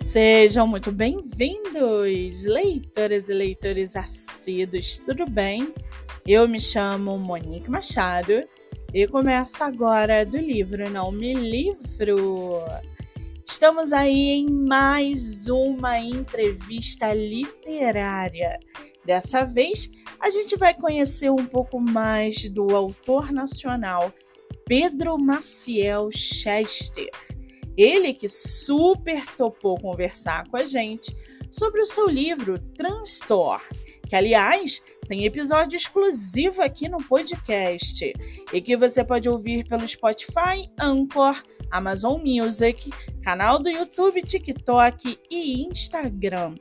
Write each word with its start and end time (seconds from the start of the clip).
Sejam 0.00 0.66
muito 0.66 0.92
bem-vindos, 0.92 2.46
leitoras 2.46 3.28
e 3.28 3.34
leitores 3.34 3.96
assíduos, 3.96 4.98
tudo 4.98 5.28
bem? 5.28 5.74
Eu 6.24 6.46
me 6.46 6.60
chamo 6.60 7.18
Monique 7.18 7.68
Machado 7.68 8.48
e 8.94 9.06
começo 9.08 9.62
agora 9.64 10.24
do 10.24 10.36
livro 10.38 10.88
Não 10.88 11.10
Me 11.10 11.34
Livro. 11.34 12.64
Estamos 13.44 13.92
aí 13.92 14.30
em 14.30 14.48
mais 14.48 15.48
uma 15.48 15.98
entrevista 15.98 17.12
literária. 17.12 18.56
Dessa 19.04 19.44
vez, 19.44 19.90
a 20.20 20.30
gente 20.30 20.56
vai 20.56 20.74
conhecer 20.74 21.30
um 21.30 21.44
pouco 21.44 21.80
mais 21.80 22.48
do 22.48 22.74
autor 22.74 23.32
nacional 23.32 24.14
Pedro 24.64 25.18
Maciel 25.18 26.08
Chester 26.12 27.10
ele 27.78 28.12
que 28.12 28.28
super 28.28 29.24
topou 29.36 29.80
conversar 29.80 30.48
com 30.48 30.56
a 30.56 30.64
gente 30.64 31.16
sobre 31.48 31.80
o 31.80 31.86
seu 31.86 32.08
livro 32.08 32.58
Transtor, 32.58 33.60
que 34.08 34.16
aliás 34.16 34.82
tem 35.06 35.24
episódio 35.24 35.76
exclusivo 35.76 36.60
aqui 36.60 36.88
no 36.88 36.98
podcast 36.98 38.12
e 38.52 38.60
que 38.60 38.76
você 38.76 39.04
pode 39.04 39.28
ouvir 39.28 39.66
pelo 39.66 39.86
Spotify, 39.86 40.68
Anchor, 40.78 41.40
Amazon 41.70 42.20
Music, 42.20 42.90
canal 43.22 43.58
do 43.58 43.70
YouTube, 43.70 44.22
TikTok 44.22 45.18
e 45.30 45.62
Instagram. 45.62 46.56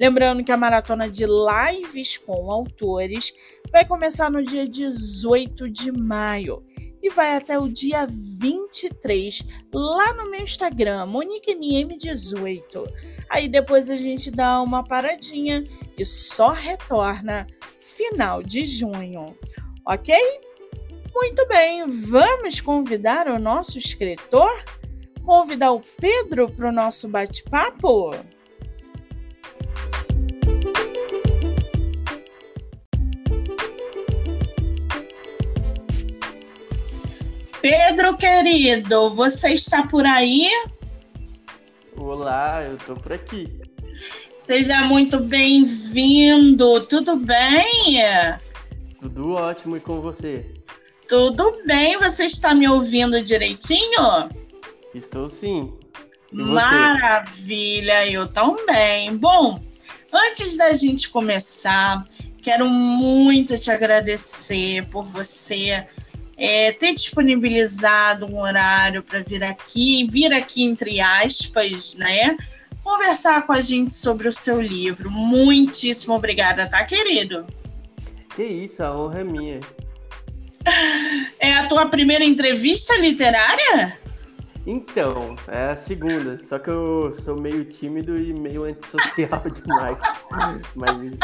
Lembrando 0.00 0.44
que 0.44 0.52
a 0.52 0.56
maratona 0.56 1.08
de 1.08 1.26
lives 1.26 2.16
com 2.16 2.50
autores 2.50 3.34
vai 3.70 3.84
começar 3.84 4.30
no 4.30 4.42
dia 4.42 4.64
18 4.64 5.68
de 5.68 5.92
maio 5.92 6.62
e 7.02 7.10
vai 7.10 7.36
até 7.36 7.58
o 7.58 7.68
dia 7.68 8.06
23 8.08 9.42
lá 9.74 10.14
no 10.14 10.30
meu 10.30 10.42
Instagram, 10.42 11.06
MoniqueMM18. 11.06 12.90
Aí 13.28 13.48
depois 13.48 13.90
a 13.90 13.96
gente 13.96 14.30
dá 14.30 14.62
uma 14.62 14.84
paradinha 14.84 15.64
e 15.98 16.04
só 16.04 16.50
retorna 16.50 17.46
final 17.80 18.42
de 18.42 18.64
junho, 18.64 19.36
ok? 19.86 20.14
Muito 21.14 21.46
bem, 21.48 21.86
vamos 21.86 22.60
convidar 22.60 23.26
o 23.28 23.38
nosso 23.38 23.78
escritor? 23.78 24.52
Convidar 25.24 25.72
o 25.72 25.82
Pedro 26.00 26.48
para 26.48 26.68
o 26.68 26.72
nosso 26.72 27.08
bate-papo? 27.08 28.12
Pedro 37.62 38.16
querido, 38.16 39.14
você 39.14 39.54
está 39.54 39.86
por 39.86 40.04
aí? 40.04 40.50
Olá, 41.96 42.60
eu 42.64 42.74
estou 42.74 42.96
por 42.96 43.12
aqui. 43.12 43.48
Seja 44.40 44.82
muito 44.82 45.20
bem-vindo. 45.20 46.80
Tudo 46.86 47.14
bem? 47.14 48.02
Tudo 49.00 49.34
ótimo 49.34 49.76
e 49.76 49.80
com 49.80 50.00
você? 50.00 50.44
Tudo 51.08 51.62
bem. 51.64 51.96
Você 51.98 52.26
está 52.26 52.52
me 52.52 52.68
ouvindo 52.68 53.22
direitinho? 53.22 54.28
Estou 54.92 55.28
sim. 55.28 55.72
Maravilha, 56.32 58.10
eu 58.10 58.26
também. 58.26 59.16
Bom, 59.16 59.62
antes 60.12 60.56
da 60.56 60.72
gente 60.72 61.10
começar, 61.10 62.04
quero 62.42 62.68
muito 62.68 63.56
te 63.56 63.70
agradecer 63.70 64.84
por 64.86 65.04
você 65.04 65.86
é, 66.42 66.72
ter 66.72 66.92
disponibilizado 66.92 68.26
um 68.26 68.40
horário 68.40 69.00
para 69.00 69.20
vir 69.20 69.44
aqui, 69.44 70.04
vir 70.10 70.32
aqui 70.32 70.64
entre 70.64 71.00
aspas, 71.00 71.94
né? 71.94 72.36
Conversar 72.82 73.46
com 73.46 73.52
a 73.52 73.60
gente 73.60 73.94
sobre 73.94 74.26
o 74.26 74.32
seu 74.32 74.60
livro. 74.60 75.08
Muitíssimo 75.08 76.16
obrigada, 76.16 76.68
tá, 76.68 76.84
querido? 76.84 77.46
Que 78.34 78.42
isso, 78.42 78.82
a 78.82 78.92
honra 78.92 79.20
é 79.20 79.24
minha. 79.24 79.60
É 81.38 81.52
a 81.54 81.68
tua 81.68 81.86
primeira 81.86 82.24
entrevista 82.24 82.96
literária? 82.96 83.96
Então, 84.64 85.34
é 85.48 85.70
a 85.70 85.76
segunda, 85.76 86.36
só 86.36 86.56
que 86.56 86.70
eu 86.70 87.12
sou 87.12 87.36
meio 87.36 87.64
tímido 87.64 88.16
e 88.16 88.32
meio 88.32 88.64
antissocial 88.64 89.42
demais. 89.50 90.00
Mas 90.76 91.18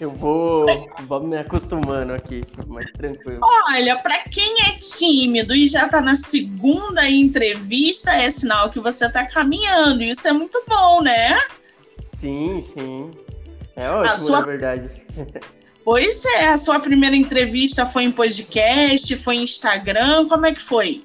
eu 0.00 0.10
vou, 0.10 0.66
vou 1.06 1.22
me 1.22 1.38
acostumando 1.38 2.12
aqui, 2.12 2.42
mais 2.66 2.90
tranquilo. 2.92 3.40
Olha, 3.68 3.96
para 3.98 4.18
quem 4.24 4.56
é 4.62 4.78
tímido 4.78 5.54
e 5.54 5.66
já 5.66 5.88
tá 5.88 6.00
na 6.00 6.16
segunda 6.16 7.08
entrevista, 7.08 8.10
é 8.12 8.28
sinal 8.30 8.68
que 8.68 8.80
você 8.80 9.10
tá 9.10 9.26
caminhando. 9.26 10.02
Isso 10.02 10.26
é 10.26 10.32
muito 10.32 10.60
bom, 10.66 11.02
né? 11.02 11.38
Sim, 12.02 12.60
sim. 12.60 13.12
É 13.76 13.88
ótimo, 13.88 14.16
sua... 14.16 14.40
na 14.40 14.46
verdade. 14.46 14.88
Pois 15.84 16.24
é, 16.24 16.46
a 16.46 16.56
sua 16.56 16.78
primeira 16.78 17.16
entrevista 17.16 17.84
foi 17.84 18.04
em 18.04 18.12
podcast, 18.12 19.16
foi 19.16 19.34
em 19.34 19.42
Instagram, 19.42 20.28
como 20.28 20.46
é 20.46 20.54
que 20.54 20.62
foi? 20.62 21.02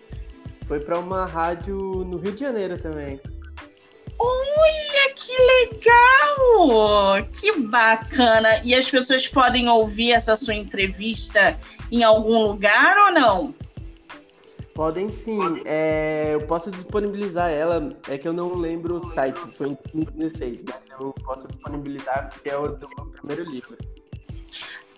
Foi 0.68 0.82
para 0.82 1.00
uma 1.00 1.26
rádio 1.26 1.78
no 1.78 2.18
Rio 2.18 2.34
de 2.34 2.42
Janeiro 2.42 2.78
também. 2.78 3.22
Olha 4.20 5.14
que 5.16 5.32
legal! 5.72 7.24
Que 7.32 7.60
bacana! 7.62 8.62
E 8.66 8.76
as 8.76 8.90
pessoas 8.90 9.28
podem 9.28 9.70
ouvir 9.70 10.12
essa 10.12 10.36
sua 10.36 10.56
entrevista 10.56 11.58
em 11.90 12.04
algum 12.04 12.48
lugar 12.48 12.98
ou 12.98 13.12
não? 13.14 13.56
Podem 14.74 15.10
sim. 15.10 15.40
É, 15.64 16.32
eu 16.34 16.42
posso 16.42 16.70
disponibilizar 16.70 17.50
ela. 17.50 17.90
É 18.10 18.18
que 18.18 18.28
eu 18.28 18.34
não 18.34 18.54
lembro 18.54 18.98
o 18.98 19.00
site, 19.00 19.40
foi 19.50 19.70
em 19.70 19.78
2016, 20.04 20.64
mas 20.64 21.00
eu 21.00 21.14
posso 21.24 21.48
disponibilizar 21.48 22.30
porque 22.30 22.50
é 22.50 22.58
o 22.58 22.68
do 22.68 22.90
meu 22.90 23.06
primeiro 23.06 23.50
livro. 23.50 23.78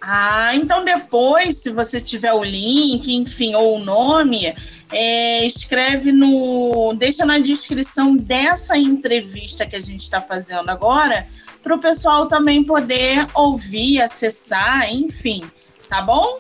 Ah, 0.01 0.55
então 0.55 0.85
depois, 0.85 1.57
se 1.57 1.71
você 1.71 1.99
tiver 1.99 2.33
o 2.33 2.43
link, 2.43 3.13
enfim, 3.13 3.53
ou 3.53 3.75
o 3.75 3.83
nome, 3.83 4.55
é, 4.91 5.45
escreve 5.45 6.11
no. 6.11 6.93
Deixa 6.97 7.25
na 7.25 7.37
descrição 7.39 8.15
dessa 8.15 8.77
entrevista 8.77 9.65
que 9.65 9.75
a 9.75 9.81
gente 9.81 10.01
está 10.01 10.21
fazendo 10.21 10.69
agora, 10.69 11.27
para 11.61 11.75
o 11.75 11.79
pessoal 11.79 12.27
também 12.27 12.63
poder 12.63 13.27
ouvir, 13.33 14.01
acessar, 14.01 14.91
enfim. 14.91 15.43
Tá 15.89 16.01
bom? 16.01 16.39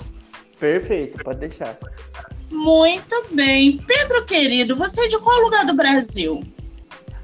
Perfeito, 0.59 1.23
pode 1.23 1.39
deixar. 1.39 1.77
Muito 2.49 3.25
bem. 3.31 3.77
Pedro 3.77 4.25
querido, 4.25 4.75
você 4.75 5.05
é 5.05 5.07
de 5.07 5.19
qual 5.19 5.41
lugar 5.41 5.65
do 5.65 5.73
Brasil? 5.73 6.43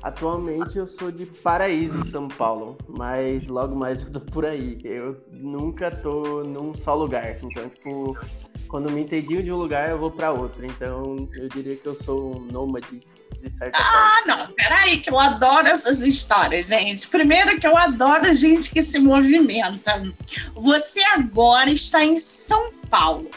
Atualmente 0.05 0.77
eu 0.77 0.85
sou 0.85 1.11
de 1.11 1.25
Paraíso, 1.25 2.05
São 2.05 2.27
Paulo, 2.27 2.77
mas 2.87 3.47
logo 3.47 3.75
mais 3.75 4.03
eu 4.03 4.11
tô 4.11 4.19
por 4.19 4.45
aí. 4.45 4.79
Eu 4.83 5.19
nunca 5.31 5.89
tô 5.89 6.43
num 6.43 6.77
só 6.77 6.93
lugar. 6.93 7.33
Então, 7.43 7.67
tipo, 7.67 8.15
quando 8.67 8.91
me 8.91 9.01
entendi 9.01 9.41
de 9.41 9.51
um 9.51 9.55
lugar, 9.55 9.89
eu 9.89 9.97
vou 9.97 10.11
para 10.11 10.31
outro. 10.31 10.63
Então, 10.63 11.27
eu 11.33 11.49
diria 11.49 11.75
que 11.75 11.87
eu 11.87 11.95
sou 11.95 12.35
um 12.35 12.39
nômade 12.39 13.01
de 13.41 13.49
certa 13.49 13.79
ah, 13.79 14.21
forma. 14.23 14.43
não, 14.43 14.53
peraí, 14.53 14.99
que 14.99 15.09
eu 15.09 15.19
adoro 15.19 15.65
essas 15.69 16.01
histórias, 16.01 16.67
gente. 16.67 17.07
Primeiro 17.07 17.59
que 17.59 17.65
eu 17.65 17.75
adoro 17.75 18.31
gente 18.31 18.71
que 18.71 18.83
se 18.83 18.99
movimenta. 18.99 20.03
Você 20.53 21.01
agora 21.15 21.71
está 21.71 22.05
em 22.05 22.15
São 22.15 22.71
Paulo. 22.91 23.27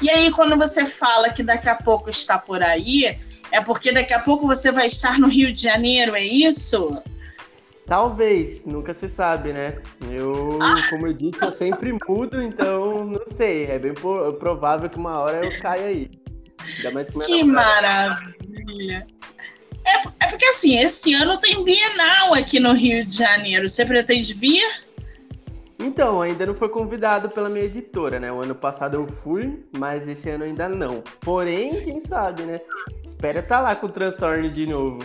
E 0.00 0.08
aí, 0.08 0.30
quando 0.30 0.56
você 0.56 0.86
fala 0.86 1.30
que 1.30 1.42
daqui 1.42 1.68
a 1.68 1.74
pouco 1.74 2.08
está 2.08 2.38
por 2.38 2.62
aí, 2.62 3.18
é 3.52 3.60
porque 3.60 3.92
daqui 3.92 4.14
a 4.14 4.18
pouco 4.18 4.46
você 4.46 4.72
vai 4.72 4.86
estar 4.86 5.18
no 5.18 5.28
Rio 5.28 5.52
de 5.52 5.62
Janeiro, 5.62 6.16
é 6.16 6.24
isso? 6.24 7.00
Talvez, 7.86 8.64
nunca 8.64 8.94
se 8.94 9.08
sabe, 9.08 9.52
né? 9.52 9.76
Eu, 10.10 10.58
ah. 10.62 10.76
como 10.88 11.06
eu 11.06 11.12
disse, 11.12 11.38
eu 11.42 11.52
sempre 11.52 11.92
mudo, 12.08 12.40
então 12.40 13.04
não 13.04 13.26
sei. 13.26 13.66
É 13.66 13.78
bem 13.78 13.92
provável 13.92 14.88
que 14.88 14.96
uma 14.96 15.18
hora 15.18 15.44
eu 15.44 15.60
caia 15.60 15.86
aí. 15.86 16.10
que 17.26 17.44
maravilha! 17.44 19.06
É, 19.84 20.24
é 20.24 20.26
porque 20.28 20.46
assim, 20.46 20.78
esse 20.78 21.12
ano 21.12 21.38
tem 21.38 21.62
Bienal 21.62 22.34
aqui 22.34 22.58
no 22.58 22.72
Rio 22.72 23.04
de 23.04 23.18
Janeiro. 23.18 23.68
Você 23.68 23.84
pretende 23.84 24.32
vir? 24.32 24.62
Então, 25.82 26.22
ainda 26.22 26.46
não 26.46 26.54
foi 26.54 26.68
convidado 26.68 27.28
pela 27.28 27.48
minha 27.48 27.64
editora, 27.64 28.20
né? 28.20 28.30
O 28.30 28.40
ano 28.40 28.54
passado 28.54 28.94
eu 28.94 29.06
fui, 29.06 29.64
mas 29.76 30.06
esse 30.06 30.30
ano 30.30 30.44
ainda 30.44 30.68
não. 30.68 31.02
Porém, 31.20 31.82
quem 31.82 32.00
sabe, 32.00 32.44
né? 32.44 32.60
Espera 33.04 33.40
estar 33.40 33.56
tá 33.56 33.62
lá 33.62 33.74
com 33.74 33.86
o 33.86 33.90
transtorno 33.90 34.48
de 34.48 34.64
novo. 34.66 35.04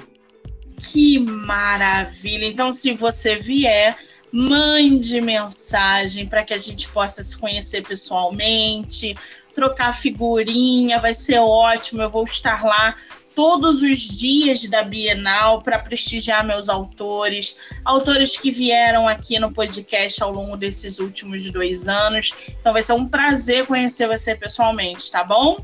Que 0.77 1.17
maravilha! 1.17 2.45
Então, 2.45 2.71
se 2.71 2.93
você 2.93 3.37
vier, 3.37 3.97
mande 4.31 5.19
mensagem 5.19 6.27
para 6.27 6.43
que 6.43 6.53
a 6.53 6.57
gente 6.57 6.87
possa 6.89 7.23
se 7.23 7.39
conhecer 7.39 7.81
pessoalmente, 7.81 9.17
trocar 9.55 9.91
figurinha, 9.93 10.99
vai 10.99 11.15
ser 11.15 11.39
ótimo. 11.39 12.03
Eu 12.03 12.09
vou 12.09 12.23
estar 12.23 12.63
lá 12.63 12.95
todos 13.37 13.83
os 13.83 13.99
dias 14.19 14.67
da 14.67 14.81
Bienal 14.81 15.61
para 15.61 15.77
prestigiar 15.77 16.43
meus 16.43 16.69
autores, 16.69 17.55
autores 17.85 18.35
que 18.35 18.49
vieram 18.49 19.07
aqui 19.07 19.37
no 19.37 19.53
podcast 19.53 20.23
ao 20.23 20.31
longo 20.31 20.57
desses 20.57 20.97
últimos 20.97 21.51
dois 21.51 21.87
anos. 21.87 22.33
Então 22.59 22.73
vai 22.73 22.81
ser 22.81 22.93
um 22.93 23.07
prazer 23.07 23.67
conhecer 23.67 24.07
você 24.07 24.33
pessoalmente, 24.33 25.11
tá 25.11 25.23
bom? 25.23 25.63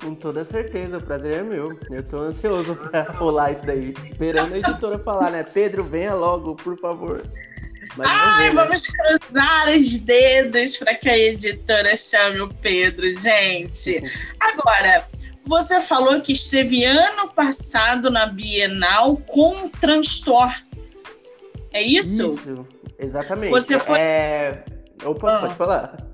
Com 0.00 0.12
toda 0.12 0.44
certeza, 0.44 0.98
o 0.98 1.00
prazer 1.00 1.34
é 1.34 1.42
meu. 1.44 1.78
Eu 1.88 2.02
tô 2.02 2.18
ansioso 2.18 2.74
pra 2.74 3.04
rolar 3.12 3.52
isso 3.52 3.64
daí. 3.64 3.94
Esperando 4.02 4.52
a 4.52 4.58
editora 4.58 4.98
falar, 4.98 5.30
né? 5.30 5.44
Pedro, 5.44 5.84
venha 5.84 6.14
logo, 6.14 6.56
por 6.56 6.76
favor. 6.76 7.22
Mas 7.96 8.08
Ai, 8.10 8.48
ver, 8.48 8.54
né? 8.54 8.64
vamos 8.64 8.86
cruzar 8.88 9.68
os 9.68 10.00
dedos 10.00 10.78
para 10.78 10.96
que 10.96 11.08
a 11.08 11.16
editora 11.16 11.96
chame 11.96 12.40
o 12.40 12.48
Pedro, 12.48 13.06
gente. 13.12 14.02
Agora, 14.40 15.06
você 15.44 15.80
falou 15.80 16.20
que 16.20 16.32
esteve 16.32 16.84
ano 16.84 17.28
passado 17.28 18.10
na 18.10 18.26
Bienal 18.26 19.16
com 19.16 19.68
transtorno. 19.68 20.54
É 21.72 21.82
isso? 21.82 22.26
Isso, 22.26 22.66
exatamente. 22.98 23.50
Você 23.50 23.78
foi. 23.78 23.98
É... 23.98 24.64
Opa, 25.04 25.36
ah. 25.36 25.40
pode 25.40 25.54
falar. 25.54 26.06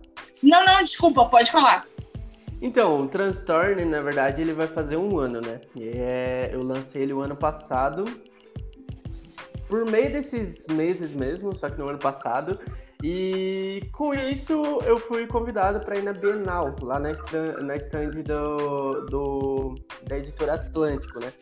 Não, 0.43 0.65
não, 0.65 0.83
desculpa, 0.83 1.27
pode 1.27 1.51
falar. 1.51 1.87
Então, 2.63 3.03
o 3.03 3.09
Transtorn, 3.09 3.85
na 3.85 4.03
verdade, 4.03 4.43
ele 4.43 4.53
vai 4.53 4.67
fazer 4.67 4.97
um 4.97 5.19
ano, 5.19 5.41
né? 5.41 5.61
É... 5.79 6.51
Eu 6.53 6.63
lancei 6.63 7.03
ele 7.03 7.13
o 7.13 7.21
ano 7.21 7.37
passado 7.37 8.05
por 9.69 9.85
meio 9.85 10.11
desses 10.13 10.67
meses 10.67 11.15
mesmo, 11.15 11.55
só 11.55 11.71
que 11.71 11.79
no 11.79 11.89
ano 11.89 11.99
passado. 11.99 12.59
E 13.03 13.89
com 13.93 14.13
isso 14.13 14.63
eu 14.85 14.99
fui 14.99 15.27
convidado 15.27 15.81
para 15.81 15.97
ir 15.97 16.03
na 16.03 16.13
Bienal, 16.13 16.77
lá 16.83 16.99
na 16.99 17.13
stand, 17.13 17.53
na 17.63 17.77
stand 17.77 18.11
do, 18.11 19.07
do, 19.07 19.75
da 20.07 20.19
editora 20.19 20.55
Atlântico, 20.55 21.19
né? 21.19 21.33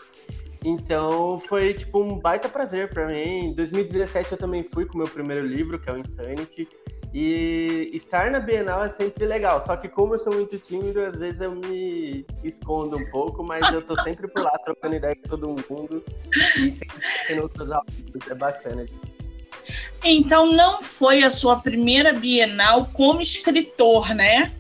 Então 0.65 1.41
foi 1.41 1.75
tipo 1.75 2.01
um 2.01 2.19
baita 2.19 2.49
prazer 2.49 2.91
para 2.91 3.07
mim. 3.07 3.49
Em 3.49 3.55
2017 3.55 4.33
eu 4.33 4.39
também 4.39 4.63
fui 4.63 4.87
com 4.87 4.95
o 4.95 4.99
meu 4.99 5.09
primeiro 5.09 5.47
livro, 5.47 5.79
que 5.81 5.89
é 5.89 5.93
o 5.93 5.99
Insanity. 5.99 6.69
E 7.13 7.91
estar 7.95 8.31
na 8.31 8.39
Bienal 8.39 8.85
é 8.85 8.89
sempre 8.89 9.25
legal, 9.25 9.61
só 9.63 9.75
que 9.77 9.89
como 9.89 10.15
eu 10.15 10.19
sou 10.19 10.33
muito 10.33 10.59
tímido, 10.59 11.01
às 11.01 11.17
vezes 11.17 11.41
eu 11.41 11.53
me 11.53 12.27
escondo 12.45 12.99
um 12.99 13.11
pouco, 13.11 13.43
mas 13.43 13.73
eu 13.73 13.81
tô 13.81 13.99
sempre 14.03 14.29
por 14.29 14.43
lá 14.43 14.51
trocando 14.59 14.97
ideia 14.97 15.17
com 15.17 15.23
todo 15.23 15.49
mundo 15.49 16.05
e 16.59 16.71
sempre 16.71 17.01
tendo 17.27 17.43
outros 17.43 17.73
alunos, 17.73 18.31
é 18.31 18.35
bacana. 18.35 18.85
Então 20.05 20.53
não 20.53 20.83
foi 20.83 21.23
a 21.23 21.31
sua 21.31 21.57
primeira 21.57 22.13
Bienal 22.13 22.89
como 22.93 23.21
escritor, 23.21 24.15
né? 24.15 24.53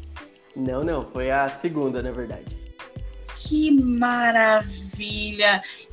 Não, 0.56 0.82
não, 0.82 1.02
foi 1.02 1.30
a 1.30 1.48
segunda, 1.48 2.02
na 2.02 2.10
verdade. 2.10 2.56
Que 3.36 3.70
maravilha! 3.70 4.87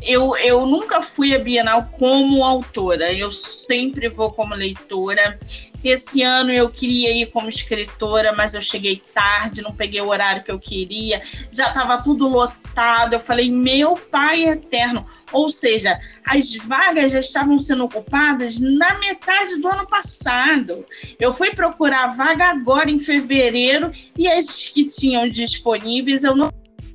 Eu, 0.01 0.35
eu 0.37 0.65
nunca 0.65 1.01
fui 1.01 1.35
a 1.35 1.39
Bienal 1.39 1.89
como 1.91 2.43
autora, 2.43 3.11
eu 3.13 3.31
sempre 3.31 4.09
vou 4.09 4.31
como 4.31 4.55
leitora. 4.55 5.39
Esse 5.83 6.23
ano 6.23 6.51
eu 6.51 6.67
queria 6.67 7.11
ir 7.11 7.27
como 7.27 7.47
escritora, 7.47 8.33
mas 8.33 8.55
eu 8.55 8.61
cheguei 8.61 8.99
tarde, 9.13 9.61
não 9.61 9.71
peguei 9.71 10.01
o 10.01 10.07
horário 10.07 10.43
que 10.43 10.51
eu 10.51 10.57
queria, 10.57 11.21
já 11.51 11.67
estava 11.67 12.01
tudo 12.01 12.27
lotado. 12.27 13.13
Eu 13.13 13.19
falei, 13.19 13.51
meu 13.51 13.95
pai 13.95 14.45
eterno. 14.45 15.05
Ou 15.31 15.47
seja, 15.47 15.99
as 16.25 16.55
vagas 16.55 17.11
já 17.11 17.19
estavam 17.19 17.59
sendo 17.59 17.85
ocupadas 17.85 18.59
na 18.59 18.97
metade 18.97 19.61
do 19.61 19.67
ano 19.67 19.87
passado. 19.87 20.85
Eu 21.19 21.31
fui 21.31 21.53
procurar 21.53 22.15
vaga 22.15 22.45
agora 22.45 22.89
em 22.89 22.99
fevereiro 22.99 23.91
e 24.17 24.27
as 24.27 24.67
que 24.69 24.87
tinham 24.87 25.29
disponíveis 25.29 26.23
eu 26.23 26.35
não. 26.35 26.51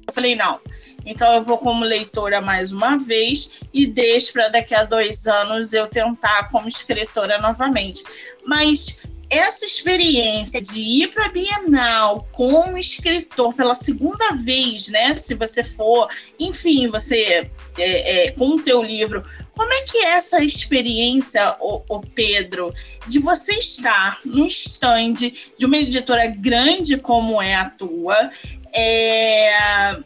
Eu 0.07 0.13
falei, 0.13 0.35
não, 0.35 0.59
então 1.05 1.35
eu 1.35 1.43
vou 1.43 1.59
como 1.59 1.85
leitora 1.85 2.41
mais 2.41 2.73
uma 2.73 2.97
vez 2.97 3.61
e 3.73 3.87
deixo 3.87 4.33
para 4.33 4.49
daqui 4.49 4.75
a 4.75 4.85
dois 4.85 5.27
anos 5.27 5.73
eu 5.73 5.87
tentar 5.87 6.51
como 6.51 6.69
escritora 6.69 7.39
novamente. 7.39 8.05
Mas 8.45 9.03
essa 9.31 9.65
experiência 9.65 10.61
de 10.61 10.81
ir 10.81 11.09
para 11.09 11.27
a 11.27 11.29
Bienal 11.29 12.29
como 12.33 12.77
escritor 12.77 13.55
pela 13.55 13.77
segunda 13.77 14.33
vez, 14.33 14.89
né? 14.89 15.15
Se 15.15 15.35
você 15.35 15.63
for, 15.63 16.09
enfim, 16.39 16.89
você 16.89 17.49
é, 17.79 18.27
é, 18.27 18.31
com 18.33 18.57
o 18.57 18.63
teu 18.63 18.83
livro, 18.83 19.25
como 19.53 19.73
é 19.73 19.83
que 19.83 19.99
é 19.99 20.13
essa 20.13 20.43
experiência, 20.43 21.55
o, 21.61 21.83
o 21.89 22.01
Pedro, 22.01 22.75
de 23.07 23.21
você 23.21 23.55
estar 23.55 24.19
no 24.25 24.47
stand 24.47 25.15
de 25.57 25.67
uma 25.67 25.77
editora 25.77 26.27
grande 26.27 26.97
como 26.97 27.41
é 27.41 27.55
a 27.55 27.71
tua, 27.71 28.31
é, 28.73 29.97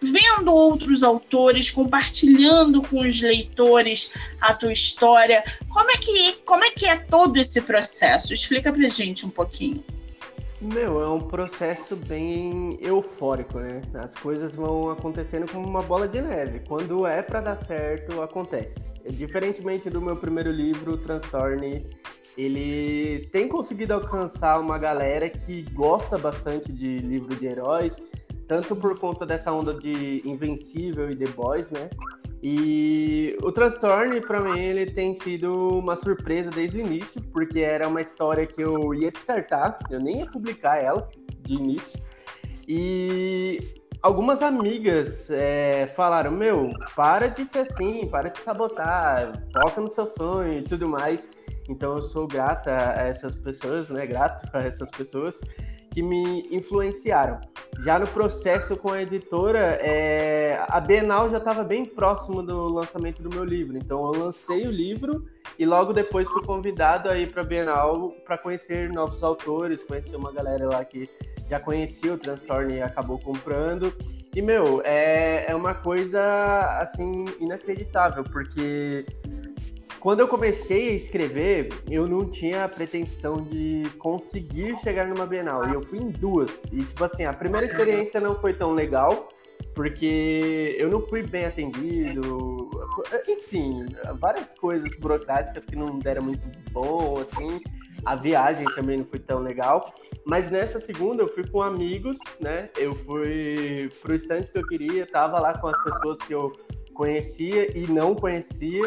vendo 0.00 0.52
outros 0.52 1.02
autores, 1.02 1.70
compartilhando 1.70 2.82
com 2.82 3.00
os 3.00 3.20
leitores 3.20 4.12
a 4.40 4.54
tua 4.54 4.72
história. 4.72 5.44
Como 5.68 5.90
é 5.90 5.96
que, 5.96 6.32
como 6.44 6.64
é, 6.64 6.70
que 6.70 6.86
é 6.86 6.96
todo 6.96 7.36
esse 7.36 7.62
processo? 7.62 8.32
Explica 8.32 8.72
pra 8.72 8.88
gente 8.88 9.26
um 9.26 9.30
pouquinho. 9.30 9.84
Meu, 10.60 11.00
é 11.00 11.08
um 11.08 11.20
processo 11.20 11.96
bem 11.96 12.78
eufórico, 12.82 13.58
né? 13.58 13.80
As 13.94 14.14
coisas 14.14 14.54
vão 14.54 14.90
acontecendo 14.90 15.50
como 15.50 15.66
uma 15.66 15.80
bola 15.80 16.06
de 16.06 16.20
neve. 16.20 16.60
Quando 16.68 17.06
é 17.06 17.22
para 17.22 17.40
dar 17.40 17.56
certo, 17.56 18.20
acontece. 18.20 18.90
Diferentemente 19.08 19.88
do 19.88 20.02
meu 20.02 20.16
primeiro 20.16 20.52
livro, 20.52 20.98
Transtorne, 20.98 21.86
ele 22.36 23.26
tem 23.32 23.48
conseguido 23.48 23.94
alcançar 23.94 24.60
uma 24.60 24.76
galera 24.76 25.30
que 25.30 25.62
gosta 25.72 26.18
bastante 26.18 26.70
de 26.70 26.98
livro 26.98 27.34
de 27.34 27.46
heróis 27.46 28.02
tanto 28.50 28.74
por 28.74 28.98
conta 28.98 29.24
dessa 29.24 29.52
onda 29.52 29.72
de 29.72 30.28
Invencível 30.28 31.08
e 31.08 31.14
The 31.14 31.28
Boys, 31.28 31.70
né? 31.70 31.88
E 32.42 33.38
o 33.44 33.52
Transtorne, 33.52 34.20
para 34.20 34.40
mim, 34.40 34.58
ele 34.58 34.86
tem 34.86 35.14
sido 35.14 35.78
uma 35.78 35.94
surpresa 35.94 36.50
desde 36.50 36.78
o 36.78 36.80
início, 36.80 37.22
porque 37.32 37.60
era 37.60 37.86
uma 37.86 38.00
história 38.02 38.44
que 38.44 38.60
eu 38.60 38.92
ia 38.92 39.12
descartar, 39.12 39.78
eu 39.88 40.00
nem 40.00 40.18
ia 40.18 40.26
publicar 40.26 40.82
ela 40.82 41.08
de 41.42 41.54
início. 41.54 42.02
E 42.66 43.60
algumas 44.02 44.42
amigas 44.42 45.30
é, 45.30 45.86
falaram: 45.94 46.32
Meu, 46.32 46.72
para 46.96 47.28
de 47.28 47.46
ser 47.46 47.60
assim, 47.60 48.08
para 48.08 48.30
de 48.30 48.40
sabotar, 48.40 49.44
foca 49.52 49.80
no 49.80 49.90
seu 49.90 50.08
sonho 50.08 50.58
e 50.58 50.62
tudo 50.62 50.88
mais. 50.88 51.30
Então 51.68 51.94
eu 51.94 52.02
sou 52.02 52.26
grata 52.26 52.76
a 52.76 53.02
essas 53.02 53.36
pessoas, 53.36 53.90
né? 53.90 54.06
Grato 54.06 54.44
a 54.52 54.64
essas 54.64 54.90
pessoas 54.90 55.40
que 55.90 56.02
me 56.02 56.46
influenciaram. 56.50 57.40
Já 57.80 57.98
no 57.98 58.06
processo 58.06 58.76
com 58.76 58.90
a 58.90 59.02
editora, 59.02 59.78
é, 59.80 60.62
a 60.68 60.80
Bienal 60.80 61.30
já 61.30 61.38
estava 61.38 61.64
bem 61.64 61.84
próximo 61.84 62.42
do 62.42 62.68
lançamento 62.68 63.22
do 63.22 63.30
meu 63.30 63.44
livro. 63.44 63.76
Então 63.76 64.12
eu 64.12 64.24
lancei 64.24 64.66
o 64.66 64.70
livro 64.70 65.26
e 65.58 65.66
logo 65.66 65.92
depois 65.92 66.28
fui 66.28 66.42
convidado 66.42 67.08
a 67.08 67.18
ir 67.18 67.32
para 67.32 67.42
a 67.42 67.44
Bienal 67.44 68.10
para 68.24 68.38
conhecer 68.38 68.90
novos 68.92 69.22
autores, 69.22 69.82
conhecer 69.82 70.16
uma 70.16 70.32
galera 70.32 70.68
lá 70.68 70.84
que 70.84 71.08
já 71.48 71.58
conhecia 71.58 72.14
o 72.14 72.18
Transtorn 72.18 72.74
e 72.74 72.82
acabou 72.82 73.18
comprando. 73.18 73.92
E, 74.34 74.40
meu, 74.40 74.80
é, 74.84 75.46
é 75.48 75.54
uma 75.56 75.74
coisa, 75.74 76.20
assim, 76.80 77.24
inacreditável, 77.40 78.22
porque 78.22 79.04
quando 80.00 80.20
eu 80.20 80.28
comecei 80.28 80.88
a 80.88 80.92
escrever, 80.94 81.68
eu 81.88 82.08
não 82.08 82.28
tinha 82.28 82.64
a 82.64 82.68
pretensão 82.68 83.36
de 83.36 83.82
conseguir 83.98 84.76
chegar 84.78 85.06
numa 85.06 85.26
Bienal. 85.26 85.68
E 85.68 85.74
eu 85.74 85.82
fui 85.82 85.98
em 85.98 86.08
duas. 86.08 86.64
E, 86.72 86.82
tipo 86.82 87.04
assim, 87.04 87.24
a 87.24 87.32
primeira 87.34 87.66
experiência 87.66 88.18
não 88.18 88.34
foi 88.34 88.54
tão 88.54 88.72
legal, 88.72 89.28
porque 89.74 90.74
eu 90.78 90.88
não 90.88 91.00
fui 91.00 91.22
bem 91.22 91.44
atendido. 91.44 92.70
Enfim, 93.28 93.86
várias 94.18 94.54
coisas 94.54 94.90
burocráticas 94.96 95.66
que 95.66 95.76
não 95.76 95.98
deram 95.98 96.22
muito 96.22 96.48
bom, 96.72 97.18
assim. 97.18 97.60
A 98.04 98.16
viagem 98.16 98.64
também 98.74 98.96
não 98.96 99.04
foi 99.04 99.18
tão 99.18 99.40
legal. 99.40 99.92
Mas 100.24 100.50
nessa 100.50 100.80
segunda 100.80 101.22
eu 101.22 101.28
fui 101.28 101.46
com 101.46 101.60
amigos, 101.60 102.18
né? 102.40 102.70
Eu 102.76 102.94
fui 102.94 103.90
pro 104.00 104.14
estande 104.14 104.50
que 104.50 104.56
eu 104.56 104.66
queria, 104.66 105.06
tava 105.06 105.38
lá 105.38 105.58
com 105.58 105.66
as 105.68 105.82
pessoas 105.82 106.18
que 106.20 106.32
eu 106.32 106.52
conhecia 107.00 107.74
e 107.74 107.86
não 107.86 108.14
conhecia. 108.14 108.82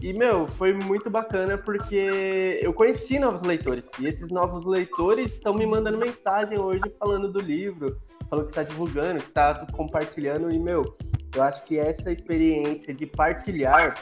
E, 0.00 0.12
meu, 0.12 0.46
foi 0.46 0.72
muito 0.72 1.10
bacana 1.10 1.58
porque 1.58 2.60
eu 2.62 2.72
conheci 2.72 3.18
novos 3.18 3.42
leitores. 3.42 3.90
E 3.98 4.06
esses 4.06 4.30
novos 4.30 4.64
leitores 4.64 5.32
estão 5.32 5.52
me 5.52 5.66
mandando 5.66 5.98
mensagem 5.98 6.60
hoje 6.60 6.84
falando 6.96 7.28
do 7.28 7.40
livro, 7.40 8.00
falando 8.30 8.46
que 8.46 8.52
tá 8.52 8.62
divulgando, 8.62 9.20
que 9.20 9.30
tá 9.30 9.66
compartilhando. 9.72 10.48
E, 10.52 10.60
meu, 10.60 10.96
eu 11.34 11.42
acho 11.42 11.64
que 11.64 11.76
essa 11.76 12.12
experiência 12.12 12.94
de 12.94 13.04
partilhar 13.04 13.98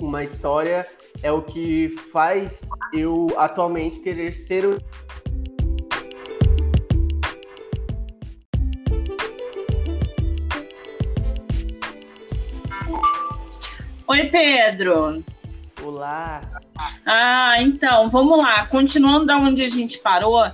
uma 0.00 0.24
história 0.24 0.86
é 1.22 1.30
o 1.30 1.42
que 1.42 1.90
faz 2.10 2.66
eu 2.94 3.26
atualmente 3.36 4.00
querer 4.00 4.32
ser 4.32 4.64
o 4.64 4.78
Oi, 14.06 14.26
Pedro. 14.26 15.24
Olá. 15.82 16.42
Ah, 17.06 17.54
então, 17.62 18.10
vamos 18.10 18.36
lá. 18.36 18.66
Continuando 18.66 19.24
da 19.24 19.38
onde 19.38 19.62
a 19.62 19.66
gente 19.66 19.98
parou, 19.98 20.44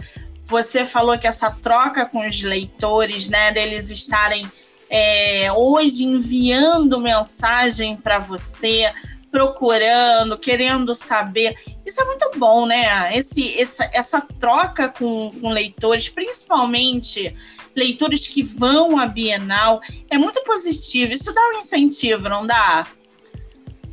você 0.45 0.85
falou 0.85 1.19
que 1.19 1.27
essa 1.27 1.51
troca 1.51 2.07
com 2.07 2.25
os 2.29 2.43
leitores, 2.43 3.29
né, 3.29 3.51
deles 3.51 3.91
estarem 3.91 4.51
é, 4.89 5.51
hoje 5.53 6.05
enviando 6.05 7.01
mensagem 7.01 7.97
para 7.97 8.21
você, 8.21 8.93
procurando, 9.33 10.39
querendo 10.39 10.95
saber. 10.95 11.57
Isso 11.85 12.01
é 12.01 12.05
muito 12.05 12.31
bom, 12.37 12.67
né? 12.67 13.17
Esse, 13.17 13.61
essa, 13.61 13.91
essa 13.93 14.21
troca 14.39 14.89
com, 14.89 15.33
com 15.41 15.51
leitores, 15.51 16.09
principalmente 16.09 17.35
leitores 17.75 18.29
que 18.29 18.45
vão 18.45 18.97
à 18.97 19.07
Bienal. 19.07 19.81
É 20.09 20.17
muito 20.17 20.41
positivo. 20.45 21.13
Isso 21.13 21.35
dá 21.35 21.41
um 21.49 21.59
incentivo, 21.59 22.29
não 22.29 22.47
dá? 22.47 22.87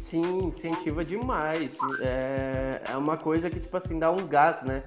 Sim, 0.07 0.45
incentiva 0.45 1.03
demais. 1.03 1.75
É, 1.99 2.81
é 2.91 2.95
uma 2.95 3.17
coisa 3.17 3.49
que, 3.49 3.59
tipo 3.59 3.75
assim, 3.75 3.99
dá 3.99 4.09
um 4.09 4.25
gás, 4.25 4.63
né? 4.63 4.83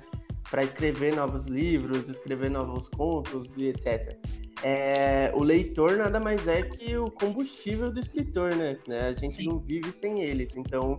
Para 0.50 0.64
escrever 0.64 1.14
novos 1.14 1.44
livros, 1.46 2.08
escrever 2.08 2.50
novos 2.50 2.88
contos 2.88 3.58
e 3.58 3.66
etc. 3.66 4.16
É, 4.62 5.30
o 5.34 5.42
leitor 5.42 5.98
nada 5.98 6.18
mais 6.18 6.48
é 6.48 6.62
que 6.62 6.96
o 6.96 7.10
combustível 7.10 7.92
do 7.92 8.00
escritor, 8.00 8.54
né? 8.54 8.78
né? 8.88 9.08
A 9.08 9.12
gente 9.12 9.34
Sim. 9.34 9.48
não 9.48 9.58
vive 9.58 9.92
sem 9.92 10.22
eles. 10.22 10.56
Então, 10.56 10.98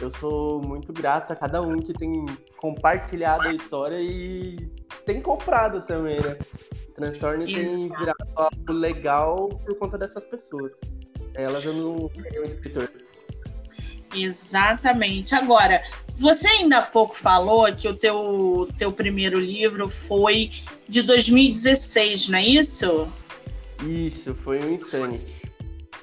eu 0.00 0.10
sou 0.10 0.60
muito 0.60 0.92
grato 0.92 1.32
a 1.32 1.36
cada 1.36 1.62
um 1.62 1.78
que 1.78 1.92
tem 1.92 2.26
compartilhado 2.56 3.46
a 3.46 3.52
história 3.52 4.00
e 4.00 4.56
tem 5.06 5.22
comprado 5.22 5.82
também, 5.82 6.20
né? 6.20 6.36
Transtorno 6.96 7.44
tem 7.46 7.88
virado 7.88 8.28
algo 8.34 8.72
legal 8.72 9.48
por 9.48 9.78
conta 9.78 9.96
dessas 9.96 10.24
pessoas. 10.24 10.80
Elas 11.34 11.64
eu 11.64 11.72
não 11.72 12.10
seria 12.12 12.40
um 12.40 12.44
escritor. 12.44 12.90
Exatamente. 14.14 15.34
Agora, 15.34 15.82
você 16.14 16.48
ainda 16.48 16.78
há 16.78 16.82
pouco 16.82 17.16
falou 17.16 17.72
que 17.72 17.88
o 17.88 17.94
teu, 17.94 18.68
teu 18.78 18.92
primeiro 18.92 19.38
livro 19.38 19.88
foi 19.88 20.50
de 20.88 21.02
2016, 21.02 22.28
não 22.28 22.38
é 22.38 22.46
isso? 22.46 23.08
Isso, 23.86 24.34
foi 24.34 24.58
o 24.58 24.70
Insanity. 24.72 25.40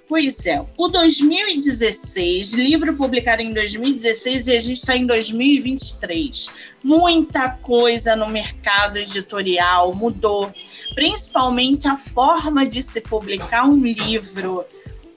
Pois 0.08 0.46
é, 0.46 0.66
o 0.78 0.88
2016, 0.88 2.54
livro 2.54 2.96
publicado 2.96 3.42
em 3.42 3.52
2016 3.52 4.48
e 4.48 4.56
a 4.56 4.60
gente 4.62 4.78
está 4.78 4.96
em 4.96 5.06
2023. 5.06 6.50
Muita 6.82 7.50
coisa 7.50 8.16
no 8.16 8.30
mercado 8.30 8.98
editorial 8.98 9.94
mudou, 9.94 10.50
principalmente 10.96 11.90
a 11.90 11.98
forma 11.98 12.66
de 12.66 12.82
se 12.82 13.02
publicar 13.02 13.66
um 13.68 13.84
livro. 13.84 14.64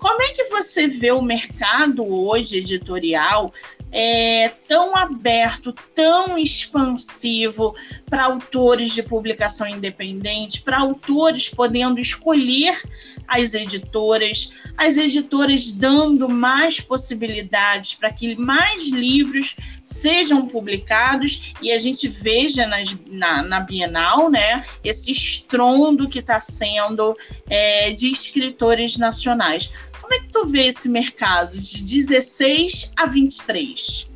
Como 0.00 0.23
é 0.23 0.28
que 0.33 0.45
você 0.45 0.88
vê 0.88 1.12
o 1.12 1.21
mercado 1.21 2.02
hoje 2.11 2.57
editorial 2.57 3.52
é, 3.92 4.50
tão 4.66 4.97
aberto, 4.97 5.75
tão 5.95 6.38
expansivo 6.38 7.75
para 8.09 8.25
autores 8.25 8.95
de 8.95 9.02
publicação 9.02 9.69
independente, 9.69 10.62
para 10.62 10.78
autores 10.78 11.50
podendo 11.50 12.00
escolher 12.00 12.80
as 13.28 13.54
editoras, 13.54 14.52
as 14.76 14.97
editoras 14.97 15.71
dando 15.71 16.28
mais 16.28 16.80
possibilidades 16.80 17.95
para 17.95 18.11
que 18.11 18.35
mais 18.35 18.88
livros 18.88 19.54
sejam 19.85 20.47
publicados 20.47 21.52
e 21.62 21.71
a 21.71 21.78
gente 21.78 22.09
veja 22.09 22.66
nas, 22.66 22.97
na, 23.07 23.42
na 23.42 23.61
Bienal 23.61 24.28
né, 24.28 24.64
esse 24.83 25.12
estrondo 25.12 26.09
que 26.09 26.19
está 26.19 26.40
sendo 26.40 27.16
é, 27.49 27.92
de 27.92 28.11
escritores 28.11 28.97
nacionais. 28.97 29.73
Como 30.11 30.23
é 30.23 30.26
que 30.26 30.33
tu 30.33 30.45
vê 30.47 30.67
esse 30.67 30.88
mercado 30.88 31.52
de 31.57 31.85
16 31.85 32.95
a 32.97 33.07
23? 33.07 34.11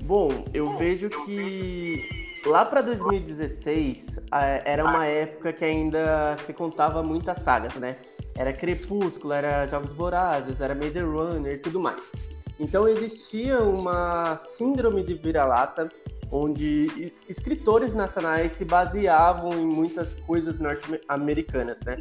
Bom, 0.00 0.46
eu 0.54 0.78
vejo 0.78 1.10
que 1.10 2.08
lá 2.46 2.64
para 2.64 2.80
2016 2.80 4.18
era 4.64 4.82
uma 4.82 5.04
época 5.04 5.52
que 5.52 5.62
ainda 5.62 6.38
se 6.38 6.54
contava 6.54 7.02
muitas 7.02 7.40
sagas, 7.40 7.74
né? 7.74 7.98
Era 8.34 8.50
Crepúsculo, 8.50 9.34
era 9.34 9.66
Jogos 9.66 9.92
Vorazes, 9.92 10.58
era 10.58 10.74
Maze 10.74 11.00
Runner 11.00 11.52
e 11.52 11.58
tudo 11.58 11.78
mais. 11.78 12.12
Então 12.58 12.88
existia 12.88 13.60
uma 13.60 14.38
síndrome 14.38 15.04
de 15.04 15.12
vira-lata 15.12 15.90
onde 16.32 17.12
escritores 17.28 17.94
nacionais 17.94 18.52
se 18.52 18.64
baseavam 18.64 19.52
em 19.52 19.66
muitas 19.66 20.14
coisas 20.14 20.58
norte-americanas, 20.58 21.78
né? 21.82 21.98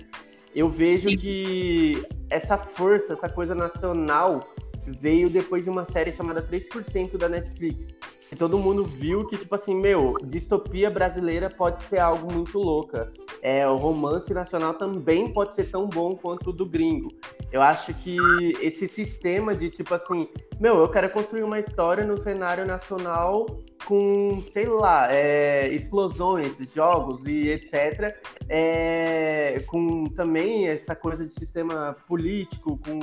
Eu 0.53 0.69
vejo 0.69 1.09
Sim. 1.09 1.15
que 1.15 2.05
essa 2.29 2.57
força, 2.57 3.13
essa 3.13 3.29
coisa 3.29 3.53
nacional 3.53 4.53
veio 4.85 5.29
depois 5.29 5.63
de 5.63 5.69
uma 5.69 5.85
série 5.85 6.11
chamada 6.11 6.41
3% 6.41 7.17
da 7.17 7.29
Netflix. 7.29 7.97
E 8.31 8.35
todo 8.35 8.59
mundo 8.59 8.83
viu 8.83 9.25
que, 9.25 9.37
tipo 9.37 9.55
assim, 9.55 9.75
meu, 9.75 10.15
distopia 10.23 10.89
brasileira 10.89 11.49
pode 11.49 11.83
ser 11.83 11.99
algo 11.99 12.31
muito 12.31 12.59
louca. 12.59 13.11
É, 13.41 13.67
o 13.67 13.75
romance 13.75 14.33
nacional 14.33 14.75
também 14.75 15.33
pode 15.33 15.55
ser 15.55 15.71
tão 15.71 15.87
bom 15.87 16.15
quanto 16.15 16.51
o 16.51 16.53
do 16.53 16.65
gringo. 16.65 17.11
Eu 17.51 17.61
acho 17.61 17.93
que 17.95 18.17
esse 18.61 18.87
sistema 18.87 19.55
de, 19.55 19.69
tipo 19.69 19.93
assim, 19.95 20.27
meu, 20.59 20.77
eu 20.77 20.89
quero 20.89 21.09
construir 21.09 21.43
uma 21.43 21.57
história 21.57 22.05
no 22.05 22.17
cenário 22.17 22.65
nacional 22.65 23.47
com, 23.85 24.39
sei 24.41 24.67
lá, 24.67 25.11
é, 25.11 25.67
explosões, 25.69 26.57
jogos 26.71 27.25
e 27.25 27.47
etc. 27.49 28.15
É, 28.47 29.63
com 29.65 30.03
também 30.05 30.67
essa 30.67 30.95
coisa 30.95 31.25
de 31.25 31.31
sistema 31.31 31.95
político, 32.07 32.77
com 32.77 32.99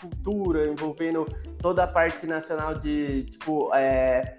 cultura, 0.00 0.66
envolvendo 0.66 1.24
toda 1.60 1.84
a 1.84 1.86
parte 1.86 2.26
nacional 2.26 2.74
de, 2.74 3.22
tipo, 3.24 3.72
é, 3.74 4.36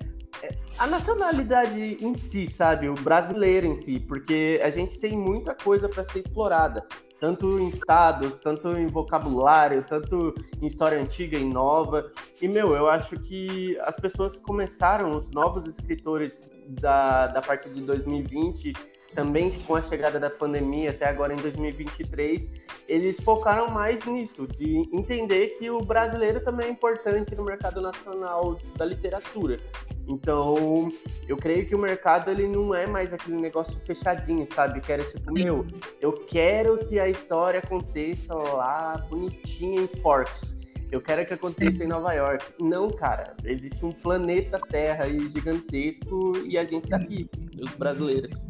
a 0.77 0.87
nacionalidade 0.87 1.97
em 2.01 2.13
si, 2.15 2.47
sabe? 2.47 2.89
O 2.89 2.95
brasileiro 2.95 3.65
em 3.65 3.75
si, 3.75 3.99
porque 3.99 4.59
a 4.63 4.69
gente 4.69 4.99
tem 4.99 5.17
muita 5.17 5.53
coisa 5.53 5.87
para 5.87 6.03
ser 6.03 6.19
explorada 6.19 6.85
tanto 7.19 7.59
em 7.59 7.67
estados, 7.67 8.39
tanto 8.39 8.69
em 8.77 8.87
vocabulário, 8.87 9.83
tanto 9.83 10.35
em 10.61 10.65
história 10.65 10.99
antiga 10.99 11.37
e 11.37 11.45
nova. 11.45 12.11
E, 12.41 12.47
meu, 12.47 12.73
eu 12.73 12.89
acho 12.89 13.17
que 13.19 13.77
as 13.79 13.95
pessoas 13.95 14.37
começaram, 14.37 15.15
os 15.15 15.29
novos 15.31 15.65
escritores 15.65 16.53
da, 16.67 17.27
da 17.27 17.41
parte 17.41 17.69
de 17.69 17.81
2020 17.81 18.73
também 19.15 19.49
com 19.49 19.75
a 19.75 19.81
chegada 19.81 20.19
da 20.19 20.29
pandemia 20.29 20.89
até 20.91 21.07
agora 21.07 21.33
em 21.33 21.37
2023, 21.37 22.51
eles 22.87 23.19
focaram 23.19 23.69
mais 23.69 24.05
nisso, 24.05 24.45
de 24.45 24.87
entender 24.93 25.57
que 25.57 25.69
o 25.69 25.79
brasileiro 25.79 26.41
também 26.41 26.67
é 26.67 26.69
importante 26.69 27.33
no 27.33 27.43
mercado 27.43 27.81
nacional 27.81 28.59
da 28.77 28.85
literatura. 28.85 29.57
Então, 30.07 30.91
eu 31.27 31.37
creio 31.37 31.65
que 31.65 31.73
o 31.73 31.79
mercado 31.79 32.29
ele 32.29 32.47
não 32.47 32.75
é 32.75 32.85
mais 32.85 33.11
aquele 33.11 33.37
negócio 33.37 33.79
fechadinho, 33.79 34.45
sabe? 34.45 34.81
Que 34.81 34.91
era 34.91 35.03
tipo, 35.03 35.31
meu, 35.31 35.65
eu 35.99 36.13
quero 36.13 36.77
que 36.85 36.99
a 36.99 37.09
história 37.09 37.59
aconteça 37.59 38.35
lá 38.35 38.97
bonitinha 39.09 39.81
em 39.81 39.87
Forks. 39.87 40.59
Eu 40.91 41.01
quero 41.01 41.25
que 41.25 41.33
aconteça 41.33 41.83
em 41.83 41.87
Nova 41.87 42.13
York. 42.13 42.45
Não, 42.61 42.89
cara. 42.89 43.35
Existe 43.43 43.83
um 43.83 43.91
planeta 43.91 44.59
Terra 44.59 45.05
aí 45.05 45.27
gigantesco 45.29 46.37
e 46.45 46.57
a 46.57 46.63
gente 46.63 46.87
tá 46.87 46.97
aqui, 46.97 47.27
os 47.59 47.71
brasileiros. 47.71 48.45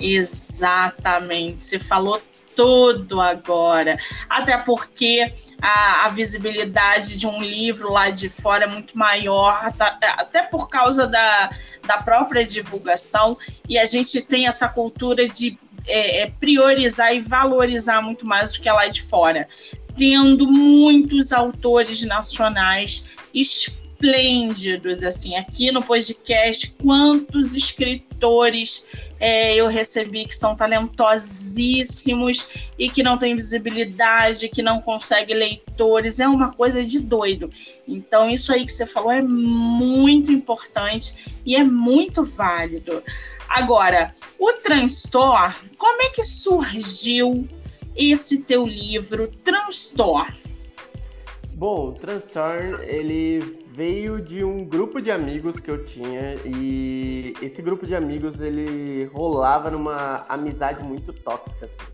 Exatamente, 0.00 1.64
você 1.64 1.78
falou 1.78 2.20
tudo 2.58 3.20
agora. 3.20 3.96
Até 4.28 4.58
porque 4.58 5.32
a, 5.62 6.06
a, 6.06 6.08
visibilidade 6.08 7.16
de 7.16 7.24
um 7.24 7.40
livro 7.40 7.92
lá 7.92 8.10
de 8.10 8.28
fora 8.28 8.64
é 8.64 8.66
muito 8.66 8.98
maior, 8.98 9.72
tá, 9.74 9.96
até 10.16 10.42
por 10.42 10.68
causa 10.68 11.06
da, 11.06 11.50
da 11.86 11.98
própria 11.98 12.44
divulgação, 12.44 13.38
e 13.68 13.78
a 13.78 13.86
gente 13.86 14.20
tem 14.22 14.48
essa 14.48 14.68
cultura 14.68 15.28
de 15.28 15.56
é, 15.86 16.22
é, 16.22 16.30
priorizar 16.40 17.14
e 17.14 17.20
valorizar 17.20 18.02
muito 18.02 18.26
mais 18.26 18.52
do 18.52 18.60
que 18.60 18.68
é 18.68 18.72
lá 18.72 18.88
de 18.88 19.02
fora. 19.02 19.48
Tendo 19.96 20.50
muitos 20.50 21.32
autores 21.32 22.04
nacionais 22.04 23.14
esplêndidos, 23.32 25.04
assim, 25.04 25.36
aqui 25.36 25.70
no 25.70 25.82
podcast, 25.82 26.74
quantos 26.82 27.54
escritores 27.54 28.07
é, 29.20 29.54
eu 29.54 29.66
recebi 29.68 30.26
que 30.26 30.34
são 30.34 30.54
talentosíssimos 30.56 32.48
e 32.78 32.88
que 32.88 33.02
não 33.02 33.18
têm 33.18 33.34
visibilidade, 33.34 34.48
que 34.48 34.62
não 34.62 34.80
conseguem 34.80 35.36
leitores, 35.36 36.20
é 36.20 36.28
uma 36.28 36.52
coisa 36.52 36.84
de 36.84 37.00
doido. 37.00 37.50
Então, 37.86 38.28
isso 38.28 38.52
aí 38.52 38.64
que 38.64 38.72
você 38.72 38.86
falou 38.86 39.12
é 39.12 39.22
muito 39.22 40.32
importante 40.32 41.32
e 41.44 41.56
é 41.56 41.64
muito 41.64 42.24
válido. 42.24 43.02
Agora, 43.48 44.12
o 44.38 44.52
Transtor, 44.52 45.54
como 45.78 46.02
é 46.02 46.10
que 46.10 46.22
surgiu 46.22 47.48
esse 47.96 48.42
teu 48.42 48.66
livro, 48.66 49.28
Transtor? 49.42 50.28
Bom, 51.54 51.88
o 51.88 51.92
Transtorn, 51.92 52.84
ele 52.84 53.66
veio 53.78 54.20
de 54.20 54.42
um 54.42 54.64
grupo 54.64 55.00
de 55.00 55.08
amigos 55.08 55.60
que 55.60 55.70
eu 55.70 55.84
tinha 55.84 56.34
e 56.44 57.32
esse 57.40 57.62
grupo 57.62 57.86
de 57.86 57.94
amigos 57.94 58.40
ele 58.40 59.04
rolava 59.14 59.70
numa 59.70 60.26
amizade 60.28 60.82
muito 60.82 61.12
tóxica, 61.12 61.66
assim, 61.66 61.84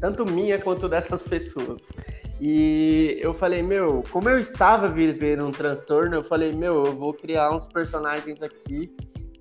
tanto 0.00 0.24
minha 0.24 0.58
quanto 0.58 0.88
dessas 0.88 1.20
pessoas. 1.20 1.92
E 2.40 3.18
eu 3.20 3.34
falei, 3.34 3.62
meu, 3.62 4.02
como 4.10 4.30
eu 4.30 4.38
estava 4.38 4.88
vivendo 4.88 5.44
um 5.44 5.50
transtorno, 5.50 6.14
eu 6.14 6.24
falei, 6.24 6.50
meu, 6.50 6.82
eu 6.86 6.96
vou 6.96 7.12
criar 7.12 7.54
uns 7.54 7.66
personagens 7.66 8.40
aqui 8.40 8.90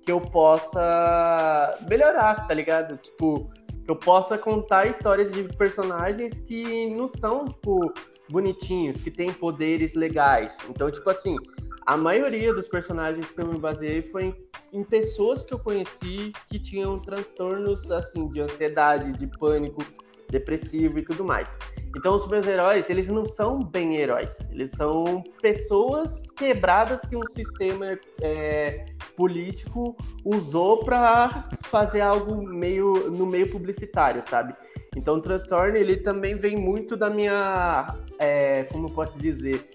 que 0.01 0.11
eu 0.11 0.19
possa 0.19 1.79
melhorar, 1.87 2.45
tá 2.45 2.53
ligado? 2.53 2.97
Tipo, 2.97 3.49
que 3.85 3.89
eu 3.89 3.95
possa 3.95 4.37
contar 4.37 4.87
histórias 4.87 5.31
de 5.31 5.43
personagens 5.55 6.41
que 6.41 6.85
não 6.89 7.07
são, 7.07 7.45
tipo, 7.45 7.93
bonitinhos, 8.29 8.99
que 8.99 9.09
têm 9.09 9.31
poderes 9.31 9.93
legais. 9.93 10.57
Então, 10.69 10.91
tipo 10.91 11.09
assim, 11.09 11.37
a 11.85 11.97
maioria 11.97 12.53
dos 12.53 12.67
personagens 12.67 13.31
que 13.31 13.41
eu 13.41 13.47
me 13.47 13.59
baseei 13.59 14.01
foi 14.01 14.25
em, 14.25 14.79
em, 14.79 14.83
pessoas 14.83 15.43
que 15.43 15.53
eu 15.53 15.59
conheci 15.59 16.31
que 16.47 16.59
tinham 16.59 16.97
transtornos 16.97 17.91
assim 17.91 18.27
de 18.29 18.41
ansiedade, 18.41 19.13
de 19.13 19.27
pânico, 19.27 19.83
depressivo 20.29 20.97
e 20.99 21.03
tudo 21.03 21.23
mais. 21.23 21.57
Então 21.95 22.15
os 22.15 22.27
meus 22.27 22.47
heróis, 22.47 22.89
eles 22.89 23.07
não 23.07 23.25
são 23.25 23.59
bem 23.59 23.97
heróis, 23.97 24.49
eles 24.51 24.71
são 24.71 25.23
pessoas 25.41 26.23
quebradas 26.35 27.01
que 27.01 27.15
um 27.15 27.25
sistema 27.25 27.99
é, 28.21 28.85
político 29.15 29.95
usou 30.25 30.83
para 30.83 31.49
fazer 31.63 32.01
algo 32.01 32.41
meio 32.41 33.11
no 33.11 33.27
meio 33.27 33.49
publicitário, 33.51 34.23
sabe? 34.23 34.55
Então 34.95 35.15
o 35.15 35.21
Transtorno 35.21 35.77
ele 35.77 35.97
também 35.97 36.35
vem 36.35 36.55
muito 36.55 36.95
da 36.95 37.09
minha, 37.09 37.95
é, 38.19 38.63
como 38.65 38.87
eu 38.87 38.93
posso 38.93 39.19
dizer, 39.19 39.69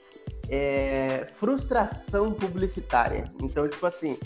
é, 0.51 1.27
frustração 1.33 2.33
publicitária. 2.33 3.25
Então 3.43 3.69
tipo 3.69 3.87
assim, 3.87 4.19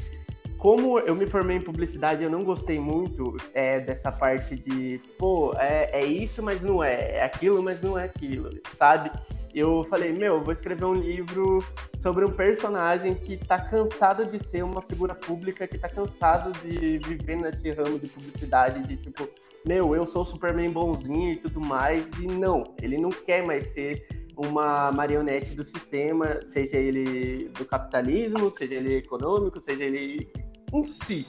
como 0.63 1.01
eu 1.01 1.17
me 1.17 1.27
formei 1.27 1.57
em 1.57 1.61
publicidade, 1.61 2.23
eu 2.23 2.31
não 2.31 2.45
gostei 2.45 2.79
muito 2.79 3.37
é, 3.53 3.81
dessa 3.81 4.13
parte 4.13 4.55
de, 4.55 5.01
pô, 5.19 5.53
é, 5.59 5.91
é, 5.93 6.05
isso, 6.05 6.41
mas 6.41 6.63
não 6.63 6.85
é, 6.85 7.17
é 7.17 7.25
aquilo, 7.25 7.61
mas 7.61 7.83
não 7.83 7.99
é 7.99 8.05
aquilo, 8.05 8.49
sabe? 8.73 9.11
Eu 9.53 9.83
falei, 9.83 10.13
meu, 10.13 10.41
vou 10.41 10.53
escrever 10.53 10.85
um 10.85 10.95
livro 10.95 11.65
sobre 11.99 12.25
um 12.25 12.31
personagem 12.31 13.13
que 13.13 13.37
tá 13.37 13.59
cansado 13.59 14.25
de 14.25 14.39
ser 14.39 14.63
uma 14.63 14.81
figura 14.81 15.17
pública, 15.17 15.67
que 15.67 15.77
tá 15.77 15.89
cansado 15.89 16.53
de 16.61 16.99
viver 16.99 17.35
nesse 17.35 17.69
ramo 17.73 17.99
de 17.99 18.07
publicidade, 18.07 18.87
de 18.87 18.97
tipo, 18.97 19.29
meu, 19.67 19.95
eu 19.95 20.07
sou 20.07 20.25
Superman 20.25 20.71
bonzinho 20.71 21.33
e 21.33 21.37
tudo 21.37 21.61
mais, 21.61 22.11
e 22.19 22.27
não, 22.27 22.65
ele 22.81 22.99
não 22.99 23.11
quer 23.11 23.45
mais 23.45 23.67
ser 23.69 24.07
uma 24.37 24.91
marionete 24.91 25.55
do 25.55 25.63
sistema, 25.63 26.41
seja 26.45 26.77
ele 26.77 27.49
do 27.51 27.65
capitalismo, 27.65 28.51
seja 28.51 28.75
ele 28.75 28.97
econômico, 28.97 29.61
seja 29.61 29.85
ele 29.85 30.29
em 30.73 30.93
si. 30.93 31.27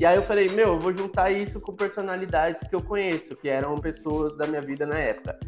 E 0.00 0.06
aí 0.06 0.16
eu 0.16 0.22
falei, 0.22 0.48
meu, 0.48 0.74
eu 0.74 0.78
vou 0.78 0.92
juntar 0.92 1.30
isso 1.30 1.60
com 1.60 1.74
personalidades 1.74 2.66
que 2.68 2.74
eu 2.74 2.80
conheço, 2.80 3.34
que 3.36 3.48
eram 3.48 3.76
pessoas 3.78 4.36
da 4.36 4.46
minha 4.46 4.62
vida 4.62 4.86
na 4.86 4.96
época. 4.96 5.38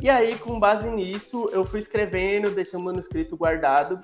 E 0.00 0.08
aí, 0.08 0.38
com 0.38 0.60
base 0.60 0.88
nisso, 0.88 1.48
eu 1.52 1.64
fui 1.64 1.80
escrevendo, 1.80 2.50
deixei 2.50 2.78
o 2.78 2.82
manuscrito 2.82 3.36
guardado. 3.36 4.00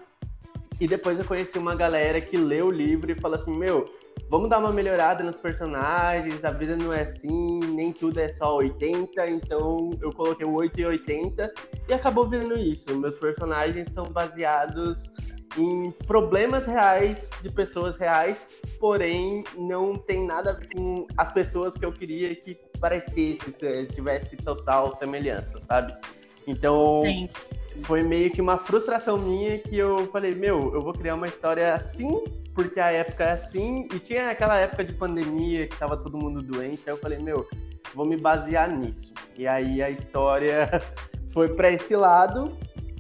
E 0.81 0.89
depois 0.89 1.19
eu 1.19 1.25
conheci 1.25 1.57
uma 1.59 1.77
galera 1.77 2.21
que 2.21 2.37
leu 2.37 2.67
o 2.67 2.71
livro 2.71 3.13
e 3.13 3.15
falou 3.15 3.37
assim, 3.37 3.57
meu, 3.57 3.85
vamos 4.33 4.49
dar 4.49 4.61
uma 4.61 4.73
melhorada 4.73 5.23
nos 5.23 5.37
personagens, 5.37 6.43
a 6.43 6.51
vida 6.51 6.75
não 6.75 6.91
é 6.91 7.03
assim, 7.03 7.61
nem 7.75 7.93
tudo 7.93 8.19
é 8.19 8.31
só 8.31 8.57
80, 8.57 9.29
então 9.29 9.91
eu 10.01 10.11
coloquei 10.11 10.47
o 10.47 10.55
8 10.55 10.81
e 10.81 10.87
80 10.87 11.53
e 11.87 11.93
acabou 11.93 12.27
virando 12.27 12.59
isso. 12.59 12.99
Meus 12.99 13.19
personagens 13.19 13.93
são 13.93 14.07
baseados 14.07 15.13
em 15.59 15.91
problemas 16.07 16.67
reais 16.67 17.29
de 17.43 17.51
pessoas 17.51 17.99
reais, 17.99 18.59
porém 18.81 19.45
não 19.55 19.99
tem 19.99 20.25
nada 20.25 20.53
a 20.53 20.53
ver 20.55 20.69
com 20.75 21.07
as 21.15 21.31
pessoas 21.31 21.77
que 21.77 21.85
eu 21.85 21.93
queria 21.93 22.35
que 22.35 22.55
parecesse, 22.81 23.87
tivesse 23.93 24.35
total 24.39 24.97
semelhança, 24.97 25.61
sabe? 25.61 25.95
Então 26.47 27.03
Sim. 27.03 27.29
foi 27.83 28.03
meio 28.03 28.31
que 28.31 28.41
uma 28.41 28.57
frustração 28.57 29.19
minha 29.19 29.59
que 29.59 29.77
eu 29.77 30.07
falei, 30.07 30.35
meu, 30.35 30.73
eu 30.73 30.81
vou 30.81 30.95
criar 30.95 31.17
uma 31.17 31.27
história 31.27 31.75
assim, 31.75 32.25
porque 32.55 32.79
a 32.79 32.91
época 32.91 33.25
é 33.25 33.33
assim, 33.33 33.89
e 33.93 33.99
tinha 33.99 34.31
aquela 34.31 34.59
época 34.59 34.85
de 34.85 34.93
pandemia 34.93 35.67
que 35.67 35.77
tava 35.77 35.97
todo 35.97 36.19
mundo 36.19 36.43
doente, 36.43 36.83
aí 36.87 36.93
eu 36.93 36.99
falei, 36.99 37.19
meu, 37.19 37.47
vou 37.95 38.07
me 38.07 38.17
basear 38.17 38.71
nisso. 38.71 39.13
E 39.37 39.47
aí 39.47 39.83
a 39.83 39.91
história 39.91 40.69
foi 41.33 41.49
para 41.55 41.71
esse 41.71 41.97
lado 41.97 42.57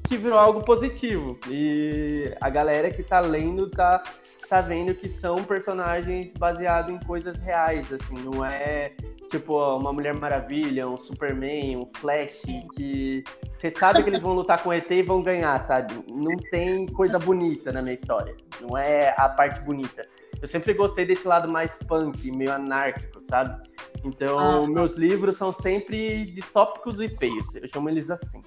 que 0.08 0.16
virou 0.16 0.38
algo 0.38 0.62
positivo. 0.62 1.38
E 1.48 2.34
a 2.40 2.48
galera 2.50 2.90
que 2.90 3.02
tá 3.02 3.20
lendo 3.20 3.70
tá, 3.70 4.02
tá 4.48 4.60
vendo 4.60 4.94
que 4.94 5.08
são 5.08 5.42
personagens 5.44 6.32
baseados 6.34 6.94
em 6.94 6.98
coisas 6.98 7.38
reais, 7.38 7.92
assim, 7.92 8.14
não 8.14 8.44
é 8.44 8.92
tipo 9.32 9.58
uma 9.76 9.92
Mulher 9.92 10.14
Maravilha, 10.14 10.86
um 10.86 10.98
Superman, 10.98 11.78
um 11.78 11.86
Flash, 11.86 12.42
que 12.76 13.24
você 13.56 13.70
sabe 13.70 14.02
que 14.02 14.10
eles 14.10 14.20
vão 14.20 14.34
lutar 14.34 14.62
com 14.62 14.72
ET 14.72 14.90
e 14.90 15.02
vão 15.02 15.22
ganhar, 15.22 15.58
sabe? 15.60 15.94
Não 16.06 16.36
tem 16.50 16.86
coisa 16.86 17.18
bonita 17.18 17.72
na 17.72 17.80
minha 17.80 17.94
história, 17.94 18.36
não 18.60 18.76
é 18.76 19.14
a 19.16 19.28
parte 19.30 19.60
bonita. 19.60 20.06
Eu 20.40 20.46
sempre 20.46 20.74
gostei 20.74 21.06
desse 21.06 21.26
lado 21.26 21.48
mais 21.48 21.76
punk, 21.76 22.30
meio 22.30 22.52
anárquico, 22.52 23.22
sabe? 23.22 23.68
Então, 24.04 24.38
ah. 24.38 24.66
meus 24.66 24.96
livros 24.96 25.36
são 25.36 25.52
sempre 25.52 26.26
distópicos 26.26 27.00
e 27.00 27.08
feios, 27.08 27.54
eu 27.54 27.66
chamo 27.68 27.88
eles 27.88 28.10
assim. 28.10 28.42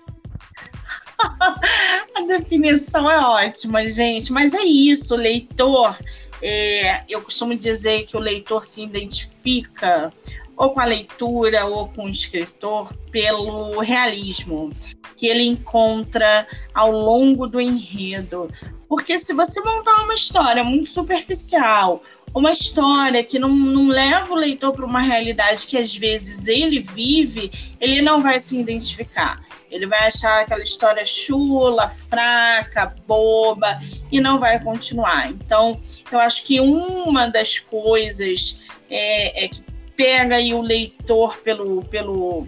a 2.16 2.22
definição 2.28 3.10
é 3.10 3.18
ótima, 3.18 3.88
gente. 3.88 4.32
Mas 4.32 4.54
é 4.54 4.64
isso, 4.64 5.16
leitor. 5.16 5.98
É, 6.42 7.04
eu 7.10 7.22
costumo 7.22 7.56
dizer 7.56 8.06
que 8.06 8.16
o 8.16 8.20
leitor 8.20 8.64
se 8.64 8.84
identifica 8.84 10.14
ou 10.58 10.70
com 10.72 10.80
a 10.80 10.86
leitura 10.86 11.66
ou 11.66 11.88
com 11.90 12.06
o 12.06 12.10
escritor 12.10 12.94
pelo 13.12 13.80
realismo 13.80 14.72
que 15.16 15.28
ele 15.28 15.44
encontra 15.44 16.48
ao 16.74 16.92
longo 16.92 17.48
do 17.48 17.60
enredo. 17.60 18.52
Porque 18.88 19.18
se 19.18 19.34
você 19.34 19.62
montar 19.62 20.04
uma 20.04 20.14
história 20.14 20.64
muito 20.64 20.90
superficial, 20.90 22.04
uma 22.34 22.52
história 22.52 23.24
que 23.24 23.40
não, 23.40 23.50
não 23.50 23.88
leva 23.88 24.32
o 24.34 24.36
leitor 24.36 24.74
para 24.74 24.86
uma 24.86 25.00
realidade 25.00 25.66
que 25.66 25.78
às 25.78 25.96
vezes 25.96 26.48
ele 26.48 26.82
vive, 26.82 27.52
ele 27.80 28.02
não 28.02 28.22
vai 28.22 28.40
se 28.40 28.60
identificar. 28.60 29.44
Ele 29.72 29.88
vai 29.88 30.08
achar 30.08 30.42
aquela 30.42 30.64
história 30.64 31.06
chula, 31.06 31.90
fraca, 31.90 32.96
boba 33.08 33.80
e 34.12 34.22
não 34.22 34.40
vai 34.40 34.62
continuar. 34.62 35.30
Então, 35.30 35.80
eu 36.12 36.20
acho 36.20 36.46
que 36.46 36.60
uma 36.60 37.28
das 37.28 37.60
coisas 37.60 38.62
é, 38.90 39.46
é 39.46 39.48
que 39.48 39.62
pega 39.96 40.36
aí 40.36 40.54
o 40.54 40.62
leitor 40.62 41.38
pelo, 41.38 41.84
pelo, 41.86 42.48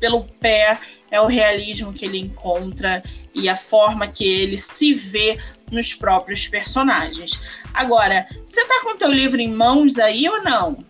pelo 0.00 0.24
pé 0.24 0.78
é 1.10 1.20
o 1.20 1.26
realismo 1.26 1.92
que 1.92 2.04
ele 2.04 2.18
encontra 2.18 3.02
e 3.34 3.48
a 3.48 3.56
forma 3.56 4.08
que 4.08 4.24
ele 4.24 4.58
se 4.58 4.94
vê 4.94 5.38
nos 5.70 5.94
próprios 5.94 6.46
personagens. 6.48 7.42
Agora, 7.72 8.26
você 8.44 8.60
está 8.60 8.82
com 8.82 8.94
o 8.94 8.98
teu 8.98 9.10
livro 9.10 9.40
em 9.40 9.52
mãos 9.52 9.98
aí 9.98 10.28
ou 10.28 10.42
não? 10.42 10.84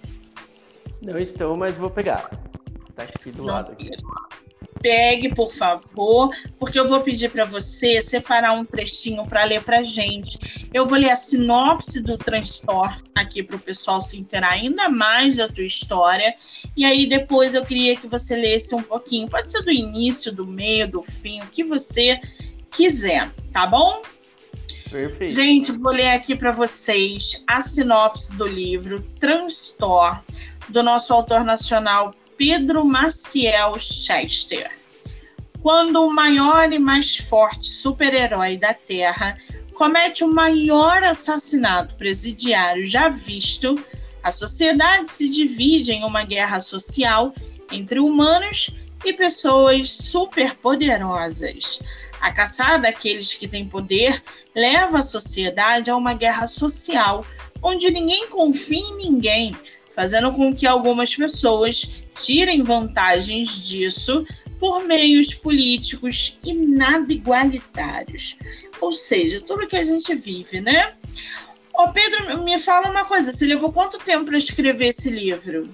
Não 1.00 1.18
estou, 1.18 1.56
mas 1.56 1.76
vou 1.76 1.90
pegar. 1.90 2.30
Tá 2.94 3.02
aqui 3.02 3.30
do 3.30 3.44
não, 3.44 3.54
lado. 3.54 3.72
Aqui 3.72 3.90
pegue, 4.84 5.34
por 5.34 5.50
favor, 5.50 6.28
porque 6.58 6.78
eu 6.78 6.86
vou 6.86 7.00
pedir 7.00 7.30
para 7.30 7.46
você 7.46 8.02
separar 8.02 8.52
um 8.52 8.66
trechinho 8.66 9.24
para 9.24 9.42
ler 9.42 9.62
para 9.62 9.82
gente. 9.82 10.68
Eu 10.74 10.84
vou 10.84 10.98
ler 10.98 11.08
a 11.08 11.16
sinopse 11.16 12.02
do 12.02 12.18
transtorno 12.18 13.02
aqui 13.14 13.42
para 13.42 13.56
o 13.56 13.58
pessoal 13.58 14.02
se 14.02 14.20
inteirar 14.20 14.52
ainda 14.52 14.90
mais 14.90 15.36
da 15.36 15.48
tua 15.48 15.64
história. 15.64 16.34
E 16.76 16.84
aí 16.84 17.06
depois 17.06 17.54
eu 17.54 17.64
queria 17.64 17.96
que 17.96 18.06
você 18.06 18.36
lesse 18.36 18.74
um 18.74 18.82
pouquinho, 18.82 19.26
pode 19.26 19.50
ser 19.50 19.62
do 19.62 19.72
início, 19.72 20.30
do 20.30 20.46
meio, 20.46 20.86
do 20.86 21.02
fim, 21.02 21.40
o 21.40 21.46
que 21.46 21.64
você 21.64 22.20
quiser, 22.70 23.30
tá 23.54 23.66
bom? 23.66 24.02
Perfeito. 24.90 25.32
Gente, 25.32 25.72
vou 25.72 25.92
ler 25.92 26.10
aqui 26.10 26.36
para 26.36 26.52
vocês 26.52 27.42
a 27.46 27.62
sinopse 27.62 28.36
do 28.36 28.46
livro 28.46 29.00
Transtor, 29.18 30.20
do 30.68 30.82
nosso 30.82 31.14
autor 31.14 31.42
nacional 31.42 32.14
Pedro 32.46 32.84
Maciel 32.84 33.78
Chester. 33.78 34.70
Quando 35.62 36.04
o 36.04 36.12
maior 36.12 36.70
e 36.74 36.78
mais 36.78 37.16
forte 37.16 37.66
super-herói 37.66 38.58
da 38.58 38.74
Terra 38.74 39.38
comete 39.72 40.22
o 40.22 40.28
maior 40.28 41.02
assassinato 41.04 41.94
presidiário 41.94 42.84
já 42.84 43.08
visto, 43.08 43.82
a 44.22 44.30
sociedade 44.30 45.10
se 45.10 45.30
divide 45.30 45.92
em 45.92 46.04
uma 46.04 46.22
guerra 46.22 46.60
social 46.60 47.34
entre 47.72 47.98
humanos 47.98 48.68
e 49.06 49.14
pessoas 49.14 49.90
superpoderosas. 49.90 51.80
A 52.20 52.30
caçada 52.30 52.90
àqueles 52.90 53.32
que 53.32 53.48
têm 53.48 53.66
poder 53.66 54.22
leva 54.54 54.98
a 54.98 55.02
sociedade 55.02 55.90
a 55.90 55.96
uma 55.96 56.12
guerra 56.12 56.46
social 56.46 57.24
onde 57.62 57.90
ninguém 57.90 58.28
confia 58.28 58.80
em 58.80 58.96
ninguém, 58.96 59.56
fazendo 59.94 60.30
com 60.30 60.54
que 60.54 60.66
algumas 60.66 61.16
pessoas 61.16 62.03
tirem 62.14 62.62
vantagens 62.62 63.68
disso 63.68 64.26
por 64.58 64.84
meios 64.84 65.34
políticos 65.34 66.38
e 66.42 66.54
nada 66.54 67.12
igualitários. 67.12 68.38
Ou 68.80 68.92
seja, 68.92 69.40
tudo 69.40 69.66
que 69.66 69.76
a 69.76 69.82
gente 69.82 70.14
vive, 70.14 70.60
né? 70.60 70.94
Ô 71.74 71.88
Pedro, 71.88 72.42
me 72.42 72.58
fala 72.58 72.90
uma 72.90 73.04
coisa, 73.04 73.32
você 73.32 73.46
levou 73.46 73.72
quanto 73.72 73.98
tempo 73.98 74.26
para 74.26 74.38
escrever 74.38 74.88
esse 74.88 75.10
livro? 75.10 75.68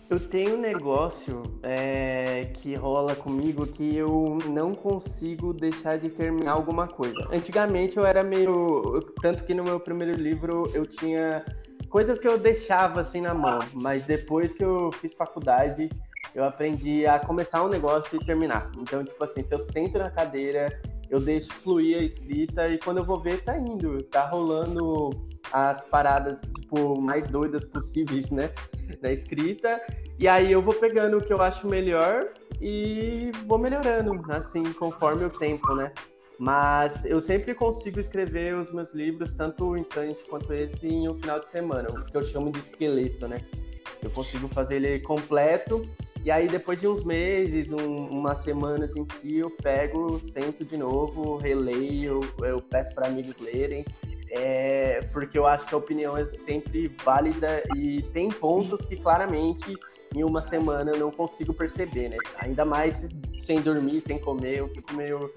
Eu 0.10 0.20
tenho 0.20 0.56
um 0.56 0.60
negócio 0.60 1.42
é, 1.63 2.52
que 2.56 2.76
rola 2.76 3.16
comigo 3.16 3.66
que 3.66 3.96
eu 3.96 4.38
não 4.50 4.76
consigo 4.76 5.54
deixar 5.54 5.98
de 5.98 6.10
terminar 6.10 6.52
alguma 6.52 6.88
coisa. 6.88 7.28
Antigamente 7.32 7.98
eu 7.98 8.06
era 8.06 8.24
meio. 8.24 9.02
Tanto 9.22 9.44
que 9.44 9.54
no 9.54 9.63
meu 9.63 9.80
primeiro 9.80 10.13
livro 10.20 10.70
eu 10.74 10.86
tinha 10.86 11.44
coisas 11.89 12.20
que 12.20 12.28
eu 12.28 12.38
deixava 12.38 13.02
assim 13.02 13.22
na 13.22 13.34
mão, 13.34 13.60
mas 13.74 14.04
depois 14.04 14.54
que 14.54 14.63
eu 14.63 14.92
fiz 14.92 15.13
faculdade 15.13 15.89
eu 16.34 16.44
aprendi 16.44 17.06
a 17.06 17.20
começar 17.20 17.63
um 17.63 17.68
negócio 17.70 18.20
e 18.20 18.26
terminar. 18.26 18.72
Então, 18.78 19.04
tipo 19.04 19.24
assim, 19.24 19.44
se 19.44 19.54
eu 19.54 19.60
sento 19.60 20.00
na 20.00 20.10
cadeira, 20.10 20.82
eu 21.13 21.19
deixo 21.19 21.54
fluir 21.54 21.99
a 21.99 22.02
escrita 22.02 22.67
e 22.67 22.80
quando 22.80 22.97
eu 22.97 23.04
vou 23.04 23.19
ver, 23.19 23.43
tá 23.43 23.56
indo, 23.56 24.02
tá 24.06 24.26
rolando 24.26 25.12
as 25.52 25.84
paradas, 25.84 26.41
tipo, 26.41 26.99
mais 26.99 27.28
doidas 27.28 27.63
possíveis, 27.63 28.32
né? 28.32 28.49
Na 28.99 29.12
escrita. 29.12 29.80
E 30.17 30.28
aí 30.28 30.52
eu 30.52 30.60
vou 30.60 30.73
pegando 30.73 31.17
o 31.17 31.23
que 31.23 31.32
eu 31.32 31.39
acho 31.39 31.67
melhor 31.67 32.30
e 32.60 33.32
vou 33.45 33.60
melhorando, 33.60 34.19
assim, 34.32 34.63
conforme 34.73 35.23
o 35.26 35.30
tempo, 35.30 35.76
né? 35.76 35.91
Mas 36.39 37.06
eu 37.06 37.21
sempre 37.21 37.54
consigo 37.54 37.99
escrever 37.99 38.56
os 38.56 38.73
meus 38.73 38.91
livros, 38.95 39.34
tanto 39.34 39.67
o 39.67 39.78
Insanity 39.78 40.23
quanto 40.28 40.52
esse, 40.52 40.88
em 40.88 41.08
um 41.08 41.13
final 41.13 41.39
de 41.39 41.47
semana, 41.47 41.88
o 41.91 42.06
que 42.06 42.17
eu 42.17 42.23
chamo 42.23 42.52
de 42.52 42.58
esqueleto, 42.58 43.28
né? 43.28 43.38
Eu 44.02 44.10
consigo 44.10 44.47
fazer 44.47 44.78
ele 44.78 44.99
completo 45.02 45.84
e 46.24 46.32
aí, 46.32 46.48
depois 46.48 46.80
de 46.80 46.88
uns 46.88 47.04
meses, 47.04 47.72
um, 47.72 48.08
umas 48.08 48.38
semanas 48.40 48.96
em 48.96 49.06
si, 49.06 49.40
eu 49.40 49.50
pego, 49.50 50.18
sento 50.20 50.64
de 50.64 50.78
novo, 50.78 51.36
releio, 51.36 52.22
eu 52.40 52.62
peço 52.62 52.96
para 52.96 53.08
amigos 53.08 53.36
lerem, 53.40 53.84
é, 54.30 55.02
porque 55.12 55.38
eu 55.38 55.46
acho 55.46 55.68
que 55.68 55.76
a 55.76 55.78
opinião 55.78 56.16
é 56.16 56.26
sempre 56.26 56.88
válida 57.04 57.62
e 57.76 58.02
tem 58.14 58.30
pontos 58.30 58.86
que 58.86 58.96
claramente 58.96 59.78
em 60.16 60.24
uma 60.24 60.42
semana 60.42 60.92
eu 60.92 60.98
não 60.98 61.12
consigo 61.12 61.54
perceber, 61.54 62.08
né? 62.08 62.18
Ainda 62.38 62.64
mais 62.64 63.14
sem 63.38 63.60
dormir, 63.60 64.00
sem 64.00 64.18
comer, 64.18 64.60
eu 64.60 64.70
fico 64.70 64.94
meio 64.94 65.30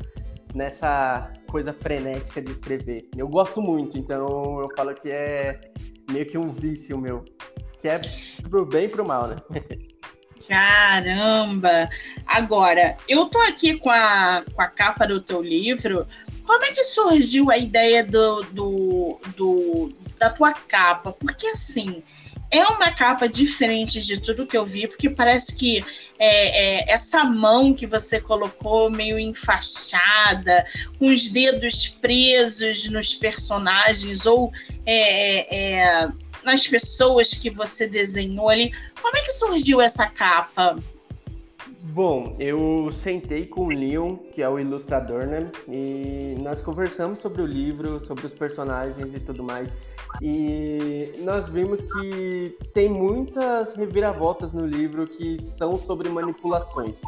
nessa 0.55 1.33
coisa 1.51 1.73
frenética 1.73 2.41
de 2.41 2.53
escrever. 2.53 3.09
Eu 3.17 3.29
gosto 3.29 3.61
muito, 3.61 3.99
então 3.99 4.61
eu 4.61 4.69
falo 4.77 4.95
que 4.95 5.11
é 5.11 5.61
meio 6.11 6.27
que 6.27 6.39
um 6.39 6.53
vício 6.53 6.97
meu, 6.97 7.25
que 7.79 7.89
é 7.89 8.01
pro 8.49 8.65
bem 8.65 8.85
e 8.85 8.89
pro 8.89 9.05
mal, 9.05 9.27
né? 9.27 9.37
Caramba! 10.49 11.89
Agora, 12.27 12.97
eu 13.09 13.27
tô 13.27 13.39
aqui 13.39 13.79
com 13.79 13.91
a, 13.91 14.45
com 14.55 14.63
a 14.63 14.69
capa 14.69 15.07
do 15.07 15.21
teu 15.21 15.43
livro. 15.43 16.07
Como 16.45 16.65
é 16.65 16.73
que 16.73 16.85
surgiu 16.85 17.51
a 17.51 17.59
ideia 17.59 18.05
do, 18.05 18.43
do, 18.45 19.21
do 19.37 19.93
da 20.19 20.31
tua 20.31 20.53
capa? 20.53 21.13
Porque 21.13 21.47
assim, 21.49 22.03
é 22.51 22.63
uma 22.65 22.93
capa 22.93 23.29
diferente 23.29 24.01
de 24.01 24.21
tudo 24.21 24.47
que 24.47 24.57
eu 24.57 24.65
vi, 24.65 24.87
porque 24.87 25.11
parece 25.11 25.57
que 25.57 25.85
é, 26.19 26.85
é, 26.89 26.93
essa 26.93 27.25
mão 27.25 27.75
que 27.75 27.87
você 27.87 28.21
colocou 28.21 28.89
meio 28.89 29.19
enfaixada, 29.19 30.65
com 30.99 31.07
os 31.07 31.29
dedos 31.29 31.89
presos 31.89 32.89
nos 32.89 33.15
personagens, 33.15 34.27
ou 34.27 34.53
é, 34.87 35.57
é, 35.57 36.03
é 36.05 36.09
nas 36.47 36.67
pessoas 36.67 37.35
que 37.35 37.51
você 37.51 37.89
desenhou 37.89 38.49
ali. 38.49 38.73
Como 39.03 39.17
é 39.17 39.23
que 39.23 39.33
surgiu 39.33 39.81
essa 39.81 40.07
capa? 40.07 40.79
Bom, 41.97 42.35
eu 42.39 42.91
sentei 42.93 43.47
com 43.47 43.63
o 43.63 43.69
Leon, 43.69 44.17
que 44.17 44.43
é 44.43 44.49
o 44.49 44.59
ilustrador, 44.59 45.27
né? 45.27 45.51
E 45.67 46.37
nós 46.43 46.61
conversamos 46.61 47.19
sobre 47.19 47.41
o 47.41 47.47
livro, 47.47 48.01
sobre 48.01 48.27
os 48.27 48.35
personagens 48.35 49.15
e 49.15 49.19
tudo 49.19 49.43
mais. 49.43 49.79
E 50.21 51.15
nós 51.21 51.49
vimos 51.49 51.81
que 51.81 52.57
tem 52.75 52.89
muitas 52.89 53.75
reviravoltas 53.75 54.53
no 54.53 54.67
livro 54.67 55.07
que 55.07 55.41
são 55.43 55.79
sobre 55.79 56.11
manipulações, 56.11 57.01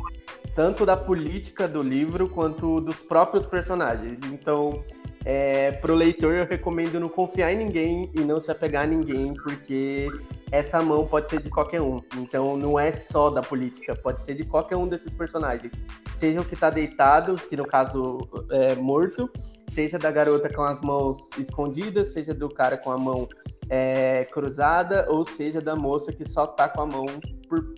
tanto 0.54 0.86
da 0.86 0.96
política 0.96 1.68
do 1.68 1.82
livro 1.82 2.28
quanto 2.28 2.80
dos 2.80 3.02
próprios 3.02 3.46
personagens. 3.46 4.18
Então, 4.32 4.82
é, 5.28 5.72
pro 5.72 5.94
leitor 5.94 6.32
eu 6.32 6.46
recomendo 6.46 6.98
não 6.98 7.10
confiar 7.10 7.52
em 7.52 7.58
ninguém 7.58 8.10
e 8.14 8.20
não 8.20 8.40
se 8.40 8.50
apegar 8.50 8.84
a 8.84 8.86
ninguém, 8.86 9.34
porque 9.34 10.08
essa 10.50 10.80
mão 10.80 11.06
pode 11.06 11.28
ser 11.28 11.42
de 11.42 11.50
qualquer 11.50 11.82
um. 11.82 12.00
Então 12.16 12.56
não 12.56 12.80
é 12.80 12.90
só 12.92 13.28
da 13.28 13.42
política, 13.42 13.94
pode 13.94 14.22
ser 14.22 14.32
de 14.34 14.46
qualquer 14.46 14.76
um 14.76 14.88
desses 14.88 15.12
personagens. 15.12 15.84
Seja 16.14 16.40
o 16.40 16.44
que 16.46 16.56
tá 16.56 16.70
deitado, 16.70 17.34
que 17.34 17.58
no 17.58 17.66
caso 17.66 18.26
é 18.50 18.74
morto, 18.74 19.30
seja 19.68 19.98
da 19.98 20.10
garota 20.10 20.50
com 20.50 20.62
as 20.62 20.80
mãos 20.80 21.28
escondidas, 21.36 22.08
seja 22.08 22.32
do 22.32 22.48
cara 22.48 22.78
com 22.78 22.90
a 22.90 22.96
mão 22.96 23.28
é, 23.68 24.24
cruzada, 24.32 25.04
ou 25.10 25.26
seja 25.26 25.60
da 25.60 25.76
moça 25.76 26.10
que 26.10 26.26
só 26.26 26.46
tá 26.46 26.70
com 26.70 26.80
a 26.80 26.86
mão 26.86 27.04
por 27.46 27.74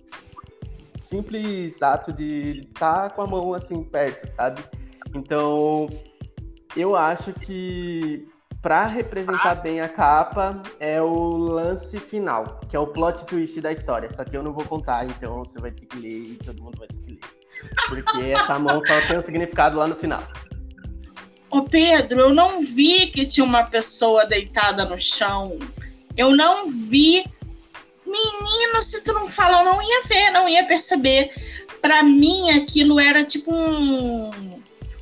simples 0.97 1.83
ato 1.83 2.13
de 2.13 2.69
tá 2.79 3.09
com 3.09 3.21
a 3.21 3.27
mão 3.27 3.53
assim 3.53 3.83
perto, 3.83 4.25
sabe? 4.25 4.63
Então 5.13 5.89
eu 6.75 6.95
acho 6.95 7.33
que 7.33 8.27
para 8.61 8.85
representar 8.85 9.55
bem 9.55 9.81
a 9.81 9.89
capa 9.89 10.61
é 10.79 11.01
o 11.01 11.35
lance 11.35 11.99
final, 11.99 12.45
que 12.69 12.75
é 12.75 12.79
o 12.79 12.87
plot 12.87 13.25
twist 13.25 13.59
da 13.59 13.71
história. 13.71 14.11
Só 14.11 14.23
que 14.23 14.37
eu 14.37 14.43
não 14.43 14.53
vou 14.53 14.63
contar, 14.65 15.05
então 15.05 15.39
você 15.39 15.59
vai 15.59 15.71
ter 15.71 15.85
que 15.85 15.97
ler 15.97 16.33
e 16.33 16.39
todo 16.45 16.61
mundo 16.61 16.77
vai 16.77 16.87
ter 16.87 16.97
que 16.97 17.11
ler. 17.11 17.19
Porque 17.87 18.31
essa 18.31 18.59
mão 18.59 18.81
só 18.81 19.01
tem 19.07 19.17
um 19.17 19.21
significado 19.21 19.77
lá 19.77 19.87
no 19.87 19.95
final. 19.95 20.23
Ô 21.49 21.63
Pedro, 21.63 22.19
eu 22.19 22.33
não 22.33 22.61
vi 22.61 23.07
que 23.07 23.25
tinha 23.25 23.43
uma 23.43 23.63
pessoa 23.63 24.25
deitada 24.25 24.85
no 24.85 24.97
chão. 24.97 25.57
Eu 26.15 26.35
não 26.35 26.69
vi. 26.69 27.25
Menino, 28.05 28.81
se 28.81 29.03
tu 29.03 29.13
não 29.13 29.27
falar, 29.29 29.63
eu 29.63 29.73
não 29.73 29.81
ia 29.81 30.01
ver, 30.03 30.31
não 30.31 30.47
ia 30.47 30.65
perceber. 30.65 31.31
Para 31.81 32.03
mim, 32.03 32.51
aquilo 32.51 32.99
era 32.99 33.23
tipo 33.23 33.53
um 33.53 34.50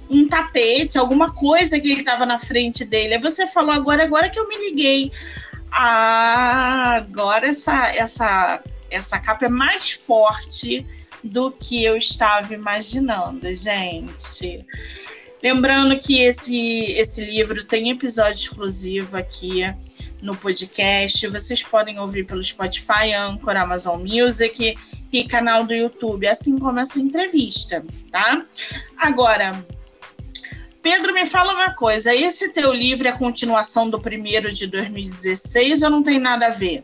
um 0.10 0.28
tapete, 0.28 0.98
alguma 0.98 1.32
coisa 1.32 1.80
que 1.80 1.92
ele 1.92 2.00
estava 2.00 2.26
na 2.26 2.40
frente 2.40 2.84
dele. 2.84 3.16
Aí 3.16 3.22
você 3.22 3.48
falou 3.48 3.72
agora, 3.72 4.04
agora 4.04 4.30
que 4.30 4.40
eu 4.40 4.48
me 4.48 4.58
liguei. 4.58 5.12
Ah, 5.72 6.96
agora 6.96 7.48
essa, 7.48 7.90
essa, 7.90 8.60
essa 8.90 9.20
capa 9.20 9.46
é 9.46 9.50
mais 9.50 9.92
forte 9.92 10.86
do 11.24 11.52
que 11.52 11.84
eu 11.84 11.96
estava 11.96 12.54
imaginando, 12.54 13.54
gente. 13.54 14.66
Lembrando 15.44 15.98
que 16.00 16.22
esse, 16.22 16.84
esse 16.92 17.24
livro 17.24 17.64
tem 17.64 17.92
episódio 17.92 18.44
exclusivo 18.44 19.16
aqui 19.16 19.64
no 20.22 20.36
podcast. 20.36 21.28
Vocês 21.28 21.64
podem 21.64 22.00
ouvir 22.00 22.26
pelo 22.26 22.44
Spotify, 22.44 23.14
Anchor, 23.16 23.56
Amazon 23.56 24.02
Music 24.02 24.78
e 25.12 25.24
canal 25.26 25.64
do 25.64 25.74
YouTube, 25.74 26.28
assim 26.28 26.60
como 26.60 26.80
essa 26.80 27.00
entrevista, 27.00 27.84
tá? 28.12 28.46
Agora, 28.98 29.66
Pedro, 30.82 31.14
me 31.14 31.26
fala 31.26 31.54
uma 31.54 31.74
coisa: 31.74 32.16
esse 32.16 32.54
teu 32.54 32.74
livro 32.74 33.08
é 33.08 33.12
a 33.12 33.18
continuação 33.18 33.90
do 33.90 34.00
primeiro 34.00 34.52
de 34.52 34.68
2016 34.68 35.84
ou 35.84 35.90
não 35.90 36.04
tem 36.04 36.20
nada 36.20 36.48
a 36.48 36.52
ver? 36.52 36.84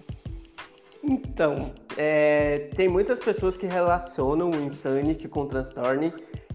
Então, 1.04 1.74
é, 1.96 2.70
tem 2.76 2.90
muitas 2.90 3.20
pessoas 3.20 3.56
que 3.56 3.68
relacionam 3.68 4.50
o 4.50 4.56
Insanity 4.56 5.28
com 5.28 5.42
o 5.42 5.46
Transtorne. 5.46 6.12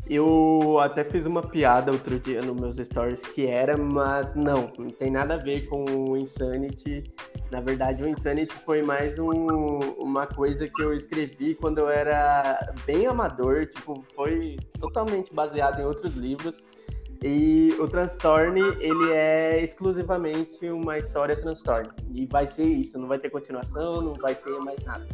Eu 0.08 0.80
até 0.80 1.04
fiz 1.04 1.24
uma 1.24 1.40
piada 1.40 1.92
outro 1.92 2.18
dia 2.18 2.42
nos 2.42 2.60
meus 2.60 2.76
stories 2.78 3.20
que 3.20 3.46
era, 3.46 3.76
mas 3.76 4.34
não, 4.34 4.72
não 4.76 4.90
tem 4.90 5.08
nada 5.08 5.34
a 5.34 5.36
ver 5.36 5.68
com 5.68 5.84
o 5.84 6.16
Insanity. 6.16 7.04
Na 7.48 7.60
verdade, 7.60 8.02
o 8.02 8.08
Insanity 8.08 8.52
foi 8.52 8.82
mais 8.82 9.20
um, 9.20 9.78
uma 9.98 10.26
coisa 10.26 10.68
que 10.68 10.82
eu 10.82 10.92
escrevi 10.92 11.54
quando 11.54 11.78
eu 11.78 11.88
era 11.88 12.74
bem 12.84 13.06
amador, 13.06 13.66
tipo, 13.66 14.04
foi 14.16 14.58
totalmente 14.80 15.32
baseado 15.32 15.80
em 15.80 15.84
outros 15.84 16.14
livros. 16.14 16.66
E 17.22 17.74
o 17.78 17.86
Transtorne, 17.86 18.62
ele 18.80 19.12
é 19.12 19.62
exclusivamente 19.62 20.68
uma 20.70 20.96
história 20.98 21.36
Transtorne. 21.36 21.90
E 22.14 22.26
vai 22.26 22.46
ser 22.46 22.64
isso, 22.64 22.98
não 22.98 23.08
vai 23.08 23.18
ter 23.18 23.28
continuação, 23.28 24.00
não 24.00 24.12
vai 24.12 24.34
ter 24.34 24.58
mais 24.60 24.82
nada. 24.84 25.06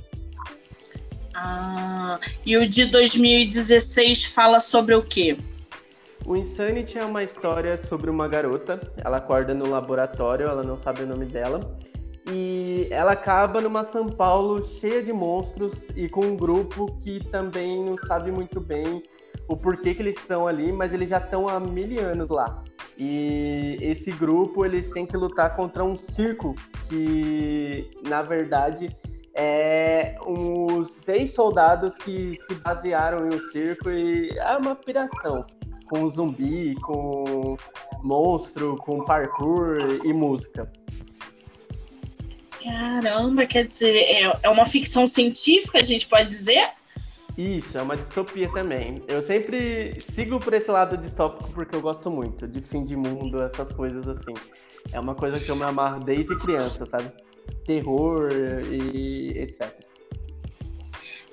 Ah, 1.34 2.18
e 2.44 2.56
o 2.56 2.68
de 2.68 2.86
2016 2.86 4.26
fala 4.26 4.60
sobre 4.60 4.94
o 4.94 5.02
quê? 5.02 5.36
O 6.24 6.36
Insanity 6.36 6.98
é 6.98 7.04
uma 7.04 7.22
história 7.22 7.76
sobre 7.76 8.08
uma 8.08 8.26
garota. 8.26 8.80
Ela 8.96 9.18
acorda 9.18 9.52
no 9.52 9.68
laboratório, 9.68 10.46
ela 10.46 10.62
não 10.62 10.78
sabe 10.78 11.02
o 11.02 11.06
nome 11.06 11.26
dela. 11.26 11.60
e 12.28 12.88
ela 12.90 13.12
acaba 13.12 13.60
numa 13.60 13.84
São 13.84 14.08
Paulo 14.08 14.60
cheia 14.60 15.00
de 15.00 15.12
monstros 15.12 15.90
e 15.90 16.08
com 16.08 16.22
um 16.22 16.36
grupo 16.36 16.86
que 16.98 17.22
também 17.30 17.84
não 17.84 17.96
sabe 17.96 18.32
muito 18.32 18.60
bem 18.60 19.00
o 19.48 19.56
porquê 19.56 19.94
que 19.94 20.02
eles 20.02 20.16
estão 20.16 20.46
ali, 20.46 20.72
mas 20.72 20.92
eles 20.92 21.10
já 21.10 21.18
estão 21.18 21.48
há 21.48 21.58
mil 21.60 22.00
anos 22.00 22.30
lá. 22.30 22.62
E 22.98 23.78
esse 23.80 24.10
grupo 24.10 24.64
eles 24.64 24.88
têm 24.88 25.04
que 25.06 25.16
lutar 25.16 25.54
contra 25.54 25.84
um 25.84 25.96
circo 25.96 26.54
que, 26.88 27.90
na 28.08 28.22
verdade, 28.22 28.96
é 29.34 30.16
os 30.26 30.90
seis 30.90 31.34
soldados 31.34 31.98
que 31.98 32.34
se 32.36 32.54
basearam 32.62 33.26
em 33.26 33.34
um 33.34 33.40
circo 33.52 33.90
e 33.90 34.30
é 34.30 34.56
uma 34.56 34.74
piração 34.74 35.44
com 35.88 36.08
zumbi, 36.08 36.74
com 36.80 37.56
monstro, 38.02 38.76
com 38.78 39.04
parkour 39.04 39.78
e 40.04 40.12
música. 40.12 40.70
Caramba, 42.62 43.46
quer 43.46 43.66
dizer, 43.66 43.96
é, 43.96 44.38
é 44.42 44.48
uma 44.48 44.66
ficção 44.66 45.06
científica, 45.06 45.78
a 45.78 45.84
gente 45.84 46.08
pode 46.08 46.28
dizer? 46.28 46.68
Isso, 47.36 47.76
é 47.76 47.82
uma 47.82 47.96
distopia 47.96 48.50
também. 48.50 49.02
Eu 49.06 49.20
sempre 49.20 50.00
sigo 50.00 50.40
por 50.40 50.54
esse 50.54 50.70
lado 50.70 50.96
distópico 50.96 51.50
porque 51.52 51.76
eu 51.76 51.82
gosto 51.82 52.10
muito 52.10 52.48
de 52.48 52.62
fim 52.62 52.82
de 52.82 52.96
mundo, 52.96 53.42
essas 53.42 53.70
coisas 53.70 54.08
assim. 54.08 54.32
É 54.90 54.98
uma 54.98 55.14
coisa 55.14 55.38
que 55.38 55.50
eu 55.50 55.56
me 55.56 55.64
amarro 55.64 56.02
desde 56.02 56.34
criança, 56.38 56.86
sabe? 56.86 57.12
Terror 57.66 58.30
e 58.72 59.38
etc. 59.38 59.70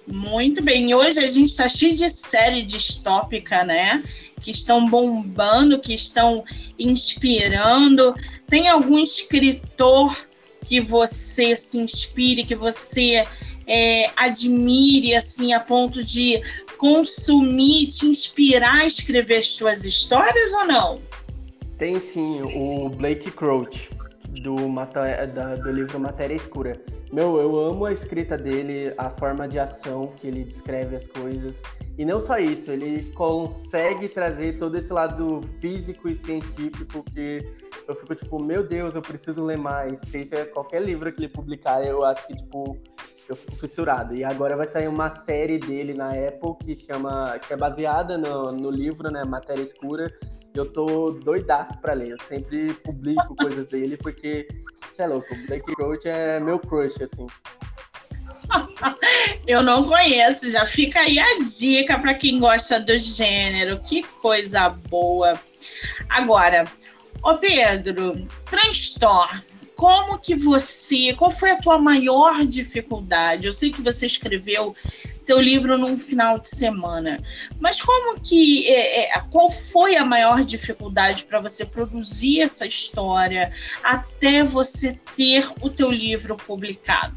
Muito 0.05 0.61
bem. 0.61 0.93
Hoje 0.93 1.19
a 1.19 1.27
gente 1.27 1.47
está 1.49 1.69
cheio 1.69 1.95
de 1.95 2.09
série 2.09 2.63
distópica, 2.63 3.63
né? 3.63 4.03
Que 4.41 4.51
estão 4.51 4.85
bombando, 4.89 5.79
que 5.79 5.93
estão 5.93 6.43
inspirando. 6.77 8.13
Tem 8.49 8.67
algum 8.67 8.99
escritor 8.99 10.13
que 10.65 10.81
você 10.81 11.55
se 11.55 11.79
inspire, 11.79 12.43
que 12.43 12.55
você 12.55 13.25
é, 13.67 14.09
admire 14.15 15.15
assim 15.15 15.53
a 15.53 15.59
ponto 15.59 16.03
de 16.03 16.41
consumir, 16.77 17.87
te 17.87 18.07
inspirar 18.07 18.81
a 18.81 18.85
escrever 18.85 19.37
as 19.37 19.51
suas 19.51 19.85
histórias 19.85 20.53
ou 20.53 20.65
não? 20.65 21.01
Tem 21.77 21.99
sim, 21.99 22.41
o 22.41 22.89
Blake 22.89 23.31
Crouch, 23.31 23.89
do, 24.41 24.55
da, 25.33 25.55
do 25.55 25.71
livro 25.71 25.99
Matéria 25.99 26.35
Escura. 26.35 26.81
Meu, 27.11 27.37
eu 27.37 27.59
amo 27.59 27.85
a 27.85 27.93
escrita 27.93 28.35
dele, 28.35 28.91
a 28.97 29.07
forma 29.07 29.47
de 29.47 29.59
ação 29.59 30.07
que 30.17 30.25
ele 30.25 30.43
descreve 30.43 30.95
as 30.95 31.07
coisas. 31.07 31.61
E 31.95 32.03
não 32.03 32.19
só 32.19 32.39
isso, 32.39 32.71
ele 32.71 33.11
consegue 33.11 34.09
trazer 34.09 34.57
todo 34.57 34.75
esse 34.75 34.91
lado 34.91 35.41
físico 35.61 36.09
e 36.09 36.15
científico 36.15 37.03
que 37.13 37.47
eu 37.87 37.93
fico 37.93 38.15
tipo, 38.15 38.41
meu 38.41 38.67
Deus, 38.67 38.95
eu 38.95 39.01
preciso 39.01 39.43
ler 39.43 39.59
mais. 39.59 39.99
Seja 39.99 40.45
qualquer 40.47 40.81
livro 40.81 41.13
que 41.13 41.19
ele 41.19 41.29
publicar, 41.29 41.85
eu 41.85 42.03
acho 42.03 42.25
que, 42.25 42.35
tipo, 42.35 42.77
eu 43.27 43.35
fico 43.35 43.55
fissurado. 43.55 44.15
E 44.15 44.23
agora 44.23 44.55
vai 44.55 44.67
sair 44.67 44.87
uma 44.87 45.09
série 45.09 45.57
dele 45.57 45.93
na 45.93 46.11
Apple 46.11 46.55
que 46.61 46.75
chama. 46.75 47.37
que 47.39 47.53
é 47.53 47.57
baseada 47.57 48.17
no, 48.17 48.51
no 48.51 48.69
livro, 48.69 49.09
né? 49.09 49.23
Matéria 49.23 49.61
Escura. 49.61 50.13
Eu 50.53 50.71
tô 50.71 51.11
doidaço 51.11 51.79
pra 51.79 51.93
ler. 51.93 52.11
Eu 52.11 52.21
sempre 52.21 52.73
publico 52.75 53.35
coisas 53.37 53.67
dele, 53.67 53.97
porque, 53.97 54.47
você 54.89 55.03
é 55.03 55.07
louco, 55.07 55.33
o 55.33 55.47
Blake 55.47 55.73
Coach 55.75 56.07
é 56.07 56.39
meu 56.39 56.59
crush, 56.59 57.01
assim. 57.01 57.27
Eu 59.47 59.61
não 59.61 59.85
conheço, 59.85 60.51
já 60.51 60.65
fica 60.65 60.99
aí 60.99 61.17
a 61.17 61.39
dica 61.39 61.97
para 61.99 62.13
quem 62.13 62.39
gosta 62.39 62.79
do 62.79 62.97
gênero. 62.97 63.79
Que 63.79 64.03
coisa 64.03 64.69
boa. 64.69 65.39
Agora, 66.09 66.65
ô 67.23 67.37
Pedro, 67.37 68.27
transtorno 68.49 69.52
como 69.75 70.19
que 70.19 70.35
você, 70.35 71.13
qual 71.13 71.31
foi 71.31 71.51
a 71.51 71.57
tua 71.57 71.77
maior 71.77 72.45
dificuldade? 72.45 73.47
Eu 73.47 73.53
sei 73.53 73.71
que 73.71 73.81
você 73.81 74.05
escreveu 74.05 74.75
teu 75.25 75.39
livro 75.39 75.77
num 75.77 75.97
final 75.97 76.37
de 76.37 76.49
semana, 76.49 77.21
mas 77.59 77.81
como 77.81 78.19
que, 78.19 78.67
é, 78.69 79.17
é, 79.17 79.19
qual 79.31 79.49
foi 79.49 79.95
a 79.95 80.03
maior 80.03 80.43
dificuldade 80.43 81.23
para 81.23 81.39
você 81.39 81.65
produzir 81.65 82.41
essa 82.41 82.65
história 82.65 83.51
até 83.81 84.43
você 84.43 84.99
ter 85.15 85.47
o 85.61 85.69
teu 85.69 85.89
livro 85.89 86.35
publicado? 86.35 87.15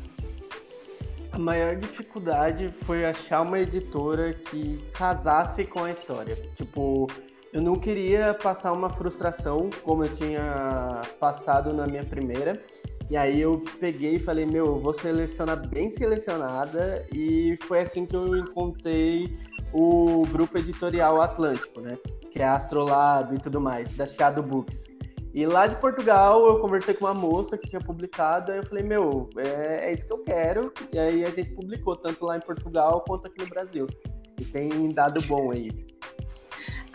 A 1.33 1.38
maior 1.38 1.77
dificuldade 1.77 2.73
foi 2.83 3.05
achar 3.05 3.42
uma 3.42 3.59
editora 3.59 4.33
que 4.33 4.83
casasse 4.95 5.64
com 5.64 5.85
a 5.85 5.90
história. 5.90 6.38
Tipo, 6.57 7.09
eu 7.53 7.63
não 7.63 7.77
queria 7.77 8.35
passar 8.35 8.73
uma 8.73 8.91
frustração 8.91 9.71
como 9.83 10.05
eu 10.05 10.13
tinha 10.13 11.01
passado 11.19 11.73
na 11.73 11.87
minha 11.87 12.05
primeira. 12.05 12.61
E 13.09 13.17
aí 13.17 13.41
eu 13.41 13.63
peguei 13.79 14.17
e 14.17 14.19
falei, 14.19 14.45
meu, 14.45 14.67
eu 14.67 14.79
vou 14.81 14.93
selecionar 14.93 15.69
bem 15.69 15.91
selecionada 15.91 17.07
e 17.13 17.57
foi 17.63 17.81
assim 17.81 18.05
que 18.05 18.17
eu 18.17 18.37
encontrei 18.37 19.39
o 19.73 20.27
grupo 20.27 20.59
editorial 20.59 21.21
Atlântico, 21.21 21.81
né? 21.81 21.97
Que 22.33 22.43
é 22.43 22.45
Astrolab 22.45 23.35
e 23.35 23.39
tudo 23.39 23.61
mais, 23.61 23.91
da 23.91 24.07
Shadow 24.07 24.43
Books. 24.43 24.89
E 25.33 25.47
lá 25.47 25.67
de 25.67 25.77
Portugal 25.77 26.47
eu 26.47 26.59
conversei 26.61 26.95
com 26.95 27.05
uma 27.05 27.15
moça 27.15 27.59
que 27.59 27.69
tinha 27.69 27.81
publicado, 27.81 28.51
aí 28.51 28.59
eu 28.59 28.65
falei, 28.67 28.83
meu, 28.83 29.29
é, 29.37 29.89
é 29.89 29.93
isso 29.93 30.07
que 30.07 30.13
eu 30.13 30.23
quero. 30.23 30.73
E 30.93 30.99
aí 30.99 31.25
a 31.25 31.31
gente 31.31 31.51
publicou 31.51 31.95
tanto 31.95 32.25
lá 32.25 32.39
em 32.39 32.41
Portugal 32.41 33.05
quanto 33.07 33.29
aqui 33.29 33.43
no 33.43 33.49
Brasil. 33.49 33.87
E 34.41 34.45
tem 34.45 34.89
dado 34.91 35.21
bom 35.29 35.53
aí. 35.53 35.71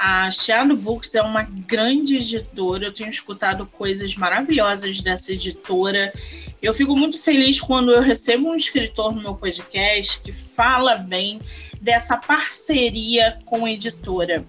A 0.04 0.32
Shadow 0.32 0.76
Books 0.76 1.14
é 1.14 1.22
uma 1.22 1.44
grande 1.44 2.16
editora, 2.16 2.86
eu 2.86 2.92
tenho 2.92 3.12
escutado 3.12 3.68
coisas 3.68 4.16
maravilhosas 4.16 5.00
dessa 5.00 5.32
editora. 5.32 6.12
Eu 6.60 6.74
fico 6.74 6.98
muito 6.98 7.22
feliz 7.22 7.62
quando 7.62 7.92
eu 7.92 8.02
recebo 8.02 8.50
um 8.50 8.56
escritor 8.56 9.14
no 9.14 9.22
meu 9.22 9.36
podcast 9.36 10.20
que 10.22 10.34
fala 10.34 10.96
bem 10.96 11.40
dessa 11.80 12.18
parceria 12.18 13.38
com 13.46 13.64
a 13.64 13.72
editora, 13.72 14.44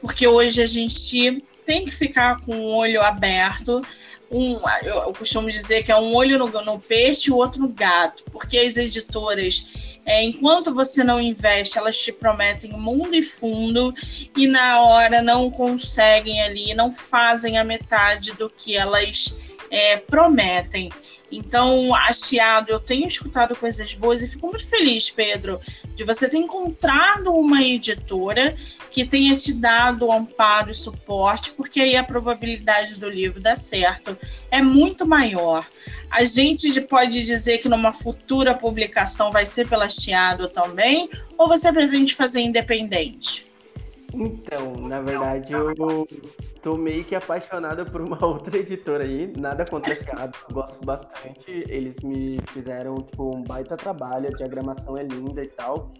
porque 0.00 0.26
hoje 0.26 0.62
a 0.62 0.66
gente 0.66 1.44
tem 1.66 1.84
que 1.84 1.90
ficar 1.90 2.40
com 2.40 2.56
o 2.60 2.74
olho 2.74 3.02
aberto. 3.02 3.86
Um, 4.30 4.58
eu, 4.82 5.12
costumo 5.12 5.50
dizer 5.50 5.82
que 5.82 5.92
é 5.92 5.96
um 5.96 6.14
olho 6.14 6.38
no, 6.38 6.48
no 6.64 6.80
peixe 6.80 7.28
e 7.28 7.30
o 7.30 7.36
outro 7.36 7.60
no 7.60 7.68
gato, 7.68 8.24
porque 8.32 8.56
as 8.56 8.78
editoras 8.78 9.66
é, 10.06 10.22
enquanto 10.22 10.74
você 10.74 11.02
não 11.02 11.20
investe, 11.20 11.78
elas 11.78 11.98
te 11.98 12.12
prometem 12.12 12.72
mundo 12.72 13.14
e 13.14 13.22
fundo 13.22 13.94
e 14.36 14.46
na 14.46 14.80
hora 14.80 15.22
não 15.22 15.50
conseguem 15.50 16.42
ali, 16.42 16.74
não 16.74 16.92
fazem 16.92 17.58
a 17.58 17.64
metade 17.64 18.32
do 18.32 18.50
que 18.50 18.76
elas 18.76 19.36
é, 19.70 19.96
prometem. 19.96 20.90
Então, 21.32 21.90
Chiado, 22.12 22.70
eu 22.70 22.78
tenho 22.78 23.08
escutado 23.08 23.56
coisas 23.56 23.94
boas 23.94 24.22
e 24.22 24.28
fico 24.28 24.46
muito 24.46 24.66
feliz, 24.66 25.10
Pedro, 25.10 25.60
de 25.94 26.04
você 26.04 26.28
ter 26.28 26.36
encontrado 26.36 27.32
uma 27.32 27.62
editora 27.62 28.54
que 28.94 29.04
tenha 29.04 29.36
te 29.36 29.52
dado 29.52 30.12
amparo 30.12 30.70
e 30.70 30.74
suporte, 30.74 31.50
porque 31.50 31.80
aí 31.80 31.96
a 31.96 32.04
probabilidade 32.04 32.94
do 32.94 33.10
livro 33.10 33.40
dar 33.40 33.56
certo 33.56 34.16
é 34.52 34.62
muito 34.62 35.04
maior. 35.04 35.66
A 36.08 36.24
gente 36.24 36.80
pode 36.82 37.24
dizer 37.26 37.58
que 37.58 37.68
numa 37.68 37.92
futura 37.92 38.54
publicação 38.54 39.32
vai 39.32 39.44
ser 39.44 39.68
pela 39.68 39.88
Chiado 39.88 40.48
também, 40.48 41.10
ou 41.36 41.48
você 41.48 41.72
pretende 41.72 42.14
fazer 42.14 42.42
independente? 42.42 43.50
Então, 44.14 44.76
na 44.76 45.00
verdade, 45.00 45.52
eu 45.52 46.06
tô 46.62 46.76
meio 46.76 47.04
que 47.04 47.16
apaixonada 47.16 47.84
por 47.84 48.00
uma 48.00 48.14
outra 48.24 48.56
editora 48.56 49.02
aí, 49.02 49.32
nada 49.36 49.64
contra 49.64 49.92
a 49.92 49.96
Chiado, 49.96 50.38
gosto 50.52 50.84
bastante. 50.86 51.64
Eles 51.68 51.98
me 51.98 52.38
fizeram, 52.52 52.94
tipo, 52.94 53.36
um 53.36 53.42
baita 53.42 53.76
trabalho, 53.76 54.28
a 54.28 54.32
diagramação 54.32 54.96
é 54.96 55.02
linda 55.02 55.42
e 55.42 55.48
tal. 55.48 55.92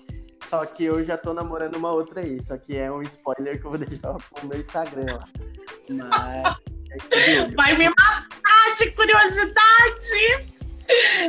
Só 0.42 0.64
que 0.66 0.84
eu 0.84 1.02
já 1.02 1.16
tô 1.16 1.32
namorando 1.32 1.76
uma 1.76 1.92
outra 1.92 2.20
aí, 2.20 2.40
só 2.42 2.56
que 2.56 2.76
é 2.76 2.90
um 2.90 3.02
spoiler 3.02 3.60
que 3.60 3.66
eu 3.66 3.70
vou 3.70 3.78
deixar 3.80 4.12
no 4.12 4.48
meu 4.48 4.58
Instagram 4.58 5.16
lá. 5.16 5.24
Mas. 5.88 6.64
É 6.90 7.54
Vai 7.56 7.76
me 7.76 7.88
matar 7.88 8.74
de 8.78 8.90
curiosidade! 8.92 10.54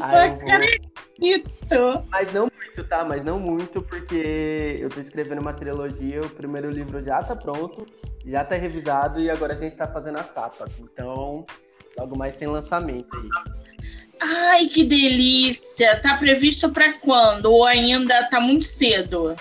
Eu 0.02 0.54
acredito! 0.54 2.06
Mas 2.12 2.32
não 2.32 2.50
muito, 2.76 2.84
tá? 2.84 3.04
Mas 3.06 3.24
não 3.24 3.40
muito, 3.40 3.82
porque 3.82 4.78
eu 4.80 4.90
tô 4.90 5.00
escrevendo 5.00 5.42
uma 5.42 5.54
trilogia, 5.54 6.22
o 6.22 6.30
primeiro 6.30 6.70
livro 6.70 7.02
já 7.02 7.24
tá 7.24 7.36
pronto, 7.36 7.86
já 8.26 8.44
tá 8.44 8.56
revisado 8.56 9.20
e 9.20 9.30
agora 9.30 9.54
a 9.54 9.56
gente 9.56 9.76
tá 9.76 9.88
fazendo 9.88 10.20
a 10.20 10.24
capa. 10.24 10.68
Então, 10.80 11.46
logo 11.98 12.18
mais 12.18 12.36
tem 12.36 12.48
lançamento 12.48 13.16
aí. 13.16 13.30
Ai, 14.22 14.68
que 14.68 14.84
delícia! 14.84 16.00
Tá 16.02 16.16
previsto 16.18 16.72
para 16.72 16.94
quando? 16.94 17.46
Ou 17.46 17.66
ainda 17.66 18.24
tá 18.30 18.40
muito 18.40 18.66
cedo? 18.66 19.36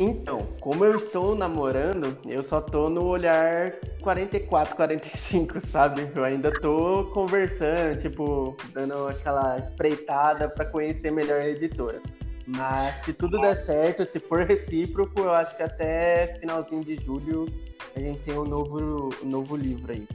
Então, 0.00 0.46
como 0.60 0.84
eu 0.84 0.94
estou 0.94 1.34
namorando, 1.34 2.16
eu 2.26 2.40
só 2.42 2.60
tô 2.60 2.88
no 2.88 3.04
olhar 3.04 3.72
44, 4.00 4.76
45, 4.76 5.60
sabe? 5.60 6.08
Eu 6.14 6.22
ainda 6.22 6.52
tô 6.52 7.10
conversando, 7.12 7.96
tipo, 7.96 8.56
dando 8.72 9.08
aquela 9.08 9.58
espreitada 9.58 10.48
para 10.48 10.64
conhecer 10.64 11.10
melhor 11.10 11.40
a 11.40 11.48
editora. 11.48 12.00
Mas 12.46 13.04
se 13.04 13.12
tudo 13.12 13.40
der 13.40 13.56
certo, 13.56 14.04
se 14.04 14.20
for 14.20 14.44
recíproco, 14.44 15.20
eu 15.20 15.32
acho 15.32 15.56
que 15.56 15.62
até 15.62 16.38
finalzinho 16.40 16.84
de 16.84 16.96
julho 16.96 17.46
a 17.94 18.00
gente 18.00 18.22
tem 18.22 18.38
um 18.38 18.44
novo, 18.44 19.10
um 19.22 19.28
novo 19.28 19.56
livro 19.56 19.92
aí. 19.92 20.06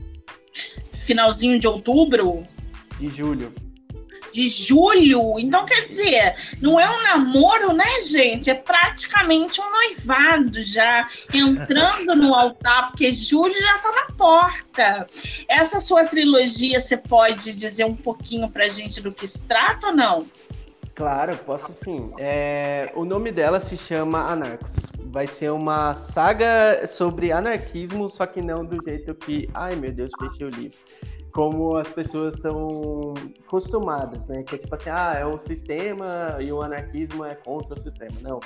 Finalzinho 0.94 1.60
de 1.60 1.68
outubro? 1.68 2.44
De 2.98 3.10
julho 3.10 3.52
de 4.34 4.48
julho. 4.48 5.40
Então, 5.40 5.66
quer 5.66 5.86
dizer, 5.86 6.36
não 6.60 6.80
é 6.80 6.90
um 6.90 7.04
namoro, 7.04 7.72
né, 7.72 8.00
gente? 8.02 8.50
É 8.50 8.56
praticamente 8.56 9.62
um 9.62 9.72
noivado 9.72 10.64
já 10.64 11.08
entrando 11.34 12.16
no 12.16 12.34
altar, 12.34 12.90
porque 12.90 13.14
julho 13.14 13.54
já 13.54 13.76
está 13.78 13.92
na 13.92 14.16
porta. 14.18 15.08
Essa 15.48 15.80
sua 15.80 16.06
trilogia, 16.06 16.80
você 16.80 16.98
pode 16.98 17.54
dizer 17.54 17.86
um 17.86 17.96
pouquinho 17.96 18.50
para 18.50 18.68
gente 18.68 19.02
do 19.02 19.12
que 19.12 19.28
se 19.28 19.48
trata 19.48 19.88
ou 19.88 19.94
não? 19.94 20.26
Claro, 20.96 21.36
posso 21.38 21.74
sim. 21.84 22.12
É, 22.18 22.92
o 22.96 23.06
nome 23.06 23.32
dela 23.32 23.60
se 23.60 23.78
chama 23.78 24.32
Anarcos. 24.32 24.92
Vai 25.14 25.28
ser 25.28 25.52
uma 25.52 25.94
saga 25.94 26.88
sobre 26.88 27.32
anarquismo, 27.32 28.10
só 28.10 28.26
que 28.26 28.42
não 28.42 28.66
do 28.66 28.84
jeito 28.84 29.14
que. 29.14 29.48
Ai 29.54 29.76
meu 29.76 29.92
Deus, 29.92 30.12
fechei 30.20 30.48
o 30.48 30.50
livro. 30.50 30.78
Como 31.32 31.78
as 31.78 31.88
pessoas 31.88 32.34
estão 32.34 33.14
acostumadas, 33.46 34.28
né? 34.28 34.42
Que 34.42 34.56
é 34.56 34.58
tipo 34.58 34.74
assim, 34.74 34.90
ah, 34.90 35.16
é 35.16 35.26
o 35.26 35.38
sistema 35.38 36.38
e 36.40 36.52
o 36.52 36.62
anarquismo 36.62 37.24
é 37.24 37.36
contra 37.36 37.76
o 37.76 37.80
sistema. 37.80 38.16
Não. 38.22 38.40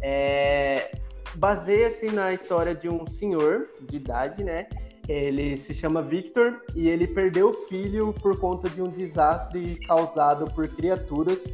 É, 0.00 0.90
Baseia-se 1.36 2.10
na 2.10 2.32
história 2.32 2.74
de 2.74 2.88
um 2.88 3.06
senhor 3.06 3.68
de 3.82 3.96
idade, 3.96 4.42
né? 4.42 4.66
Ele 5.06 5.56
se 5.56 5.74
chama 5.74 6.00
Victor 6.00 6.62
e 6.74 6.88
ele 6.88 7.06
perdeu 7.06 7.50
o 7.50 7.52
filho 7.52 8.12
por 8.14 8.38
conta 8.40 8.70
de 8.70 8.80
um 8.80 8.88
desastre 8.88 9.78
causado 9.86 10.50
por 10.52 10.66
criaturas 10.68 11.44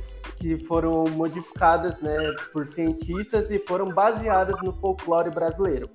que 0.43 0.57
foram 0.57 1.05
modificadas 1.05 2.01
né, 2.01 2.17
por 2.53 2.67
cientistas 2.67 3.49
e 3.53 3.61
foram 3.61 3.91
baseadas 3.91 4.61
no 4.61 4.73
folclore 4.73 5.31
brasileiro. 5.31 5.89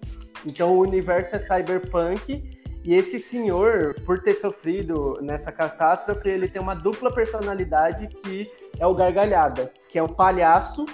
Então 0.46 0.74
o 0.74 0.80
universo 0.80 1.36
é 1.36 1.40
cyberpunk 1.40 2.50
e 2.82 2.96
esse 2.96 3.20
senhor, 3.20 3.94
por 4.06 4.22
ter 4.22 4.36
sofrido 4.36 5.20
nessa 5.22 5.52
catástrofe, 5.52 6.30
ele 6.30 6.48
tem 6.48 6.62
uma 6.62 6.74
dupla 6.74 7.14
personalidade 7.14 8.08
que 8.08 8.50
é 8.80 8.88
o 8.88 8.96
Gargalhada, 8.96 9.70
que 9.90 10.00
é 10.00 10.04
um 10.04 10.08
palhaço 10.08 10.86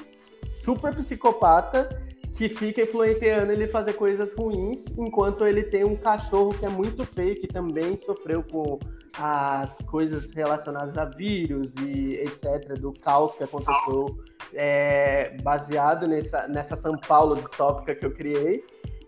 super 0.48 0.96
psicopata 0.96 2.02
que 2.36 2.50
fica 2.50 2.82
influenciando 2.82 3.52
ele 3.52 3.68
fazer 3.68 3.94
coisas 3.94 4.34
ruins, 4.34 4.98
enquanto 4.98 5.46
ele 5.46 5.62
tem 5.62 5.84
um 5.84 5.96
cachorro 5.96 6.56
que 6.58 6.66
é 6.66 6.70
muito 6.70 7.06
feio, 7.06 7.39
que 7.39 7.48
também 7.48 7.96
sofreu 7.98 8.42
com 8.42 8.80
as 9.17 9.78
coisas 9.84 10.32
relacionadas 10.32 10.97
a 10.97 11.06
vírus 11.06 11.76
e 11.76 12.15
etc., 12.15 12.78
do 12.80 12.91
caos 12.93 13.36
que 13.36 13.43
aconteceu, 13.43 14.17
é, 14.54 15.38
baseado 15.41 16.08
nessa, 16.08 16.47
nessa 16.47 16.76
São 16.76 16.97
Paulo 16.97 17.36
distópica 17.36 17.95
que 17.95 18.06
eu 18.06 18.13
criei. 18.13 18.63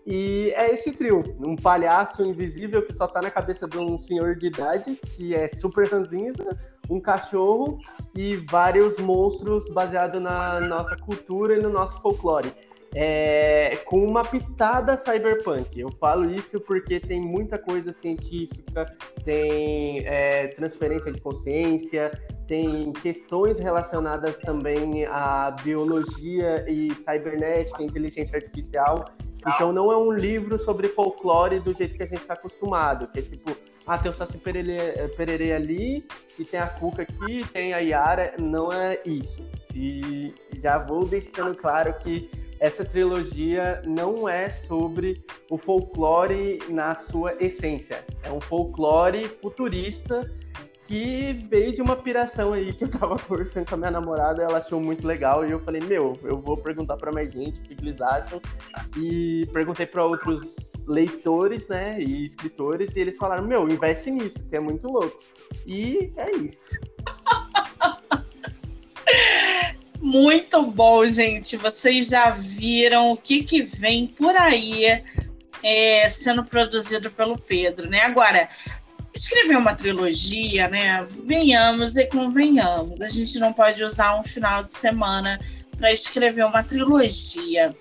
E 0.06 0.52
é 0.54 0.72
esse 0.72 0.92
trio, 0.92 1.36
um 1.44 1.56
palhaço 1.56 2.24
invisível 2.24 2.80
que 2.86 2.92
só 2.92 3.08
tá 3.08 3.20
na 3.20 3.30
cabeça 3.30 3.66
de 3.66 3.76
um 3.76 3.98
senhor 3.98 4.36
de 4.36 4.46
idade, 4.46 4.94
que 4.94 5.34
é 5.34 5.48
super 5.48 5.88
ranzinza, 5.88 6.56
um 6.88 7.00
cachorro 7.00 7.78
e 8.14 8.36
vários 8.36 8.98
monstros 8.98 9.68
baseados 9.68 10.22
na 10.22 10.60
nossa 10.60 10.96
cultura 10.96 11.58
e 11.58 11.60
no 11.60 11.68
nosso 11.68 12.00
folclore 12.00 12.52
é, 12.94 13.76
com 13.84 14.04
uma 14.04 14.24
pitada 14.24 14.96
cyberpunk. 14.96 15.78
Eu 15.78 15.90
falo 15.90 16.30
isso 16.30 16.60
porque 16.60 17.00
tem 17.00 17.20
muita 17.20 17.58
coisa 17.58 17.92
científica, 17.92 18.90
tem 19.24 20.06
é, 20.06 20.48
transferência 20.48 21.12
de 21.12 21.20
consciência, 21.20 22.10
tem 22.46 22.92
questões 22.92 23.58
relacionadas 23.58 24.38
também 24.38 25.04
à 25.06 25.50
biologia 25.50 26.64
e 26.68 26.94
cibernética, 26.94 27.82
inteligência 27.82 28.36
artificial. 28.36 29.04
Então 29.46 29.72
não 29.72 29.92
é 29.92 29.96
um 29.96 30.12
livro 30.12 30.58
sobre 30.58 30.88
folclore 30.88 31.60
do 31.60 31.72
jeito 31.72 31.96
que 31.96 32.02
a 32.02 32.06
gente 32.06 32.20
está 32.20 32.34
acostumado, 32.34 33.06
que 33.12 33.18
é 33.18 33.22
tipo, 33.22 33.56
ah, 33.86 33.96
tem 33.96 34.10
o 34.10 34.14
Saci 34.14 34.38
Pererê, 34.38 35.08
Pererê 35.16 35.52
ali, 35.52 36.04
e 36.38 36.44
tem 36.44 36.58
a 36.58 36.66
Cuca 36.66 37.02
aqui, 37.02 37.46
tem 37.52 37.72
a 37.72 37.78
Yara. 37.78 38.34
Não 38.38 38.72
é 38.72 39.00
isso. 39.04 39.48
Se, 39.60 40.34
já 40.60 40.78
vou 40.78 41.06
deixando 41.06 41.54
claro 41.54 41.94
que 41.94 42.28
essa 42.58 42.84
trilogia 42.84 43.82
não 43.86 44.28
é 44.28 44.48
sobre 44.48 45.24
o 45.50 45.58
folclore 45.58 46.58
na 46.68 46.94
sua 46.94 47.34
essência. 47.42 48.04
É 48.22 48.30
um 48.30 48.40
folclore 48.40 49.28
futurista 49.28 50.30
que 50.86 51.32
veio 51.50 51.72
de 51.72 51.82
uma 51.82 51.96
piração 51.96 52.52
aí 52.52 52.72
que 52.72 52.84
eu 52.84 52.88
tava 52.88 53.18
conversando 53.26 53.68
com 53.68 53.74
a 53.74 53.78
minha 53.78 53.90
namorada, 53.90 54.42
ela 54.42 54.58
achou 54.58 54.80
muito 54.80 55.06
legal 55.06 55.44
e 55.44 55.50
eu 55.50 55.58
falei, 55.58 55.80
meu, 55.80 56.18
eu 56.22 56.38
vou 56.38 56.56
perguntar 56.56 56.96
para 56.96 57.12
mais 57.12 57.32
gente 57.32 57.60
o 57.60 57.62
que, 57.62 57.74
eles 57.74 58.00
acham. 58.00 58.40
E 58.96 59.48
perguntei 59.52 59.86
para 59.86 60.04
outros 60.04 60.54
leitores, 60.86 61.66
né, 61.66 62.00
e 62.00 62.24
escritores 62.24 62.94
e 62.94 63.00
eles 63.00 63.16
falaram, 63.16 63.44
meu, 63.44 63.68
investe 63.68 64.10
nisso, 64.10 64.46
que 64.48 64.56
é 64.56 64.60
muito 64.60 64.86
louco. 64.86 65.18
E 65.66 66.12
é 66.16 66.30
isso. 66.36 66.70
Muito 70.00 70.62
bom, 70.62 71.06
gente. 71.06 71.56
Vocês 71.56 72.08
já 72.08 72.30
viram 72.30 73.12
o 73.12 73.16
que, 73.16 73.42
que 73.42 73.62
vem 73.62 74.06
por 74.06 74.36
aí 74.36 75.02
é, 75.62 76.08
sendo 76.08 76.44
produzido 76.44 77.10
pelo 77.10 77.38
Pedro, 77.38 77.88
né? 77.88 78.02
Agora, 78.02 78.48
escrever 79.14 79.56
uma 79.56 79.74
trilogia, 79.74 80.68
né? 80.68 81.06
Venhamos 81.24 81.96
e 81.96 82.06
convenhamos. 82.06 83.00
A 83.00 83.08
gente 83.08 83.38
não 83.38 83.52
pode 83.52 83.82
usar 83.82 84.18
um 84.18 84.22
final 84.22 84.62
de 84.62 84.74
semana 84.74 85.40
para 85.76 85.92
escrever 85.92 86.44
uma 86.44 86.62
trilogia. 86.62 87.74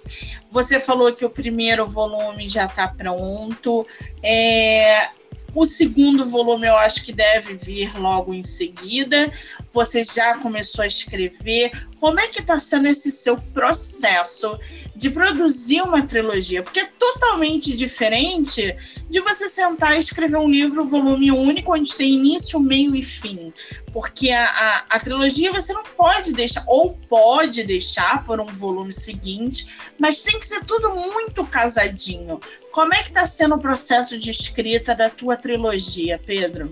Você 0.49 0.79
falou 0.79 1.13
que 1.13 1.25
o 1.25 1.29
primeiro 1.29 1.85
volume 1.85 2.47
já 2.47 2.65
está 2.65 2.87
pronto. 2.87 3.85
É, 4.23 5.09
o 5.55 5.65
segundo 5.65 6.25
volume 6.25 6.67
eu 6.67 6.77
acho 6.77 7.03
que 7.05 7.13
deve 7.13 7.53
vir 7.53 7.97
logo 7.97 8.33
em 8.33 8.43
seguida. 8.43 9.31
Você 9.71 10.03
já 10.03 10.37
começou 10.37 10.83
a 10.83 10.87
escrever. 10.87 11.71
Como 11.97 12.19
é 12.19 12.27
que 12.27 12.41
está 12.41 12.59
sendo 12.59 12.87
esse 12.87 13.09
seu 13.09 13.37
processo 13.37 14.59
de 14.95 15.09
produzir 15.09 15.81
uma 15.81 16.05
trilogia? 16.05 16.61
Porque 16.61 16.81
é 16.81 16.89
totalmente 16.99 17.73
diferente 17.73 18.75
de 19.09 19.19
você 19.21 19.47
sentar 19.47 19.95
e 19.95 19.99
escrever 19.99 20.37
um 20.37 20.49
livro, 20.49 20.85
volume 20.85 21.31
único, 21.31 21.73
onde 21.73 21.95
tem 21.95 22.13
início, 22.13 22.59
meio 22.59 22.93
e 22.93 23.01
fim. 23.01 23.53
Porque 23.93 24.31
a, 24.31 24.43
a, 24.43 24.83
a 24.89 24.99
trilogia 24.99 25.53
você 25.53 25.73
não 25.73 25.83
pode 25.83 26.33
deixar, 26.33 26.63
ou 26.67 26.93
pode 27.07 27.63
deixar 27.63 28.25
por 28.25 28.41
um 28.41 28.47
volume 28.47 28.91
seguinte, 28.91 29.67
mas 29.97 30.21
tem 30.21 30.37
que 30.37 30.45
ser 30.45 30.65
tudo 30.65 30.89
muito 30.89 31.45
casadinho. 31.45 32.41
Como 32.75 32.93
é 32.93 32.97
que 32.97 33.07
está 33.07 33.25
sendo 33.25 33.55
o 33.55 33.57
processo 33.57 34.19
de 34.19 34.29
escrita 34.29 34.93
da 34.93 35.09
tua 35.09 35.37
trilogia, 35.37 36.19
Pedro? 36.19 36.69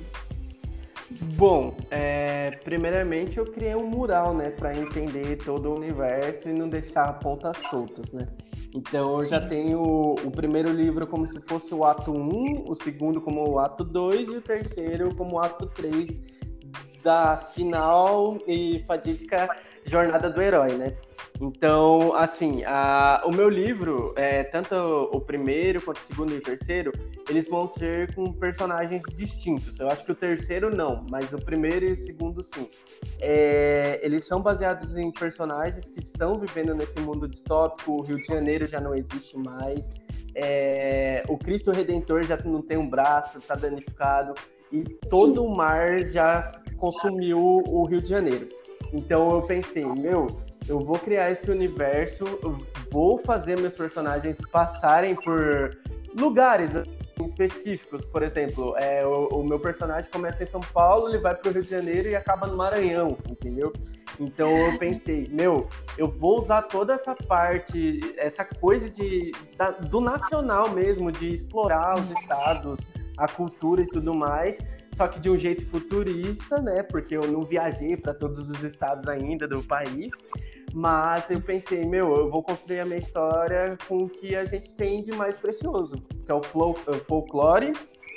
Bom, 1.37 1.77
é, 1.89 2.59
primeiramente 2.61 3.37
eu 3.37 3.45
criei 3.45 3.73
um 3.73 3.87
mural, 3.87 4.35
né, 4.35 4.49
para 4.49 4.77
entender 4.77 5.37
todo 5.37 5.69
o 5.69 5.75
universo 5.77 6.49
e 6.49 6.53
não 6.53 6.67
deixar 6.67 7.07
pontas 7.19 7.55
soltas, 7.69 8.11
né. 8.11 8.27
Então 8.75 9.21
eu 9.21 9.25
já 9.25 9.39
tenho 9.39 9.79
o 9.81 10.29
primeiro 10.29 10.73
livro 10.73 11.07
como 11.07 11.25
se 11.25 11.39
fosse 11.39 11.73
o 11.73 11.85
ato 11.85 12.11
1, 12.11 12.65
o 12.69 12.75
segundo 12.75 13.21
como 13.21 13.49
o 13.49 13.57
ato 13.57 13.85
2 13.85 14.27
e 14.27 14.31
o 14.31 14.41
terceiro 14.41 15.15
como 15.15 15.37
o 15.37 15.39
ato 15.39 15.67
3 15.67 16.21
da 17.01 17.37
final 17.37 18.37
e 18.45 18.83
fatídica 18.85 19.47
jornada 19.85 20.29
do 20.29 20.41
herói, 20.41 20.73
né? 20.73 20.97
Então, 21.41 22.13
assim, 22.15 22.63
a, 22.63 23.23
o 23.25 23.31
meu 23.31 23.49
livro, 23.49 24.13
é, 24.15 24.43
tanto 24.43 24.75
o 25.11 25.19
primeiro 25.19 25.81
quanto 25.81 25.97
o 25.97 26.01
segundo 26.01 26.33
e 26.33 26.37
o 26.37 26.41
terceiro, 26.41 26.91
eles 27.27 27.47
vão 27.47 27.67
ser 27.67 28.13
com 28.13 28.31
personagens 28.31 29.03
distintos. 29.13 29.79
Eu 29.79 29.89
acho 29.89 30.05
que 30.05 30.11
o 30.11 30.15
terceiro 30.15 30.73
não, 30.73 31.03
mas 31.09 31.33
o 31.33 31.37
primeiro 31.39 31.85
e 31.85 31.93
o 31.93 31.97
segundo 31.97 32.43
sim. 32.43 32.69
É, 33.19 33.99
eles 34.03 34.25
são 34.25 34.41
baseados 34.41 34.95
em 34.95 35.11
personagens 35.11 35.89
que 35.89 35.99
estão 35.99 36.37
vivendo 36.37 36.73
nesse 36.75 36.99
mundo 36.99 37.27
distópico. 37.27 37.93
O 37.93 38.01
Rio 38.01 38.17
de 38.17 38.27
Janeiro 38.27 38.67
já 38.67 38.79
não 38.79 38.95
existe 38.95 39.37
mais. 39.37 39.95
É, 40.35 41.23
o 41.27 41.37
Cristo 41.37 41.71
Redentor 41.71 42.23
já 42.23 42.37
não 42.37 42.61
tem 42.61 42.77
um 42.77 42.89
braço, 42.89 43.37
está 43.37 43.55
danificado. 43.55 44.33
E 44.71 44.83
todo 45.09 45.43
o 45.43 45.55
mar 45.55 46.03
já 46.03 46.43
consumiu 46.77 47.61
o 47.67 47.85
Rio 47.85 48.01
de 48.01 48.09
Janeiro. 48.09 48.47
Então 48.91 49.31
eu 49.31 49.41
pensei, 49.41 49.85
meu, 49.85 50.27
eu 50.67 50.79
vou 50.79 50.97
criar 50.97 51.31
esse 51.31 51.49
universo, 51.51 52.25
vou 52.91 53.17
fazer 53.17 53.57
meus 53.59 53.75
personagens 53.75 54.39
passarem 54.49 55.15
por 55.15 55.77
lugares 56.17 56.73
específicos. 57.25 58.05
Por 58.05 58.23
exemplo, 58.23 58.75
é, 58.77 59.05
o, 59.05 59.27
o, 59.27 59.43
meu 59.43 59.59
personagem 59.59 60.09
começa 60.09 60.43
em 60.43 60.47
São 60.47 60.61
Paulo, 60.61 61.09
ele 61.09 61.19
vai 61.19 61.35
para 61.35 61.49
o 61.49 61.53
Rio 61.53 61.63
de 61.63 61.69
Janeiro 61.69 62.09
e 62.09 62.15
acaba 62.15 62.47
no 62.47 62.57
Maranhão, 62.57 63.17
entendeu? 63.29 63.73
Então 64.19 64.55
eu 64.55 64.77
pensei, 64.77 65.27
meu, 65.31 65.67
eu 65.97 66.07
vou 66.07 66.37
usar 66.37 66.63
toda 66.63 66.93
essa 66.93 67.15
parte, 67.15 67.99
essa 68.17 68.45
coisa 68.45 68.89
de, 68.89 69.31
da, 69.57 69.71
do 69.71 69.99
nacional 69.99 70.69
mesmo, 70.69 71.11
de 71.11 71.31
explorar 71.31 71.99
os 71.99 72.09
estados, 72.11 72.79
a 73.17 73.27
cultura 73.27 73.81
e 73.81 73.87
tudo 73.87 74.13
mais 74.13 74.61
só 74.93 75.07
que 75.07 75.19
de 75.19 75.29
um 75.29 75.37
jeito 75.37 75.65
futurista, 75.65 76.61
né? 76.61 76.83
Porque 76.83 77.17
eu 77.17 77.27
não 77.27 77.41
viajei 77.41 77.97
para 77.97 78.13
todos 78.13 78.49
os 78.49 78.63
estados 78.63 79.07
ainda 79.07 79.47
do 79.47 79.63
país. 79.63 80.11
Mas 80.73 81.29
eu 81.29 81.41
pensei, 81.41 81.85
meu, 81.85 82.15
eu 82.15 82.29
vou 82.29 82.43
construir 82.43 82.79
a 82.79 82.85
minha 82.85 82.97
história 82.97 83.77
com 83.87 84.03
o 84.03 84.09
que 84.09 84.35
a 84.35 84.45
gente 84.45 84.73
tem 84.73 85.01
de 85.01 85.11
mais 85.11 85.37
precioso, 85.37 85.95
que 86.23 86.31
é 86.31 86.33
o, 86.33 86.41
flow, 86.41 86.77
o 86.87 86.93
folclore 86.93 87.73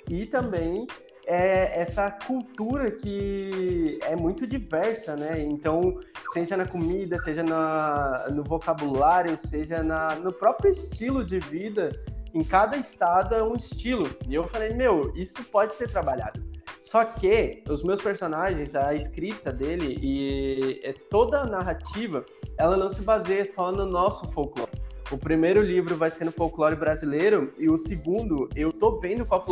e 0.08 0.24
também 0.24 0.86
é 1.26 1.80
essa 1.80 2.10
cultura 2.10 2.90
que 2.90 3.98
é 4.04 4.14
muito 4.14 4.46
diversa, 4.46 5.16
né? 5.16 5.42
Então, 5.42 5.98
seja 6.32 6.56
na 6.56 6.66
comida, 6.66 7.18
seja 7.18 7.42
na, 7.42 8.28
no 8.30 8.44
vocabulário, 8.44 9.36
seja 9.36 9.82
na, 9.82 10.14
no 10.14 10.32
próprio 10.32 10.70
estilo 10.70 11.24
de 11.24 11.38
vida, 11.40 11.90
em 12.36 12.44
cada 12.44 12.76
estado 12.76 13.34
é 13.34 13.42
um 13.42 13.54
estilo. 13.54 14.06
E 14.28 14.34
eu 14.34 14.46
falei, 14.46 14.74
meu, 14.74 15.10
isso 15.16 15.42
pode 15.44 15.74
ser 15.74 15.90
trabalhado. 15.90 16.44
Só 16.78 17.02
que 17.02 17.64
os 17.66 17.82
meus 17.82 18.02
personagens, 18.02 18.74
a 18.74 18.94
escrita 18.94 19.50
dele 19.50 19.98
e 20.02 20.80
é 20.84 20.92
toda 20.92 21.40
a 21.40 21.46
narrativa, 21.46 22.26
ela 22.58 22.76
não 22.76 22.90
se 22.90 23.00
baseia 23.00 23.46
só 23.46 23.72
no 23.72 23.86
nosso 23.86 24.28
folclore. 24.32 24.70
O 25.10 25.16
primeiro 25.16 25.62
livro 25.62 25.96
vai 25.96 26.10
ser 26.10 26.26
no 26.26 26.32
folclore 26.32 26.76
brasileiro 26.76 27.54
e 27.56 27.70
o 27.70 27.78
segundo, 27.78 28.50
eu 28.54 28.70
tô 28.70 28.96
vendo 28.96 29.24
qual 29.24 29.42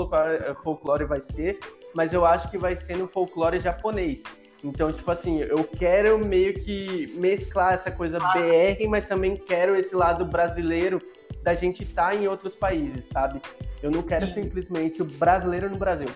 folclore 0.62 1.06
vai 1.06 1.22
ser, 1.22 1.58
mas 1.94 2.12
eu 2.12 2.26
acho 2.26 2.50
que 2.50 2.58
vai 2.58 2.76
ser 2.76 2.98
no 2.98 3.08
folclore 3.08 3.58
japonês. 3.58 4.22
Então, 4.62 4.92
tipo 4.92 5.10
assim, 5.10 5.40
eu 5.40 5.64
quero 5.64 6.18
meio 6.18 6.54
que 6.54 7.06
mesclar 7.16 7.74
essa 7.74 7.90
coisa 7.90 8.18
BR, 8.18 8.86
mas 8.88 9.08
também 9.08 9.36
quero 9.36 9.74
esse 9.74 9.94
lado 9.94 10.24
brasileiro 10.24 10.98
da 11.44 11.54
gente 11.54 11.82
estar 11.82 12.08
tá 12.08 12.14
em 12.16 12.26
outros 12.26 12.56
países, 12.56 13.04
sabe? 13.04 13.40
Eu 13.82 13.90
não 13.90 14.02
quero 14.02 14.26
Sim. 14.26 14.42
simplesmente 14.42 15.02
o 15.02 15.04
brasileiro 15.04 15.68
no 15.68 15.76
Brasil. 15.76 16.08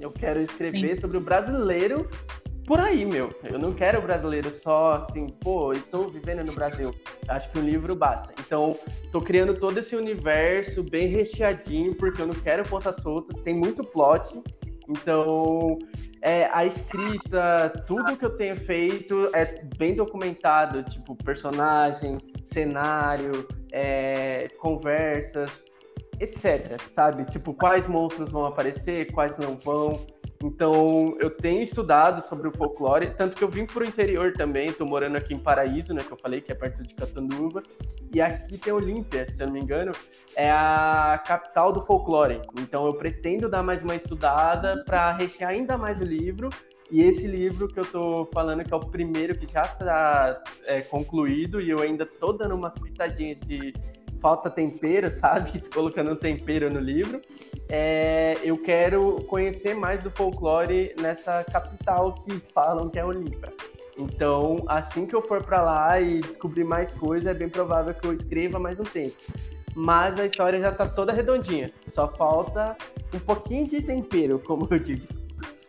Eu 0.00 0.12
quero 0.12 0.40
escrever 0.40 0.94
Sim. 0.94 1.00
sobre 1.02 1.18
o 1.18 1.20
brasileiro 1.20 2.08
por 2.64 2.78
aí, 2.78 3.04
meu. 3.04 3.34
Eu 3.42 3.58
não 3.58 3.74
quero 3.74 4.00
brasileiro 4.00 4.50
só 4.50 5.04
assim, 5.08 5.28
pô, 5.28 5.72
estou 5.72 6.08
vivendo 6.08 6.44
no 6.44 6.52
Brasil. 6.52 6.94
Acho 7.28 7.50
que 7.50 7.58
o 7.58 7.62
livro 7.62 7.96
basta. 7.96 8.32
Então, 8.38 8.78
tô 9.10 9.20
criando 9.20 9.54
todo 9.54 9.76
esse 9.78 9.96
universo 9.96 10.82
bem 10.84 11.08
recheadinho, 11.08 11.94
porque 11.96 12.22
eu 12.22 12.26
não 12.26 12.34
quero 12.34 12.62
pontas 12.62 12.96
soltas, 13.02 13.36
tem 13.42 13.54
muito 13.54 13.82
plot. 13.82 14.40
Então, 14.88 15.78
é, 16.22 16.48
a 16.52 16.64
escrita, 16.64 17.70
tudo 17.86 18.16
que 18.16 18.24
eu 18.24 18.36
tenho 18.36 18.56
feito 18.56 19.30
é 19.34 19.62
bem 19.76 19.94
documentado, 19.94 20.82
tipo, 20.84 21.16
personagem, 21.16 22.18
cenário, 22.44 23.46
é, 23.72 24.48
conversas, 24.58 25.64
etc, 26.20 26.80
sabe? 26.88 27.24
Tipo, 27.24 27.54
quais 27.54 27.86
monstros 27.86 28.30
vão 28.30 28.44
aparecer, 28.44 29.10
quais 29.12 29.36
não 29.36 29.56
vão. 29.56 30.06
Então, 30.42 31.16
eu 31.20 31.30
tenho 31.30 31.62
estudado 31.62 32.20
sobre 32.20 32.48
o 32.48 32.52
folclore, 32.52 33.14
tanto 33.16 33.34
que 33.34 33.42
eu 33.42 33.48
vim 33.48 33.64
para 33.64 33.82
o 33.82 33.86
interior 33.86 34.34
também, 34.34 34.66
estou 34.66 34.86
morando 34.86 35.16
aqui 35.16 35.32
em 35.32 35.38
Paraíso, 35.38 35.94
né, 35.94 36.02
que 36.02 36.12
eu 36.12 36.18
falei, 36.18 36.42
que 36.42 36.52
é 36.52 36.54
perto 36.54 36.82
de 36.82 36.94
Catanduva, 36.94 37.62
e 38.12 38.20
aqui 38.20 38.58
tem 38.58 38.70
Olímpia, 38.70 39.26
se 39.26 39.42
eu 39.42 39.46
não 39.46 39.54
me 39.54 39.60
engano, 39.60 39.92
é 40.36 40.50
a 40.50 41.22
capital 41.26 41.72
do 41.72 41.80
folclore. 41.80 42.42
Então, 42.58 42.84
eu 42.86 42.92
pretendo 42.92 43.48
dar 43.48 43.62
mais 43.62 43.82
uma 43.82 43.96
estudada 43.96 44.84
para 44.84 45.12
rechear 45.12 45.50
ainda 45.50 45.78
mais 45.78 46.02
o 46.02 46.04
livro, 46.04 46.50
e 46.90 47.02
esse 47.02 47.26
livro 47.26 47.68
que 47.68 47.78
eu 47.78 47.84
estou 47.84 48.28
falando, 48.32 48.64
que 48.64 48.72
é 48.72 48.76
o 48.76 48.80
primeiro 48.80 49.36
que 49.36 49.46
já 49.46 49.62
está 49.62 50.42
é, 50.66 50.82
concluído, 50.82 51.60
e 51.60 51.70
eu 51.70 51.80
ainda 51.80 52.04
estou 52.04 52.32
dando 52.32 52.54
umas 52.54 52.78
pitadinhas 52.78 53.38
de 53.40 53.72
falta 54.20 54.50
tempero, 54.50 55.08
sabe? 55.10 55.62
Colocando 55.72 56.14
tempero 56.16 56.70
no 56.70 56.80
livro. 56.80 57.20
É, 57.68 58.38
eu 58.42 58.58
quero 58.58 59.16
conhecer 59.24 59.74
mais 59.74 60.02
do 60.02 60.10
folclore 60.10 60.94
nessa 61.00 61.44
capital 61.44 62.14
que 62.14 62.38
falam 62.38 62.88
que 62.88 62.98
é 62.98 63.04
Olímpia. 63.04 63.52
Então, 63.96 64.64
assim 64.66 65.06
que 65.06 65.14
eu 65.14 65.22
for 65.22 65.42
para 65.42 65.62
lá 65.62 66.00
e 66.00 66.20
descobrir 66.20 66.64
mais 66.64 66.92
coisas, 66.92 67.30
é 67.30 67.34
bem 67.34 67.48
provável 67.48 67.94
que 67.94 68.06
eu 68.06 68.12
escreva 68.12 68.58
mais 68.58 68.80
um 68.80 68.84
tempo. 68.84 69.16
Mas 69.74 70.18
a 70.18 70.26
história 70.26 70.60
já 70.60 70.70
está 70.70 70.86
toda 70.86 71.12
redondinha. 71.12 71.72
Só 71.86 72.08
falta 72.08 72.76
um 73.12 73.18
pouquinho 73.18 73.66
de 73.66 73.82
tempero, 73.82 74.38
como 74.38 74.66
eu 74.70 74.78
digo. 74.78 75.23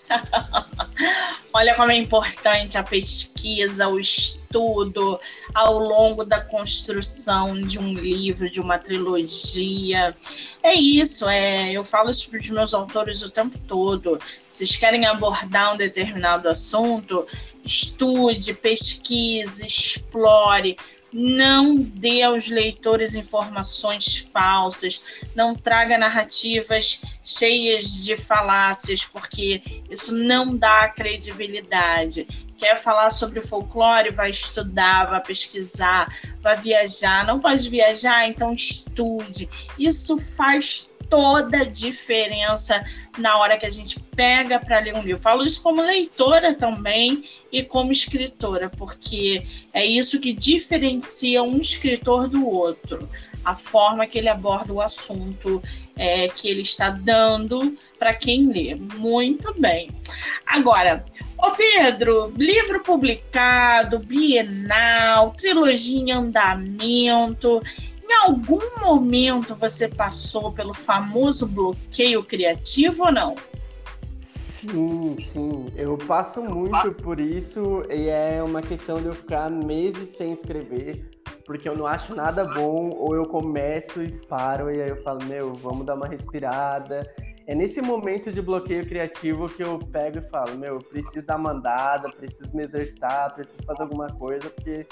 Olha 1.53 1.73
como 1.75 1.91
é 1.91 1.95
importante 1.95 2.77
a 2.77 2.83
pesquisa, 2.83 3.87
o 3.87 3.99
estudo 3.99 5.19
ao 5.53 5.79
longo 5.79 6.25
da 6.25 6.41
construção 6.41 7.61
de 7.61 7.79
um 7.79 7.93
livro, 7.93 8.49
de 8.49 8.59
uma 8.59 8.77
trilogia. 8.77 10.13
É 10.61 10.73
isso, 10.73 11.29
é, 11.29 11.71
eu 11.71 11.83
falo 11.83 12.09
isso 12.09 12.29
para 12.29 12.39
os 12.39 12.49
meus 12.49 12.73
autores 12.73 13.21
o 13.21 13.29
tempo 13.29 13.57
todo. 13.67 14.19
Se 14.47 14.65
vocês 14.65 14.75
querem 14.75 15.05
abordar 15.05 15.73
um 15.73 15.77
determinado 15.77 16.49
assunto, 16.49 17.25
estude, 17.63 18.53
pesquise, 18.53 19.65
explore 19.65 20.77
não 21.17 21.77
dê 21.77 22.23
aos 22.23 22.49
leitores 22.49 23.15
informações 23.15 24.17
falsas, 24.17 25.01
não 25.33 25.55
traga 25.55 25.97
narrativas 25.97 27.01
cheias 27.23 28.03
de 28.03 28.17
falácias, 28.17 29.05
porque 29.05 29.63
isso 29.89 30.13
não 30.13 30.57
dá 30.57 30.89
credibilidade. 30.89 32.27
Quer 32.57 32.75
falar 32.75 33.11
sobre 33.11 33.41
folclore, 33.41 34.11
vai 34.11 34.29
estudar, 34.29 35.05
vai 35.05 35.21
pesquisar, 35.21 36.13
vai 36.41 36.57
viajar. 36.57 37.25
Não 37.25 37.39
pode 37.39 37.69
viajar, 37.69 38.27
então 38.27 38.53
estude. 38.53 39.49
Isso 39.79 40.19
faz 40.35 40.91
toda 41.09 41.59
a 41.59 41.65
diferença 41.65 42.83
na 43.17 43.37
hora 43.37 43.57
que 43.57 43.65
a 43.65 43.69
gente 43.69 43.99
pega 44.15 44.59
para 44.59 44.79
ler 44.79 44.95
um 44.95 45.01
livro. 45.01 45.21
Falo 45.21 45.45
isso 45.45 45.61
como 45.61 45.81
leitora 45.81 46.53
também 46.53 47.23
e 47.51 47.63
como 47.63 47.91
escritora, 47.91 48.69
porque 48.69 49.45
é 49.73 49.85
isso 49.85 50.19
que 50.19 50.33
diferencia 50.33 51.41
um 51.43 51.57
escritor 51.57 52.27
do 52.27 52.47
outro, 52.47 53.07
a 53.43 53.55
forma 53.55 54.07
que 54.07 54.17
ele 54.17 54.29
aborda 54.29 54.73
o 54.73 54.81
assunto 54.81 55.61
é, 55.95 56.27
que 56.29 56.49
ele 56.49 56.61
está 56.61 56.89
dando 56.89 57.77
para 57.97 58.13
quem 58.13 58.51
lê. 58.51 58.75
Muito 58.75 59.53
bem. 59.59 59.91
Agora, 60.45 61.05
Ô 61.37 61.51
Pedro, 61.51 62.33
livro 62.37 62.81
publicado, 62.81 63.99
bienal, 63.99 65.31
trilogia 65.31 65.99
em 65.99 66.11
andamento. 66.11 67.61
Em 68.07 68.13
algum 68.13 68.61
momento 68.79 69.55
você 69.55 69.87
passou 69.87 70.51
pelo 70.51 70.73
famoso 70.73 71.47
bloqueio 71.47 72.23
criativo 72.23 73.05
ou 73.05 73.11
não? 73.11 73.35
Sim, 74.19 75.17
sim. 75.19 75.71
Eu 75.75 75.97
passo 75.97 76.41
muito 76.43 76.91
por 76.93 77.19
isso 77.19 77.83
e 77.89 78.07
é 78.09 78.43
uma 78.43 78.61
questão 78.61 79.01
de 79.01 79.07
eu 79.07 79.13
ficar 79.13 79.49
meses 79.49 80.09
sem 80.09 80.33
escrever, 80.33 81.09
porque 81.45 81.67
eu 81.67 81.75
não 81.75 81.87
acho 81.87 82.15
nada 82.15 82.45
bom, 82.45 82.91
ou 82.91 83.15
eu 83.15 83.25
começo 83.25 84.03
e 84.03 84.11
paro, 84.11 84.71
e 84.71 84.81
aí 84.81 84.89
eu 84.89 84.97
falo, 84.97 85.23
meu, 85.25 85.53
vamos 85.55 85.85
dar 85.85 85.95
uma 85.95 86.07
respirada. 86.07 87.11
É 87.47 87.53
nesse 87.53 87.81
momento 87.81 88.31
de 88.31 88.41
bloqueio 88.41 88.87
criativo 88.87 89.47
que 89.49 89.63
eu 89.63 89.77
pego 89.77 90.19
e 90.19 90.29
falo, 90.29 90.57
meu, 90.57 90.79
preciso 90.79 91.25
dar 91.25 91.37
mandada, 91.37 92.09
preciso 92.09 92.55
me 92.55 92.63
exercitar, 92.63 93.33
preciso 93.35 93.63
fazer 93.63 93.83
alguma 93.83 94.07
coisa, 94.07 94.49
porque 94.49 94.87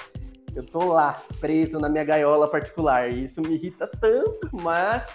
eu 0.55 0.63
tô 0.63 0.93
lá, 0.93 1.21
preso 1.39 1.79
na 1.79 1.89
minha 1.89 2.03
gaiola 2.03 2.49
particular. 2.49 3.09
E 3.09 3.23
isso 3.23 3.41
me 3.41 3.55
irrita 3.55 3.87
tanto, 3.87 4.49
mas 4.51 5.05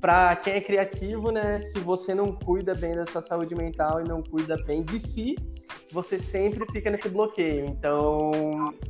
para 0.00 0.34
quem 0.36 0.54
é 0.54 0.60
criativo, 0.60 1.30
né, 1.30 1.60
se 1.60 1.78
você 1.78 2.14
não 2.14 2.32
cuida 2.32 2.74
bem 2.74 2.94
da 2.94 3.04
sua 3.04 3.20
saúde 3.20 3.54
mental 3.54 4.00
e 4.00 4.08
não 4.08 4.22
cuida 4.22 4.56
bem 4.64 4.82
de 4.82 4.98
si, 4.98 5.36
você 5.92 6.18
sempre 6.18 6.64
fica 6.72 6.90
nesse 6.90 7.08
bloqueio. 7.08 7.66
Então, 7.66 8.30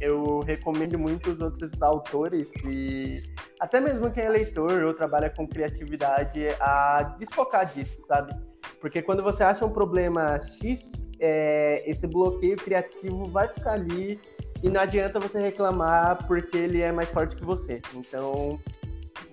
eu 0.01 0.41
recomendo 0.41 0.99
muito 0.99 1.31
os 1.31 1.41
outros 1.41 1.83
autores 1.83 2.53
e 2.65 3.19
até 3.59 3.81
mesmo 3.81 4.11
quem 4.11 4.25
é 4.25 4.29
leitor 4.29 4.85
ou 4.85 4.95
trabalha 4.95 5.29
com 5.29 5.47
criatividade 5.49 6.47
a 6.61 7.15
desfocar 7.19 7.67
disso, 7.67 8.07
sabe? 8.07 8.33
Porque 8.81 9.03
quando 9.03 9.23
você 9.23 9.43
acha 9.43 9.65
um 9.65 9.71
problema 9.71 10.41
X, 10.41 11.11
é, 11.19 11.83
esse 11.91 12.07
bloqueio 12.07 12.57
criativo 12.57 13.27
vai 13.27 13.49
ficar 13.49 13.73
ali 13.73 14.19
e 14.63 14.69
não 14.69 14.81
adianta 14.81 15.19
você 15.19 15.41
reclamar 15.41 16.27
porque 16.27 16.57
ele 16.57 16.81
é 16.81 16.93
mais 16.93 17.11
forte 17.11 17.35
que 17.35 17.45
você. 17.45 17.81
Então, 17.95 18.61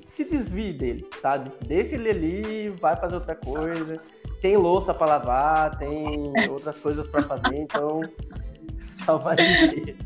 se 0.07 0.23
desvie 0.23 0.73
dele, 0.73 1.07
sabe? 1.21 1.51
Deixa 1.65 1.95
ele 1.95 2.09
ali, 2.09 2.69
vai 2.69 2.95
fazer 2.95 3.15
outra 3.15 3.35
coisa. 3.35 4.01
Tem 4.41 4.55
louça 4.55 4.93
para 4.93 5.07
lavar, 5.07 5.77
tem 5.77 6.33
outras 6.49 6.79
coisas 6.79 7.07
para 7.07 7.23
fazer, 7.23 7.57
então 7.57 8.01
só 8.79 9.17
ver. 9.17 9.97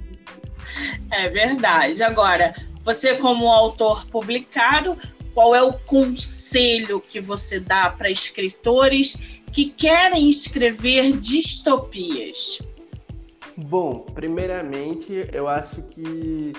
É 1.12 1.30
verdade. 1.30 2.02
Agora, 2.04 2.56
você 2.82 3.16
como 3.16 3.52
autor 3.52 4.06
publicado, 4.08 4.98
qual 5.34 5.54
é 5.54 5.62
o 5.62 5.74
conselho 5.74 7.00
que 7.00 7.20
você 7.20 7.60
dá 7.60 7.90
para 7.90 8.10
escritores 8.10 9.42
que 9.52 9.70
querem 9.70 10.30
escrever 10.30 11.18
distopias? 11.18 12.60
Bom, 13.58 14.06
primeiramente, 14.14 15.28
eu 15.34 15.48
acho 15.48 15.82
que 15.84 16.54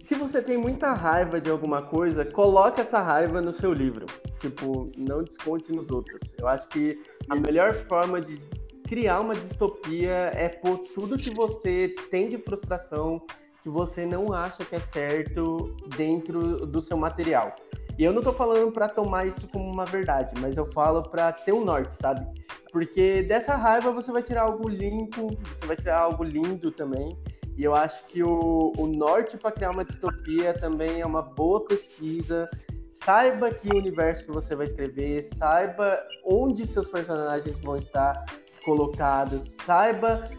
se 0.00 0.14
você 0.14 0.40
tem 0.42 0.56
muita 0.56 0.92
raiva 0.92 1.40
de 1.40 1.50
alguma 1.50 1.82
coisa, 1.82 2.24
coloque 2.24 2.80
essa 2.80 3.00
raiva 3.00 3.40
no 3.40 3.52
seu 3.52 3.72
livro. 3.72 4.06
Tipo, 4.38 4.90
não 4.96 5.22
desconte 5.22 5.72
nos 5.72 5.90
outros. 5.90 6.34
Eu 6.38 6.48
acho 6.48 6.68
que 6.68 6.98
a 7.28 7.34
melhor 7.34 7.74
forma 7.74 8.20
de 8.20 8.38
criar 8.86 9.20
uma 9.20 9.34
distopia 9.34 10.32
é 10.34 10.48
por 10.48 10.78
tudo 10.78 11.16
que 11.16 11.30
você 11.34 11.94
tem 12.10 12.28
de 12.28 12.38
frustração, 12.38 13.20
que 13.62 13.68
você 13.68 14.06
não 14.06 14.32
acha 14.32 14.64
que 14.64 14.76
é 14.76 14.80
certo 14.80 15.76
dentro 15.96 16.66
do 16.66 16.80
seu 16.80 16.96
material. 16.96 17.54
E 17.98 18.04
eu 18.04 18.12
não 18.12 18.22
tô 18.22 18.32
falando 18.32 18.70
para 18.70 18.88
tomar 18.88 19.26
isso 19.26 19.48
como 19.48 19.68
uma 19.68 19.84
verdade, 19.84 20.32
mas 20.40 20.56
eu 20.56 20.64
falo 20.64 21.02
para 21.02 21.32
ter 21.32 21.52
um 21.52 21.64
norte, 21.64 21.92
sabe? 21.92 22.24
Porque 22.70 23.24
dessa 23.24 23.56
raiva 23.56 23.90
você 23.90 24.12
vai 24.12 24.22
tirar 24.22 24.42
algo 24.42 24.68
limpo, 24.68 25.36
você 25.44 25.66
vai 25.66 25.74
tirar 25.74 26.02
algo 26.02 26.22
lindo 26.22 26.70
também. 26.70 27.18
E 27.56 27.64
eu 27.64 27.74
acho 27.74 28.06
que 28.06 28.22
o, 28.22 28.72
o 28.78 28.86
norte 28.86 29.36
para 29.36 29.50
criar 29.50 29.70
uma 29.70 29.84
distopia 29.84 30.54
também 30.54 31.00
é 31.00 31.06
uma 31.06 31.22
boa 31.22 31.64
pesquisa. 31.64 32.48
Saiba 32.88 33.50
que 33.50 33.68
universo 33.74 34.26
que 34.26 34.30
você 34.30 34.54
vai 34.54 34.66
escrever, 34.66 35.20
saiba 35.22 35.92
onde 36.24 36.68
seus 36.68 36.88
personagens 36.88 37.58
vão 37.58 37.76
estar 37.76 38.24
colocados, 38.64 39.56
saiba 39.64 40.30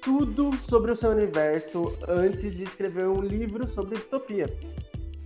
tudo 0.00 0.56
sobre 0.58 0.92
o 0.92 0.94
seu 0.94 1.10
universo 1.10 1.92
antes 2.06 2.56
de 2.56 2.62
escrever 2.62 3.08
um 3.08 3.20
livro 3.20 3.66
sobre 3.66 3.98
distopia 3.98 4.46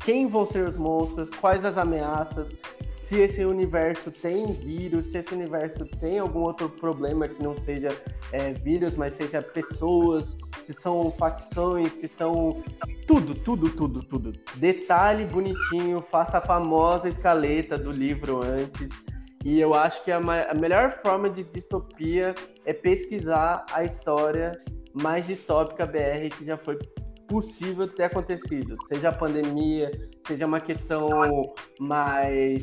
quem 0.04 0.28
vão 0.28 0.44
ser 0.44 0.68
os 0.68 0.76
monstros, 0.76 1.30
quais 1.30 1.64
as 1.64 1.78
ameaças, 1.78 2.54
se 2.90 3.22
esse 3.22 3.42
universo 3.42 4.10
tem 4.10 4.52
vírus, 4.52 5.06
se 5.06 5.18
esse 5.18 5.32
universo 5.32 5.86
tem 5.98 6.18
algum 6.18 6.40
outro 6.40 6.68
problema 6.68 7.26
que 7.26 7.42
não 7.42 7.56
seja 7.56 7.88
é, 8.30 8.52
vírus, 8.52 8.96
mas 8.96 9.14
seja 9.14 9.40
pessoas, 9.40 10.36
se 10.62 10.74
são 10.74 11.10
facções, 11.10 11.92
se 11.92 12.06
são 12.06 12.54
tudo, 13.06 13.34
tudo, 13.34 13.70
tudo, 13.70 14.02
tudo. 14.02 14.32
Detalhe 14.56 15.24
bonitinho, 15.24 16.02
faça 16.02 16.36
a 16.36 16.40
famosa 16.42 17.08
escaleta 17.08 17.78
do 17.78 17.90
livro 17.90 18.42
antes. 18.44 18.90
E 19.42 19.58
eu 19.58 19.72
acho 19.72 20.04
que 20.04 20.12
a, 20.12 20.18
a 20.18 20.54
melhor 20.54 20.92
forma 20.92 21.30
de 21.30 21.44
distopia 21.44 22.34
é 22.66 22.74
pesquisar 22.74 23.64
a 23.72 23.82
história 23.84 24.52
mais 24.92 25.26
distópica 25.26 25.86
BR 25.86 26.28
que 26.36 26.44
já 26.44 26.58
foi 26.58 26.78
possível 27.28 27.88
ter 27.88 28.04
acontecido, 28.04 28.76
seja 28.86 29.08
a 29.08 29.12
pandemia, 29.12 29.90
seja 30.26 30.46
uma 30.46 30.60
questão 30.60 31.52
mais 31.78 32.62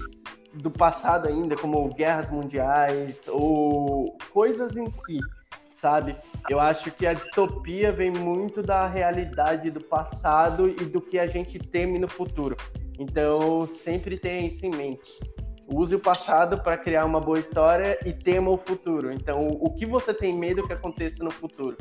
do 0.53 0.69
passado 0.69 1.27
ainda, 1.27 1.55
como 1.55 1.93
guerras 1.93 2.29
mundiais 2.29 3.25
ou 3.27 4.17
coisas 4.33 4.75
em 4.75 4.89
si, 4.89 5.19
sabe? 5.57 6.15
Eu 6.49 6.59
acho 6.59 6.91
que 6.91 7.07
a 7.07 7.13
distopia 7.13 7.91
vem 7.91 8.11
muito 8.11 8.61
da 8.61 8.87
realidade 8.87 9.71
do 9.71 9.81
passado 9.81 10.69
e 10.69 10.85
do 10.85 11.01
que 11.01 11.17
a 11.17 11.27
gente 11.27 11.57
teme 11.57 11.97
no 11.97 12.07
futuro. 12.07 12.55
Então, 12.99 13.67
sempre 13.67 14.17
tenha 14.17 14.45
isso 14.45 14.65
em 14.65 14.71
mente. 14.71 15.19
Use 15.67 15.95
o 15.95 15.99
passado 15.99 16.61
para 16.61 16.77
criar 16.77 17.05
uma 17.05 17.21
boa 17.21 17.39
história 17.39 17.97
e 18.05 18.11
tema 18.11 18.51
o 18.51 18.57
futuro. 18.57 19.11
Então, 19.11 19.47
o 19.47 19.73
que 19.73 19.85
você 19.85 20.13
tem 20.13 20.37
medo 20.37 20.67
que 20.67 20.73
aconteça 20.73 21.23
no 21.23 21.31
futuro, 21.31 21.77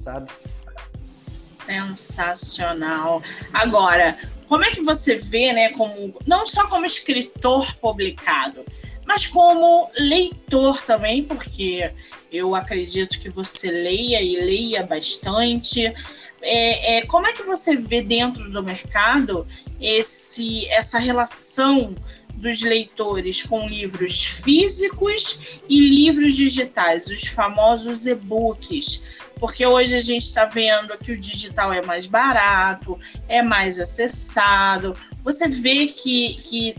sabe? 0.00 0.28
Sensacional. 1.08 3.22
Agora, 3.52 4.18
como 4.46 4.64
é 4.64 4.70
que 4.70 4.82
você 4.82 5.16
vê, 5.16 5.52
né, 5.52 5.70
como 5.70 6.14
não 6.26 6.46
só 6.46 6.66
como 6.66 6.84
escritor 6.84 7.74
publicado, 7.76 8.64
mas 9.06 9.26
como 9.26 9.90
leitor 9.98 10.82
também, 10.82 11.22
porque 11.22 11.90
eu 12.30 12.54
acredito 12.54 13.18
que 13.18 13.30
você 13.30 13.70
leia 13.70 14.20
e 14.20 14.36
leia 14.36 14.82
bastante. 14.82 15.86
É, 16.42 16.98
é, 16.98 17.06
como 17.06 17.26
é 17.26 17.32
que 17.32 17.42
você 17.42 17.76
vê 17.76 18.02
dentro 18.02 18.50
do 18.50 18.62
mercado 18.62 19.46
esse, 19.80 20.68
essa 20.68 20.98
relação 20.98 21.96
dos 22.34 22.62
leitores 22.62 23.42
com 23.42 23.66
livros 23.66 24.22
físicos 24.22 25.58
e 25.68 25.80
livros 25.80 26.36
digitais, 26.36 27.08
os 27.08 27.26
famosos 27.28 28.06
e-books? 28.06 29.02
Porque 29.38 29.64
hoje 29.64 29.94
a 29.94 30.00
gente 30.00 30.22
está 30.22 30.44
vendo 30.44 30.96
que 30.98 31.12
o 31.12 31.18
digital 31.18 31.72
é 31.72 31.82
mais 31.82 32.06
barato, 32.06 32.98
é 33.28 33.42
mais 33.42 33.78
acessado. 33.78 34.96
Você 35.22 35.48
vê 35.48 35.88
que, 35.88 36.34
que 36.42 36.74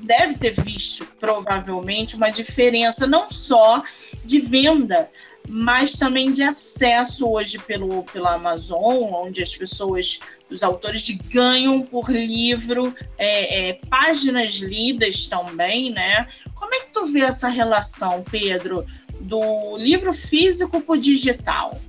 deve 0.00 0.34
ter 0.34 0.54
visto, 0.62 1.04
provavelmente, 1.18 2.16
uma 2.16 2.30
diferença 2.30 3.06
não 3.06 3.28
só 3.28 3.82
de 4.24 4.40
venda, 4.40 5.08
mas 5.48 5.92
também 5.92 6.30
de 6.30 6.42
acesso 6.42 7.28
hoje 7.28 7.58
pelo, 7.58 8.02
pela 8.04 8.34
Amazon, 8.34 9.02
onde 9.24 9.42
as 9.42 9.56
pessoas, 9.56 10.20
os 10.50 10.62
autores 10.62 11.10
ganham 11.30 11.80
por 11.80 12.10
livro, 12.10 12.94
é, 13.16 13.70
é, 13.70 13.72
páginas 13.88 14.56
lidas 14.56 15.26
também, 15.26 15.90
né? 15.90 16.28
Como 16.54 16.74
é 16.74 16.80
que 16.80 16.92
tu 16.92 17.06
vê 17.06 17.20
essa 17.20 17.48
relação, 17.48 18.22
Pedro, 18.30 18.84
do 19.20 19.76
livro 19.78 20.12
físico 20.12 20.80
para 20.80 20.94
o 20.94 20.98
digital? 20.98 21.80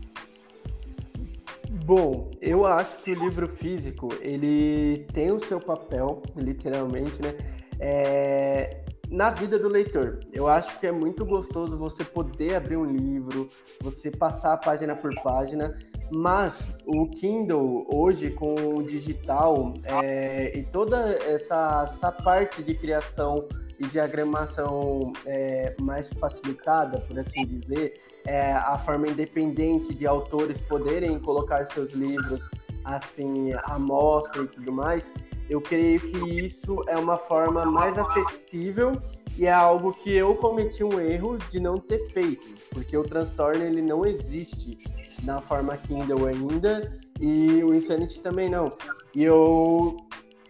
Bom, 1.90 2.30
eu 2.40 2.68
acho 2.68 3.00
que 3.00 3.12
o 3.12 3.16
livro 3.16 3.50
físico 3.50 4.10
ele 4.22 5.08
tem 5.12 5.32
o 5.32 5.40
seu 5.40 5.60
papel, 5.60 6.22
literalmente, 6.36 7.20
né? 7.20 7.34
É, 7.80 8.84
na 9.10 9.32
vida 9.32 9.58
do 9.58 9.68
leitor. 9.68 10.20
Eu 10.32 10.48
acho 10.48 10.80
que 10.80 10.86
é 10.86 10.92
muito 10.92 11.26
gostoso 11.26 11.80
você 11.80 12.04
poder 12.04 12.54
abrir 12.54 12.78
um 12.78 12.86
livro, 12.86 13.50
você 13.82 14.12
passar 14.12 14.56
página 14.58 14.96
por 14.96 15.16
página, 15.24 15.76
mas 16.12 16.78
o 16.86 17.10
Kindle 17.10 17.88
hoje 17.92 18.30
com 18.30 18.54
o 18.54 18.84
digital 18.84 19.74
é, 19.84 20.56
e 20.56 20.62
toda 20.66 21.18
essa, 21.26 21.86
essa 21.92 22.12
parte 22.12 22.62
de 22.62 22.76
criação 22.76 23.48
e 23.80 23.86
diagramação 23.86 25.14
é, 25.26 25.74
mais 25.80 26.12
facilitada, 26.14 26.98
por 27.00 27.18
assim 27.18 27.46
dizer, 27.46 28.02
é, 28.26 28.52
a 28.54 28.78
forma 28.78 29.08
independente 29.08 29.94
de 29.94 30.06
autores 30.06 30.60
poderem 30.60 31.18
colocar 31.20 31.66
seus 31.66 31.92
livros 31.92 32.52
assim 32.84 33.54
à 33.54 33.80
mostra 33.80 34.44
e 34.44 34.48
tudo 34.48 34.72
mais, 34.72 35.12
eu 35.50 35.60
creio 35.60 36.00
que 36.00 36.46
isso 36.46 36.84
é 36.88 36.98
uma 36.98 37.18
forma 37.18 37.66
mais 37.66 37.98
acessível 37.98 38.92
e 39.38 39.46
é 39.46 39.54
algo 39.54 39.94
que 39.94 40.14
eu 40.14 40.36
cometi 40.36 40.84
um 40.84 41.00
erro 41.00 41.38
de 41.50 41.60
não 41.60 41.78
ter 41.78 42.00
feito, 42.10 42.48
porque 42.72 42.96
o 42.96 43.04
transtorno 43.04 43.64
ele 43.64 43.82
não 43.82 44.06
existe 44.06 44.78
na 45.26 45.42
forma 45.42 45.76
Kindle 45.78 46.28
ainda 46.28 47.00
e 47.20 47.64
o 47.64 47.74
Insanity 47.74 48.22
também 48.22 48.50
não. 48.50 48.70
E 49.16 49.24
eu 49.24 49.98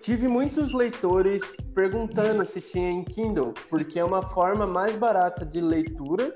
tive 0.02 0.28
muitos 0.28 0.74
leitores 0.74 1.56
perguntando 1.74 2.46
se 2.46 2.62
tinha 2.62 2.90
em 2.90 3.04
Kindle, 3.04 3.54
porque 3.70 4.00
é 4.00 4.04
uma 4.04 4.22
forma 4.22 4.66
mais 4.66 4.96
barata 4.96 5.46
de 5.46 5.62
leitura, 5.62 6.34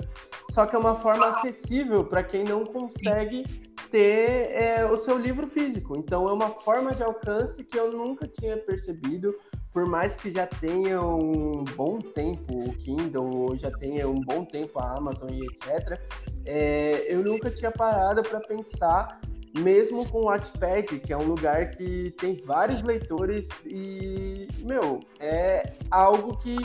só 0.50 0.66
que 0.66 0.76
é 0.76 0.80
uma 0.80 0.96
forma 0.96 1.28
acessível 1.28 2.06
para 2.06 2.24
quem 2.24 2.44
não 2.44 2.66
consegue 2.66 3.44
ter 3.90 4.52
é, 4.52 4.86
o 4.86 4.98
seu 4.98 5.18
livro 5.18 5.48
físico. 5.48 5.98
Então 5.98 6.28
é 6.28 6.34
uma 6.34 6.50
forma 6.50 6.94
de 6.94 7.04
alcance 7.04 7.64
que 7.64 7.78
eu 7.78 7.92
nunca 7.92 8.28
tinha 8.28 8.58
percebido, 8.58 9.36
por 9.74 9.88
mais 9.88 10.16
que 10.16 10.32
já 10.32 10.46
tenha 10.46 11.02
um 11.02 11.64
bom 11.76 11.98
tempo 11.98 12.70
o 12.70 12.74
Kindle, 12.74 13.26
ou 13.26 13.56
já 13.56 13.72
tenha 13.72 14.08
um 14.08 14.22
bom 14.22 14.46
tempo 14.46 14.80
a 14.80 14.96
Amazon 14.98 15.32
e 15.32 15.44
etc. 15.46 16.00
É, 16.46 17.06
eu 17.12 17.24
nunca 17.24 17.50
tinha 17.50 17.72
parado 17.72 18.22
para 18.22 18.40
pensar, 18.40 19.20
mesmo 19.58 20.08
com 20.08 20.20
o 20.20 20.26
Wattpad, 20.26 21.00
que 21.00 21.12
é 21.12 21.18
um 21.18 21.24
lugar 21.24 21.72
que 21.72 22.12
tem 22.20 22.38
vários 22.46 22.84
leitores 22.84 23.50
e, 23.66 24.48
meu, 24.60 25.00
é 25.20 25.74
algo 25.90 26.38
que 26.38 26.56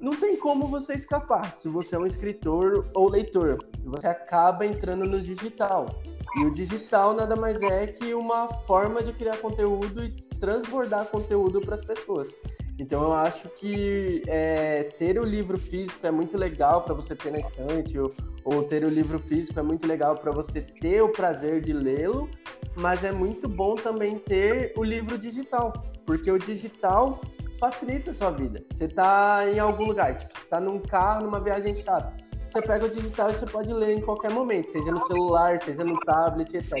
não 0.00 0.12
tem 0.12 0.36
como 0.36 0.66
você 0.66 0.94
escapar. 0.94 1.52
Se 1.52 1.68
você 1.68 1.94
é 1.94 1.98
um 1.98 2.06
escritor 2.06 2.90
ou 2.94 3.10
leitor, 3.10 3.58
você 3.84 4.06
acaba 4.06 4.64
entrando 4.64 5.04
no 5.04 5.20
digital. 5.20 6.00
E 6.36 6.44
o 6.44 6.50
digital 6.50 7.14
nada 7.14 7.34
mais 7.34 7.60
é 7.60 7.86
que 7.86 8.14
uma 8.14 8.48
forma 8.48 9.02
de 9.02 9.12
criar 9.12 9.36
conteúdo 9.38 10.04
e 10.04 10.10
transbordar 10.38 11.06
conteúdo 11.06 11.60
para 11.60 11.74
as 11.74 11.84
pessoas. 11.84 12.34
Então 12.78 13.02
eu 13.02 13.12
acho 13.12 13.48
que 13.50 14.22
é, 14.26 14.84
ter 14.96 15.18
o 15.18 15.24
livro 15.24 15.58
físico 15.58 16.06
é 16.06 16.10
muito 16.10 16.38
legal 16.38 16.82
para 16.82 16.94
você 16.94 17.14
ter 17.14 17.30
na 17.30 17.38
estante, 17.38 17.98
ou, 17.98 18.10
ou, 18.42 18.62
ter 18.62 18.84
o 18.84 18.88
livro 18.88 19.18
físico 19.18 19.60
é 19.60 19.62
muito 19.62 19.86
legal 19.86 20.16
para 20.16 20.32
você 20.32 20.62
ter 20.62 21.02
o 21.02 21.10
prazer 21.10 21.60
de 21.60 21.74
lê-lo, 21.74 22.30
mas 22.74 23.04
é 23.04 23.12
muito 23.12 23.46
bom 23.46 23.74
também 23.74 24.18
ter 24.18 24.72
o 24.76 24.82
livro 24.82 25.18
digital, 25.18 25.74
porque 26.06 26.30
o 26.30 26.38
digital 26.38 27.20
facilita 27.58 28.12
a 28.12 28.14
sua 28.14 28.30
vida. 28.30 28.64
Você 28.72 28.86
está 28.86 29.42
em 29.46 29.58
algum 29.58 29.84
lugar, 29.84 30.16
tipo, 30.16 30.34
você 30.34 30.44
está 30.44 30.58
num 30.58 30.78
carro, 30.78 31.26
numa 31.26 31.38
viagem 31.38 31.76
chata. 31.76 32.29
Você 32.50 32.60
pega 32.62 32.86
o 32.86 32.90
digital 32.90 33.30
e 33.30 33.34
você 33.34 33.46
pode 33.46 33.72
ler 33.72 33.96
em 33.96 34.00
qualquer 34.00 34.32
momento, 34.32 34.70
seja 34.70 34.90
no 34.90 35.00
celular, 35.06 35.60
seja 35.60 35.84
no 35.84 35.98
tablet, 36.00 36.52
etc. 36.56 36.76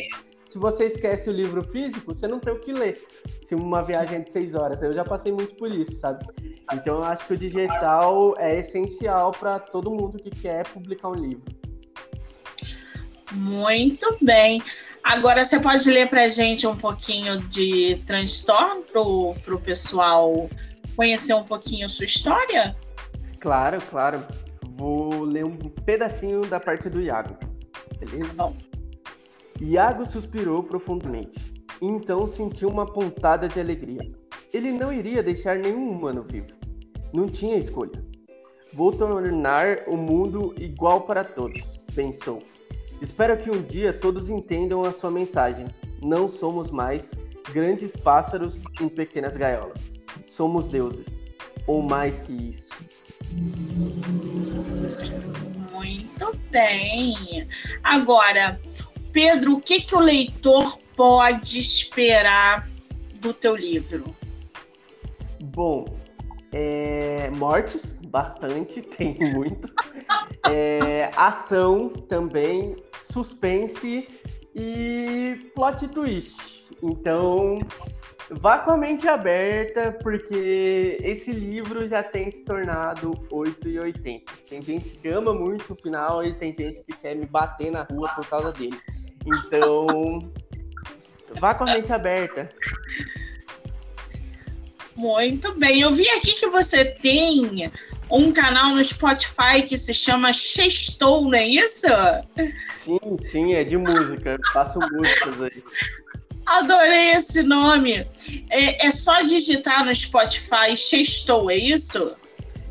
Se 0.48 0.58
você 0.58 0.86
esquece 0.86 1.30
o 1.30 1.32
livro 1.32 1.62
físico, 1.62 2.12
você 2.12 2.26
não 2.26 2.40
tem 2.40 2.52
o 2.52 2.58
que 2.58 2.72
ler. 2.72 3.00
Se 3.40 3.54
uma 3.54 3.80
viagem 3.80 4.16
é 4.16 4.20
de 4.20 4.32
seis 4.32 4.56
horas, 4.56 4.82
eu 4.82 4.92
já 4.92 5.04
passei 5.04 5.30
muito 5.30 5.54
por 5.54 5.72
isso, 5.72 5.92
sabe? 5.92 6.26
Então 6.72 6.96
eu 6.96 7.04
acho 7.04 7.24
que 7.24 7.34
o 7.34 7.36
digital 7.36 8.34
é 8.36 8.58
essencial 8.58 9.30
para 9.30 9.60
todo 9.60 9.92
mundo 9.92 10.18
que 10.18 10.30
quer 10.30 10.66
publicar 10.66 11.10
um 11.10 11.14
livro. 11.14 11.44
Muito 13.30 14.18
bem. 14.20 14.60
Agora 15.04 15.44
você 15.44 15.60
pode 15.60 15.88
ler 15.88 16.08
para 16.08 16.26
gente 16.26 16.66
um 16.66 16.76
pouquinho 16.76 17.38
de 17.42 18.02
transtorno 18.08 18.82
para 18.84 19.54
o 19.54 19.60
pessoal 19.60 20.50
conhecer 20.96 21.34
um 21.34 21.44
pouquinho 21.44 21.88
sua 21.88 22.06
história? 22.06 22.74
Claro, 23.38 23.80
claro. 23.88 24.26
Vou 24.80 25.24
ler 25.24 25.44
um 25.44 25.58
pedacinho 25.58 26.40
da 26.40 26.58
parte 26.58 26.88
do 26.88 27.02
Iago. 27.02 27.36
Beleza? 27.98 28.34
Tá 28.34 28.44
bom. 28.44 28.56
Iago 29.60 30.06
suspirou 30.06 30.62
profundamente. 30.62 31.52
E 31.82 31.86
então 31.86 32.26
sentiu 32.26 32.70
uma 32.70 32.86
pontada 32.86 33.46
de 33.46 33.60
alegria. 33.60 34.10
ele 34.54 34.72
não 34.72 34.90
iria 34.90 35.22
deixar 35.22 35.58
nenhum 35.58 35.90
humano 35.90 36.22
vivo. 36.22 36.56
Não 37.12 37.28
tinha 37.28 37.58
escolha. 37.58 38.02
Vou 38.72 38.90
tornar 38.90 39.80
o 39.86 39.98
mundo 39.98 40.54
igual 40.56 41.02
para 41.02 41.24
todos, 41.24 41.76
pensou. 41.94 42.38
Espero 43.02 43.36
que 43.36 43.50
um 43.50 43.60
dia 43.60 43.92
todos 43.92 44.30
entendam 44.30 44.82
a 44.82 44.92
sua 44.92 45.10
mensagem. 45.10 45.66
Não 46.02 46.26
somos 46.26 46.70
mais 46.70 47.14
grandes 47.52 47.94
pássaros 47.96 48.64
em 48.80 48.88
pequenas 48.88 49.36
gaiolas. 49.36 50.00
Somos 50.26 50.68
deuses, 50.68 51.22
ou 51.66 51.82
mais 51.82 52.22
que 52.22 52.32
isso. 52.32 52.72
Muito 55.72 56.36
bem. 56.50 57.48
Agora, 57.82 58.60
Pedro, 59.12 59.56
o 59.56 59.60
que, 59.60 59.80
que 59.80 59.94
o 59.94 60.00
leitor 60.00 60.78
pode 60.96 61.58
esperar 61.58 62.68
do 63.14 63.32
teu 63.32 63.56
livro? 63.56 64.14
Bom, 65.42 65.84
é, 66.52 67.30
mortes, 67.30 67.92
bastante, 67.92 68.82
tem 68.82 69.16
muito. 69.32 69.72
É, 70.50 71.10
ação 71.16 71.88
também, 71.88 72.76
suspense 72.98 74.08
e 74.54 75.50
plot 75.54 75.88
twist. 75.88 76.66
Então, 76.82 77.58
vá 78.30 78.58
com 78.58 78.70
a 78.70 78.76
mente 78.76 79.08
aberta, 79.08 79.96
porque 80.02 80.98
esse 81.02 81.32
livro 81.32 81.88
já 81.88 82.02
tem 82.02 82.30
se 82.30 82.44
tornado 82.44 83.12
8 83.30 83.68
e 83.68 83.78
80. 83.78 84.32
Tem 84.48 84.62
gente 84.62 84.90
que 84.90 85.08
ama 85.08 85.34
muito 85.34 85.72
o 85.72 85.76
final 85.76 86.24
e 86.24 86.32
tem 86.32 86.54
gente 86.54 86.82
que 86.84 86.92
quer 86.92 87.16
me 87.16 87.26
bater 87.26 87.70
na 87.72 87.82
rua 87.82 88.08
por 88.14 88.26
causa 88.28 88.52
dele. 88.52 88.78
Então, 89.26 90.32
vá 91.38 91.54
com 91.54 91.64
a 91.64 91.74
mente 91.74 91.92
aberta. 91.92 92.48
Muito 94.96 95.58
bem. 95.58 95.80
Eu 95.80 95.90
vi 95.90 96.08
aqui 96.10 96.34
que 96.34 96.46
você 96.48 96.84
tem 96.84 97.70
um 98.10 98.32
canal 98.32 98.74
no 98.74 98.84
Spotify 98.84 99.62
que 99.66 99.76
se 99.76 99.94
chama 99.94 100.32
Sextou, 100.32 101.22
não 101.22 101.34
é 101.34 101.46
isso? 101.46 101.86
Sim, 102.74 102.98
sim, 103.26 103.54
é 103.54 103.64
de 103.64 103.76
música. 103.76 104.30
Eu 104.30 104.52
faço 104.52 104.78
músicas 104.78 105.42
aí. 105.42 105.62
Adorei 106.50 107.12
esse 107.12 107.44
nome. 107.44 108.04
É, 108.50 108.86
é 108.86 108.90
só 108.90 109.22
digitar 109.22 109.84
no 109.84 109.94
Spotify 109.94 110.76
Sextou, 110.76 111.48
é 111.48 111.56
isso? 111.56 112.16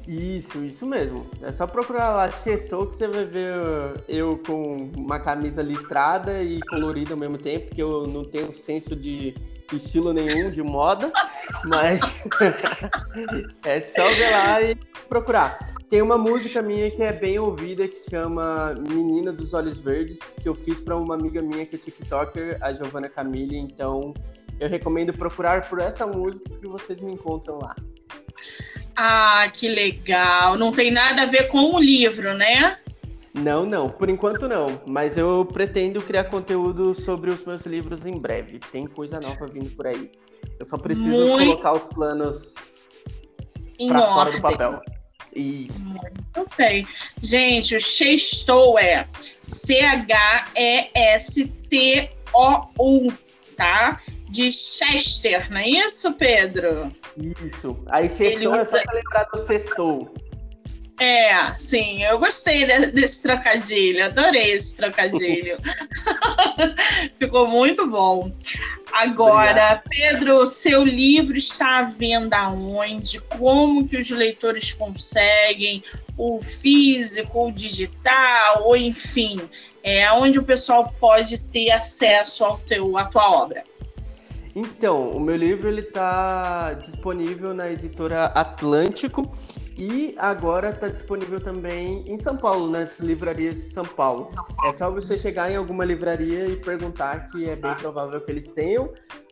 Isso, 0.10 0.66
isso 0.66 0.88
mesmo. 0.88 1.30
É 1.39 1.51
só 1.51 1.68
procurar 1.68 2.16
lá 2.16 2.32
Sextou 2.32 2.88
que 2.88 2.95
você 2.95 3.07
vai 3.07 3.26
ver 3.26 3.53
eu 4.07 4.41
com 4.43 4.89
uma 4.97 5.20
camisa 5.20 5.62
listrada 5.62 6.41
e 6.41 6.60
colorida 6.62 7.14
ao 7.14 7.20
mesmo 7.20 7.38
tempo, 7.38 7.68
porque 7.68 7.84
eu 7.84 8.07
não 8.07 8.26
tenho 8.26 8.51
senso 8.51 8.95
de 8.95 9.36
estilo 9.72 10.12
nenhum, 10.12 10.49
de 10.49 10.64
moda, 10.64 11.12
mas 11.64 12.24
é 13.64 13.82
só 13.82 14.03
ver 14.03 14.32
lá 14.32 14.62
e 14.64 14.76
procurar. 15.07 15.60
Tem 15.88 16.01
uma 16.01 16.18
música 16.18 16.60
minha 16.60 16.89
que 16.89 17.03
é 17.03 17.14
bem 17.14 17.38
ouvida 17.38 17.88
que 17.88 18.10
chama 18.10 18.74
Menina 18.89 19.32
dos 19.32 19.53
Olhos 19.53 19.80
Verdes, 19.80 20.18
que 20.41 20.49
eu 20.49 20.55
fiz 20.55 20.82
para 20.82 20.97
uma 20.97 21.14
amiga 21.14 21.39
minha 21.39 21.68
que 21.68 21.76
é 21.76 21.80
TikToker, 21.80 22.57
a 22.62 22.74
Giovanna 22.74 23.10
Camille, 23.10 23.57
então 23.57 24.16
eu 24.60 24.68
recomendo 24.68 25.14
procurar 25.14 25.70
por 25.70 25.80
essa 25.80 26.07
música 26.07 26.49
que 26.60 26.68
vocês 26.68 26.99
me 26.99 27.14
encontram 27.14 27.60
lá. 27.60 27.76
Ah, 29.01 29.49
que 29.53 29.69
legal. 29.69 30.57
Não 30.57 30.73
tem 30.73 30.91
nada 30.91 31.21
a 31.21 31.25
ver 31.25 31.47
com 31.47 31.73
o 31.73 31.79
livro, 31.79 32.33
né? 32.33 32.77
Não, 33.33 33.65
não. 33.65 33.89
Por 33.89 34.09
enquanto 34.09 34.45
não. 34.45 34.81
Mas 34.85 35.17
eu 35.17 35.45
pretendo 35.45 36.01
criar 36.01 36.25
conteúdo 36.25 36.93
sobre 36.93 37.29
os 37.29 37.45
meus 37.45 37.65
livros 37.65 38.05
em 38.05 38.19
breve. 38.19 38.59
Tem 38.59 38.85
coisa 38.85 39.21
nova 39.21 39.47
vindo 39.47 39.69
por 39.69 39.87
aí. 39.87 40.11
Eu 40.59 40.65
só 40.65 40.77
preciso 40.77 41.27
Muito... 41.27 41.45
colocar 41.45 41.71
os 41.71 41.87
planos 41.87 42.55
para 43.87 44.01
fora 44.01 44.31
do 44.33 44.41
papel. 44.41 44.81
Isso. 45.33 45.81
Muito 45.85 46.49
bem. 46.57 46.85
Gente, 47.21 47.77
o 47.77 47.81
Sextou 47.81 48.77
é 48.77 49.07
C-H-E-S-T-O-U, 49.39 50.03
tá? 53.55 54.01
De 54.30 54.51
Chester, 54.51 55.51
não 55.51 55.59
é 55.59 55.69
isso, 55.69 56.13
Pedro? 56.13 56.93
Isso. 57.43 57.84
Aí 57.89 58.07
sextou 58.07 58.51
usa... 58.51 58.61
é 58.61 58.65
só 58.65 58.82
pra 58.84 58.93
lembrar 58.93 59.23
do 59.25 59.38
sextou. 59.39 60.13
É, 60.99 61.55
sim, 61.55 62.03
eu 62.03 62.19
gostei 62.19 62.65
desse 62.91 63.23
trocadilho, 63.23 64.03
adorei 64.03 64.51
esse 64.51 64.75
trocadilho. 64.75 65.57
Ficou 67.17 67.47
muito 67.47 67.88
bom. 67.88 68.30
Agora, 68.91 69.49
Obrigado. 69.49 69.84
Pedro, 69.89 70.45
seu 70.45 70.84
livro 70.84 71.38
está 71.38 71.80
à 71.80 71.84
venda 71.84 72.49
onde? 72.49 73.21
Como 73.21 73.88
que 73.88 73.97
os 73.97 74.09
leitores 74.09 74.73
conseguem? 74.73 75.82
O 76.17 76.41
físico, 76.41 77.47
o 77.47 77.51
digital, 77.51 78.63
ou 78.65 78.75
enfim, 78.75 79.39
é 79.82 80.11
onde 80.11 80.38
o 80.38 80.43
pessoal 80.43 80.93
pode 80.99 81.38
ter 81.38 81.71
acesso 81.71 82.43
ao 82.43 82.57
teu, 82.57 82.97
à 82.97 83.05
tua 83.05 83.30
obra? 83.30 83.63
Então, 84.60 85.12
o 85.12 85.22
meu 85.22 85.38
livro 85.38 85.70
ele 85.70 85.80
está 85.80 86.74
disponível 86.74 87.53
na 87.53 87.72
editora 87.72 88.26
Atlântico 88.26 89.34
e 89.78 90.14
agora 90.18 90.72
está 90.72 90.89
disponível 90.89 91.39
também 91.39 92.03
em 92.05 92.18
São 92.18 92.36
Paulo, 92.36 92.70
nas 92.70 92.99
livrarias 92.99 93.55
de 93.55 93.64
São 93.70 93.86
Paulo. 93.86 94.28
É 94.66 94.74
só 94.74 94.91
você 94.91 95.18
chegar 95.18 95.49
em 95.49 95.55
alguma 95.55 95.86
livraria 95.86 96.45
e 96.45 96.57
perguntar 96.57 97.28
que 97.28 97.49
é 97.49 97.55
bem 97.55 97.74
provável 97.76 98.20
que 98.20 98.30
eles 98.30 98.49
tenham 98.49 98.91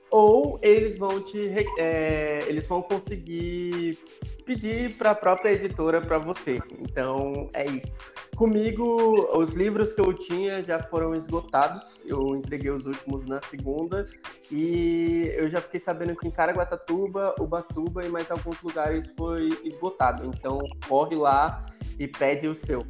ou 0.10 0.60
eles 0.62 0.98
vão 0.98 1.22
te 1.22 1.50
é, 1.78 2.44
eles 2.48 2.68
vão 2.68 2.82
conseguir 2.82 3.98
pedir 4.46 4.98
para 4.98 5.12
a 5.12 5.16
própria 5.16 5.52
editora 5.52 6.02
para 6.02 6.18
você. 6.18 6.60
Então 6.80 7.50
é 7.54 7.66
isso. 7.66 7.92
Comigo, 8.36 9.36
os 9.36 9.54
livros 9.54 9.94
que 9.94 10.00
eu 10.00 10.14
tinha 10.14 10.64
já 10.64 10.82
foram 10.82 11.16
esgotados. 11.16 12.04
Eu 12.06 12.36
entreguei 12.36 12.70
os 12.70 12.86
últimos 12.86 13.26
na 13.26 13.42
segunda 13.42 14.08
e 14.52 15.34
eu 15.36 15.50
já 15.50 15.60
fiquei 15.60 15.80
sabendo 15.80 16.16
que 16.16 16.28
em 16.28 16.32
Caraguatatuba, 16.32 17.34
Ubatuba 17.40 18.06
e 18.06 18.10
mais 18.10 18.30
alguns 18.30 18.62
lugares 18.62 19.08
foi 19.16 19.50
esgotado. 19.64 20.24
Então 20.26 20.60
corre 20.88 21.16
lá 21.16 21.66
e 22.00 22.08
pede 22.08 22.48
o 22.48 22.54
seu. 22.54 22.86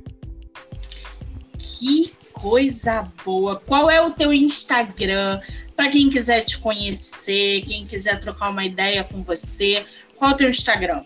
Que 1.57 2.13
coisa 2.33 3.09
boa! 3.25 3.55
Qual 3.55 3.89
é 3.89 4.01
o 4.01 4.11
teu 4.11 4.33
Instagram? 4.33 5.39
Para 5.77 5.91
quem 5.91 6.09
quiser 6.09 6.41
te 6.41 6.57
conhecer, 6.57 7.61
quem 7.61 7.85
quiser 7.85 8.19
trocar 8.19 8.49
uma 8.49 8.65
ideia 8.65 9.03
com 9.03 9.21
você, 9.23 9.85
qual 10.15 10.31
é 10.31 10.33
o 10.33 10.37
teu 10.37 10.49
Instagram? 10.49 11.03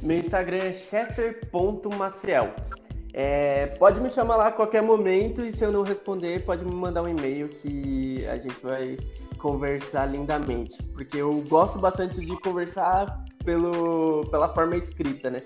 Meu 0.00 0.18
Instagram 0.18 0.58
é 0.58 0.72
chester.maciel. 0.72 2.54
É, 3.12 3.66
pode 3.66 4.00
me 4.00 4.08
chamar 4.08 4.36
lá 4.36 4.46
a 4.46 4.52
qualquer 4.52 4.82
momento 4.82 5.44
e 5.44 5.50
se 5.50 5.64
eu 5.64 5.72
não 5.72 5.82
responder, 5.82 6.44
pode 6.44 6.64
me 6.64 6.72
mandar 6.72 7.02
um 7.02 7.08
e-mail 7.08 7.48
que 7.48 8.24
a 8.28 8.38
gente 8.38 8.54
vai 8.62 8.96
conversar 9.36 10.06
lindamente. 10.06 10.80
Porque 10.94 11.16
eu 11.16 11.42
gosto 11.48 11.80
bastante 11.80 12.20
de 12.20 12.40
conversar 12.40 13.24
pelo, 13.44 14.24
pela 14.30 14.48
forma 14.54 14.76
escrita, 14.76 15.28
né? 15.28 15.42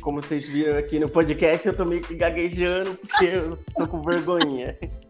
Como 0.00 0.22
vocês 0.22 0.48
viram 0.48 0.78
aqui 0.78 0.98
no 0.98 1.10
podcast, 1.10 1.68
eu 1.68 1.76
tô 1.76 1.84
meio 1.84 2.00
que 2.00 2.16
gaguejando 2.16 2.94
porque 2.94 3.26
eu 3.26 3.58
tô 3.76 3.86
com 3.86 4.00
vergonha. 4.00 4.74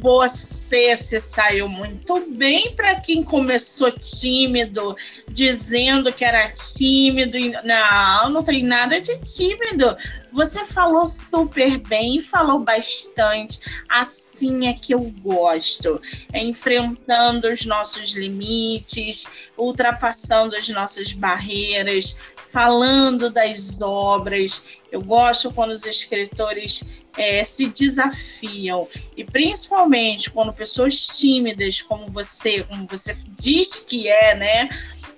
Você 0.00 0.96
se 0.96 1.20
saiu 1.20 1.68
muito 1.68 2.20
bem 2.30 2.72
para 2.74 3.00
quem 3.00 3.22
começou 3.22 3.90
tímido, 3.90 4.96
dizendo 5.28 6.12
que 6.12 6.24
era 6.24 6.48
tímido. 6.50 7.36
Não, 7.64 8.30
não 8.30 8.44
tem 8.44 8.62
nada 8.62 9.00
de 9.00 9.20
tímido. 9.22 9.96
Você 10.30 10.64
falou 10.66 11.06
super 11.06 11.78
bem, 11.78 12.20
falou 12.22 12.60
bastante. 12.60 13.58
Assim 13.88 14.68
é 14.68 14.72
que 14.72 14.94
eu 14.94 15.00
gosto. 15.20 16.00
É 16.32 16.38
enfrentando 16.38 17.48
os 17.48 17.64
nossos 17.66 18.12
limites, 18.12 19.48
ultrapassando 19.56 20.54
as 20.54 20.68
nossas 20.68 21.12
barreiras, 21.12 22.16
falando 22.46 23.30
das 23.30 23.78
obras. 23.80 24.64
Eu 24.90 25.02
gosto 25.02 25.52
quando 25.52 25.70
os 25.70 25.84
escritores 25.84 26.84
é, 27.16 27.42
se 27.44 27.68
desafiam 27.68 28.88
e 29.16 29.24
principalmente 29.24 30.30
quando 30.30 30.52
pessoas 30.52 31.06
tímidas 31.08 31.82
como 31.82 32.08
você, 32.08 32.62
como 32.62 32.86
você 32.86 33.16
diz 33.38 33.84
que 33.84 34.08
é, 34.08 34.34
né? 34.34 34.68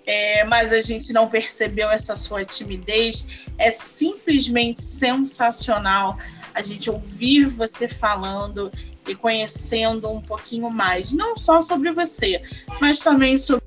É, 0.06 0.44
mas 0.44 0.72
a 0.72 0.80
gente 0.80 1.12
não 1.12 1.28
percebeu 1.28 1.90
essa 1.90 2.16
sua 2.16 2.44
timidez. 2.44 3.44
É 3.58 3.70
simplesmente 3.70 4.82
sensacional 4.82 6.18
a 6.54 6.62
gente 6.62 6.90
ouvir 6.90 7.46
você 7.46 7.86
falando 7.86 8.72
e 9.06 9.14
conhecendo 9.14 10.08
um 10.10 10.20
pouquinho 10.20 10.70
mais, 10.70 11.12
não 11.12 11.36
só 11.36 11.60
sobre 11.62 11.92
você, 11.92 12.42
mas 12.80 13.00
também 13.00 13.36
sobre 13.36 13.59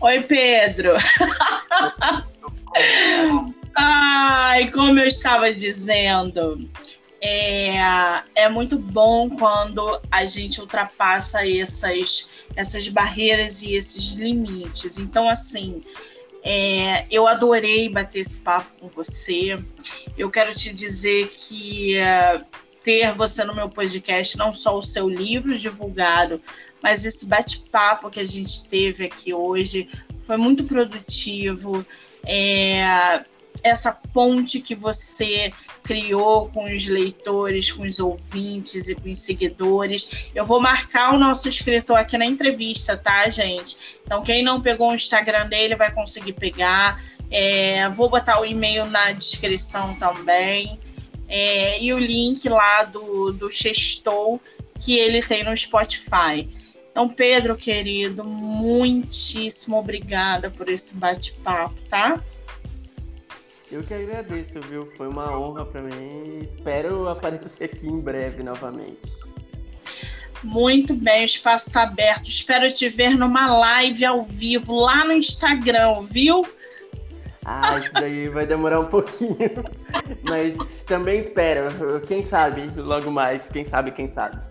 Oi, 0.00 0.22
Pedro. 0.22 0.92
Ai, 3.76 4.70
como 4.70 4.98
eu 4.98 5.06
estava 5.06 5.52
dizendo, 5.52 6.66
é, 7.20 8.22
é 8.34 8.48
muito 8.48 8.78
bom 8.78 9.28
quando 9.28 10.00
a 10.10 10.24
gente 10.24 10.58
ultrapassa 10.58 11.46
essas, 11.46 12.30
essas 12.56 12.88
barreiras 12.88 13.60
e 13.60 13.74
esses 13.74 14.14
limites. 14.14 14.96
Então, 14.96 15.28
assim, 15.28 15.82
é, 16.42 17.04
eu 17.10 17.28
adorei 17.28 17.90
bater 17.90 18.20
esse 18.20 18.42
papo 18.42 18.70
com 18.80 18.88
você. 18.88 19.58
Eu 20.16 20.30
quero 20.30 20.54
te 20.54 20.72
dizer 20.72 21.28
que 21.28 21.98
é, 21.98 22.40
ter 22.82 23.12
você 23.12 23.44
no 23.44 23.54
meu 23.54 23.68
podcast, 23.68 24.38
não 24.38 24.54
só 24.54 24.78
o 24.78 24.82
seu 24.82 25.08
livro 25.08 25.56
divulgado, 25.58 26.40
mas 26.82 27.04
esse 27.04 27.28
bate-papo 27.28 28.10
que 28.10 28.20
a 28.20 28.24
gente 28.24 28.64
teve 28.64 29.04
aqui 29.04 29.32
hoje 29.34 29.88
foi 30.20 30.36
muito 30.36 30.64
produtivo. 30.64 31.84
É, 32.26 33.22
essa 33.62 33.92
ponte 34.12 34.60
que 34.60 34.74
você 34.74 35.52
criou 35.82 36.48
com 36.50 36.72
os 36.72 36.86
leitores, 36.86 37.72
com 37.72 37.82
os 37.82 37.98
ouvintes 37.98 38.88
e 38.88 38.94
com 38.94 39.10
os 39.10 39.18
seguidores. 39.20 40.26
Eu 40.34 40.44
vou 40.44 40.60
marcar 40.60 41.14
o 41.14 41.18
nosso 41.18 41.48
escritor 41.48 41.98
aqui 41.98 42.16
na 42.16 42.26
entrevista, 42.26 42.96
tá, 42.96 43.28
gente? 43.28 43.76
Então, 44.04 44.22
quem 44.22 44.42
não 44.42 44.60
pegou 44.60 44.90
o 44.90 44.94
Instagram 44.94 45.48
dele 45.48 45.74
vai 45.74 45.92
conseguir 45.92 46.34
pegar. 46.34 47.02
É, 47.30 47.88
vou 47.88 48.08
botar 48.08 48.40
o 48.40 48.44
e-mail 48.44 48.86
na 48.86 49.12
descrição 49.12 49.94
também. 49.96 50.78
É, 51.28 51.80
e 51.82 51.92
o 51.92 51.98
link 51.98 52.48
lá 52.48 52.84
do, 52.84 53.32
do 53.32 53.50
Sextou 53.50 54.40
que 54.80 54.98
ele 54.98 55.20
tem 55.22 55.44
no 55.44 55.56
Spotify. 55.56 56.48
Então, 56.90 57.08
Pedro, 57.08 57.56
querido, 57.56 58.24
muitíssimo 58.24 59.78
obrigada 59.78 60.50
por 60.50 60.68
esse 60.68 60.96
bate-papo, 60.96 61.80
tá? 61.88 62.20
Eu 63.70 63.84
que 63.84 63.94
agradeço, 63.94 64.60
viu? 64.62 64.90
Foi 64.96 65.06
uma 65.06 65.38
honra 65.38 65.64
para 65.64 65.80
mim. 65.80 66.40
Espero 66.42 67.08
aparecer 67.08 67.64
aqui 67.64 67.86
em 67.86 68.00
breve 68.00 68.42
novamente. 68.42 68.98
Muito 70.42 70.94
bem, 70.94 71.22
o 71.22 71.24
espaço 71.24 71.68
está 71.68 71.84
aberto. 71.84 72.26
Espero 72.28 72.72
te 72.72 72.88
ver 72.88 73.16
numa 73.16 73.56
live 73.58 74.04
ao 74.04 74.22
vivo 74.22 74.74
lá 74.74 75.04
no 75.04 75.12
Instagram, 75.12 76.00
viu? 76.02 76.44
Ah, 77.44 77.76
isso 77.78 77.92
daí 77.92 78.28
vai 78.28 78.44
demorar 78.44 78.80
um 78.80 78.86
pouquinho. 78.86 79.36
Mas 80.22 80.82
também 80.82 81.20
espero. 81.20 81.70
Quem 82.08 82.24
sabe, 82.24 82.68
logo 82.74 83.10
mais. 83.10 83.48
Quem 83.48 83.64
sabe, 83.64 83.92
quem 83.92 84.08
sabe. 84.08 84.49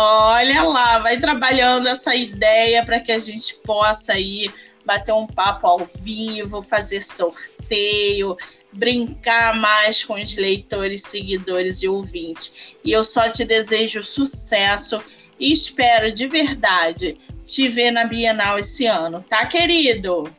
Olha 0.00 0.62
lá, 0.62 1.00
vai 1.00 1.18
trabalhando 1.18 1.88
essa 1.88 2.14
ideia 2.14 2.84
para 2.84 3.00
que 3.00 3.10
a 3.10 3.18
gente 3.18 3.56
possa 3.64 4.12
aí 4.12 4.48
bater 4.86 5.12
um 5.12 5.26
papo 5.26 5.66
ao 5.66 5.80
vivo, 5.80 6.62
fazer 6.62 7.00
sorteio, 7.00 8.36
brincar 8.72 9.56
mais 9.56 10.04
com 10.04 10.14
os 10.14 10.36
leitores, 10.36 11.02
seguidores 11.02 11.82
e 11.82 11.88
ouvintes. 11.88 12.76
E 12.84 12.92
eu 12.92 13.02
só 13.02 13.28
te 13.28 13.44
desejo 13.44 14.04
sucesso 14.04 15.02
e 15.36 15.52
espero 15.52 16.12
de 16.12 16.28
verdade 16.28 17.18
te 17.44 17.66
ver 17.66 17.90
na 17.90 18.04
Bienal 18.04 18.56
esse 18.56 18.86
ano, 18.86 19.20
tá, 19.28 19.46
querido? 19.46 20.32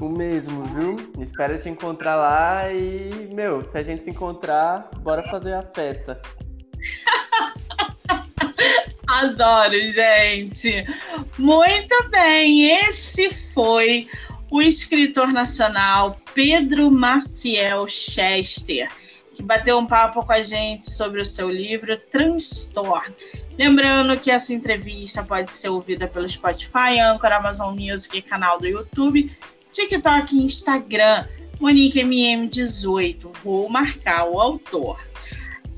O 0.00 0.08
mesmo, 0.08 0.64
viu? 0.64 1.12
Espero 1.22 1.60
te 1.60 1.68
encontrar 1.68 2.16
lá 2.16 2.72
e, 2.72 3.28
meu, 3.32 3.62
se 3.62 3.78
a 3.78 3.84
gente 3.84 4.02
se 4.02 4.10
encontrar, 4.10 4.90
bora 4.98 5.22
fazer 5.28 5.54
a 5.54 5.62
festa. 5.62 6.20
Adoro, 9.10 9.76
gente. 9.90 10.86
Muito 11.36 12.08
bem, 12.10 12.70
esse 12.84 13.28
foi 13.52 14.06
o 14.48 14.62
escritor 14.62 15.32
nacional 15.32 16.16
Pedro 16.32 16.88
Maciel 16.92 17.88
Chester, 17.88 18.88
que 19.34 19.42
bateu 19.42 19.78
um 19.78 19.86
papo 19.86 20.24
com 20.24 20.32
a 20.32 20.44
gente 20.44 20.88
sobre 20.88 21.20
o 21.20 21.26
seu 21.26 21.50
livro 21.50 21.98
Transtorno. 22.08 23.12
Lembrando 23.58 24.16
que 24.16 24.30
essa 24.30 24.54
entrevista 24.54 25.24
pode 25.24 25.52
ser 25.52 25.70
ouvida 25.70 26.06
pelo 26.06 26.28
Spotify, 26.28 27.00
Anchor, 27.00 27.32
Amazon 27.32 27.76
Music 27.76 28.22
canal 28.22 28.60
do 28.60 28.68
YouTube, 28.68 29.36
TikTok 29.72 30.36
e 30.36 30.44
Instagram, 30.44 31.26
MoniqueMM18. 31.60 33.28
Vou 33.42 33.68
marcar 33.68 34.26
o 34.26 34.40
autor. 34.40 35.00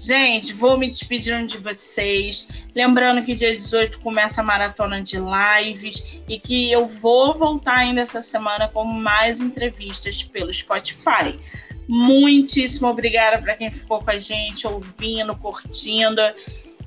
Gente, 0.05 0.53
vou 0.53 0.77
me 0.77 0.89
despedindo 0.89 1.47
de 1.47 1.59
vocês. 1.59 2.49
Lembrando 2.75 3.23
que 3.23 3.37
dia 3.37 3.55
18 3.55 4.01
começa 4.01 4.41
a 4.41 4.45
maratona 4.45 5.01
de 5.01 5.17
lives 5.17 6.21
e 6.29 6.41
que 6.41 6.73
eu 6.73 6.85
vou 6.85 7.39
voltar 7.39 7.77
ainda 7.77 8.01
essa 8.01 8.21
semana 8.21 8.67
com 8.67 8.83
mais 8.83 9.41
entrevistas 9.41 10.25
pelo 10.25 10.53
Spotify. 10.53 11.39
Muitíssimo 11.87 12.89
obrigada 12.89 13.41
para 13.41 13.55
quem 13.55 13.71
ficou 13.71 14.03
com 14.03 14.11
a 14.11 14.19
gente, 14.19 14.67
ouvindo, 14.67 15.37
curtindo. 15.37 16.21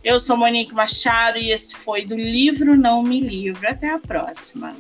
Eu 0.04 0.20
sou 0.20 0.36
Monique 0.36 0.74
Machado 0.74 1.38
e 1.38 1.52
esse 1.52 1.74
foi 1.74 2.06
do 2.06 2.16
livro 2.16 2.76
Não 2.76 3.02
Me 3.02 3.22
Livro. 3.22 3.66
Até 3.66 3.92
a 3.92 4.00
próxima. 4.00 4.76